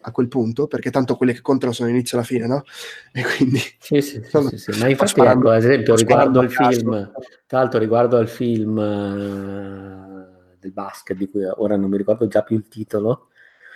a 0.04 0.10
quel 0.10 0.28
punto, 0.28 0.66
perché 0.66 0.90
tanto 0.90 1.16
quelle 1.16 1.32
che 1.32 1.42
contano 1.42 1.72
sono 1.72 1.88
l'inizio 1.88 2.16
e 2.16 2.20
la 2.20 2.26
fine, 2.26 2.46
no? 2.46 2.64
E 3.12 3.22
quindi... 3.22 3.60
Sì, 3.78 4.00
sì, 4.00 4.20
sì, 4.22 4.48
sì, 4.48 4.72
sì. 4.72 4.80
ma 4.80 4.88
infatti, 4.88 5.20
ecco, 5.20 5.50
ad 5.50 5.56
esempio, 5.56 5.94
riguardo 5.94 6.40
al 6.40 6.50
film, 6.50 7.12
tra 7.46 7.58
l'altro 7.58 7.78
riguardo 7.78 8.16
al 8.16 8.28
film 8.28 8.76
uh, 8.76 10.56
del 10.58 10.72
basket, 10.72 11.16
di 11.16 11.28
cui 11.28 11.44
ora 11.44 11.76
non 11.76 11.88
mi 11.88 11.96
ricordo 11.96 12.26
già 12.26 12.42
più 12.42 12.56
il 12.56 12.66
titolo, 12.66 13.28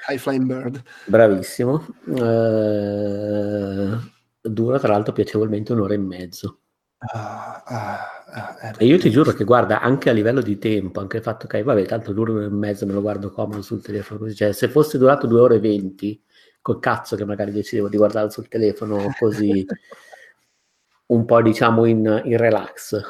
High 0.08 0.18
Flying 0.18 0.44
Bird. 0.44 0.82
Bravissimo. 1.06 1.84
Uh, 2.04 3.98
dura 4.40 4.78
tra 4.78 4.92
l'altro 4.92 5.12
piacevolmente 5.12 5.72
un'ora 5.72 5.94
e 5.94 5.98
mezzo. 5.98 6.60
Ah, 6.98 7.62
ah, 7.64 8.24
ah, 8.26 8.56
eh, 8.62 8.74
e 8.78 8.86
io 8.86 8.98
ti 8.98 9.10
giuro 9.10 9.32
che 9.32 9.44
guarda 9.44 9.80
anche 9.80 10.08
a 10.08 10.12
livello 10.12 10.40
di 10.40 10.58
tempo, 10.58 11.00
anche 11.00 11.18
il 11.18 11.22
fatto 11.22 11.46
che 11.46 11.62
vabbè, 11.62 11.84
tanto 11.84 12.12
dura 12.12 12.32
un'ora 12.32 12.46
e 12.46 12.50
mezzo, 12.50 12.86
me 12.86 12.92
lo 12.92 13.02
guardo 13.02 13.30
comodo 13.30 13.62
sul 13.62 13.82
telefono. 13.82 14.20
Così. 14.20 14.34
Cioè, 14.34 14.52
se 14.52 14.68
fosse 14.68 14.98
durato 14.98 15.26
due 15.26 15.40
ore 15.40 15.56
e 15.56 15.60
venti, 15.60 16.20
col 16.62 16.80
cazzo 16.80 17.16
che 17.16 17.24
magari 17.24 17.52
decidevo 17.52 17.88
di 17.88 17.96
guardare 17.96 18.30
sul 18.30 18.48
telefono 18.48 19.14
così 19.18 19.64
un 21.06 21.24
po' 21.24 21.42
diciamo 21.42 21.84
in, 21.84 22.22
in 22.24 22.36
relax. 22.36 23.00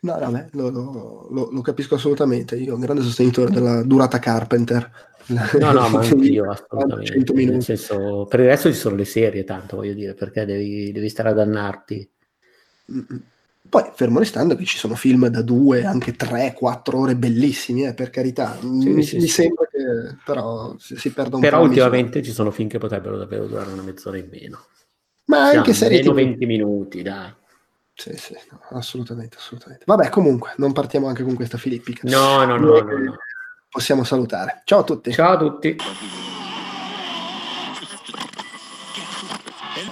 No, 0.00 0.18
vabbè, 0.18 0.50
lo, 0.52 0.68
lo, 0.68 1.26
lo, 1.30 1.48
lo, 1.50 1.60
capisco 1.62 1.96
assolutamente. 1.96 2.56
Io 2.56 2.72
ho 2.72 2.74
un 2.76 2.82
grande 2.82 3.02
sostenitore 3.02 3.50
della 3.50 3.82
durata 3.82 4.18
Carpenter. 4.18 4.88
No, 5.58 5.72
no, 5.72 5.88
ma 5.88 6.00
anch'io 6.00 6.50
assolutamente. 6.50 7.32
Nel 7.32 7.62
senso, 7.62 8.26
per 8.28 8.40
il 8.40 8.46
resto 8.46 8.70
ci 8.70 8.78
sono 8.78 8.94
le 8.94 9.04
serie, 9.04 9.44
tanto 9.44 9.76
voglio 9.76 9.94
dire, 9.94 10.14
perché 10.14 10.44
devi, 10.44 10.92
devi 10.92 11.08
stare 11.08 11.30
a 11.30 11.32
dannarti. 11.32 12.10
Poi, 13.68 13.90
fermo 13.94 14.20
restando 14.20 14.54
che 14.54 14.64
ci 14.64 14.78
sono 14.78 14.94
film 14.94 15.26
da 15.26 15.42
due, 15.42 15.84
anche 15.84 16.14
tre, 16.14 16.52
quattro 16.54 17.00
ore 17.00 17.16
bellissimi, 17.16 17.84
eh, 17.84 17.94
per 17.94 18.10
carità. 18.10 18.56
Sì, 18.60 18.66
mi, 18.66 19.02
sì, 19.02 19.16
mi 19.16 19.22
sì. 19.22 19.28
sembra 19.28 19.66
che 19.66 20.16
però 20.24 20.76
si, 20.78 20.96
si 20.96 21.10
perda 21.10 21.36
un 21.36 21.42
però 21.42 21.56
po'. 21.56 21.62
Però 21.62 21.74
ultimamente 21.74 22.22
ci 22.22 22.30
sono 22.30 22.52
film 22.52 22.68
che 22.68 22.78
potrebbero 22.78 23.18
davvero 23.18 23.46
durare 23.46 23.72
una 23.72 23.82
mezz'ora 23.82 24.18
in 24.18 24.28
meno. 24.30 24.66
Ma 25.24 25.48
anche 25.48 25.72
serie 25.72 25.98
meno 25.98 26.12
20 26.12 26.46
minuti, 26.46 27.02
dai. 27.02 27.34
Sì, 27.92 28.14
sì, 28.16 28.36
no, 28.50 28.60
assolutamente, 28.70 29.38
assolutamente. 29.38 29.84
Vabbè, 29.86 30.10
comunque, 30.10 30.52
non 30.58 30.72
partiamo 30.72 31.08
anche 31.08 31.24
con 31.24 31.34
questa 31.34 31.58
filippica. 31.58 32.08
No, 32.08 32.44
no, 32.44 32.56
no, 32.58 32.80
no, 32.80 32.98
no 32.98 33.16
possiamo 33.76 34.04
salutare. 34.04 34.62
Ciao 34.64 34.78
a 34.78 34.84
tutti. 34.84 35.12
Ciao 35.12 35.34
a 35.34 35.36
tutti. 35.36 35.76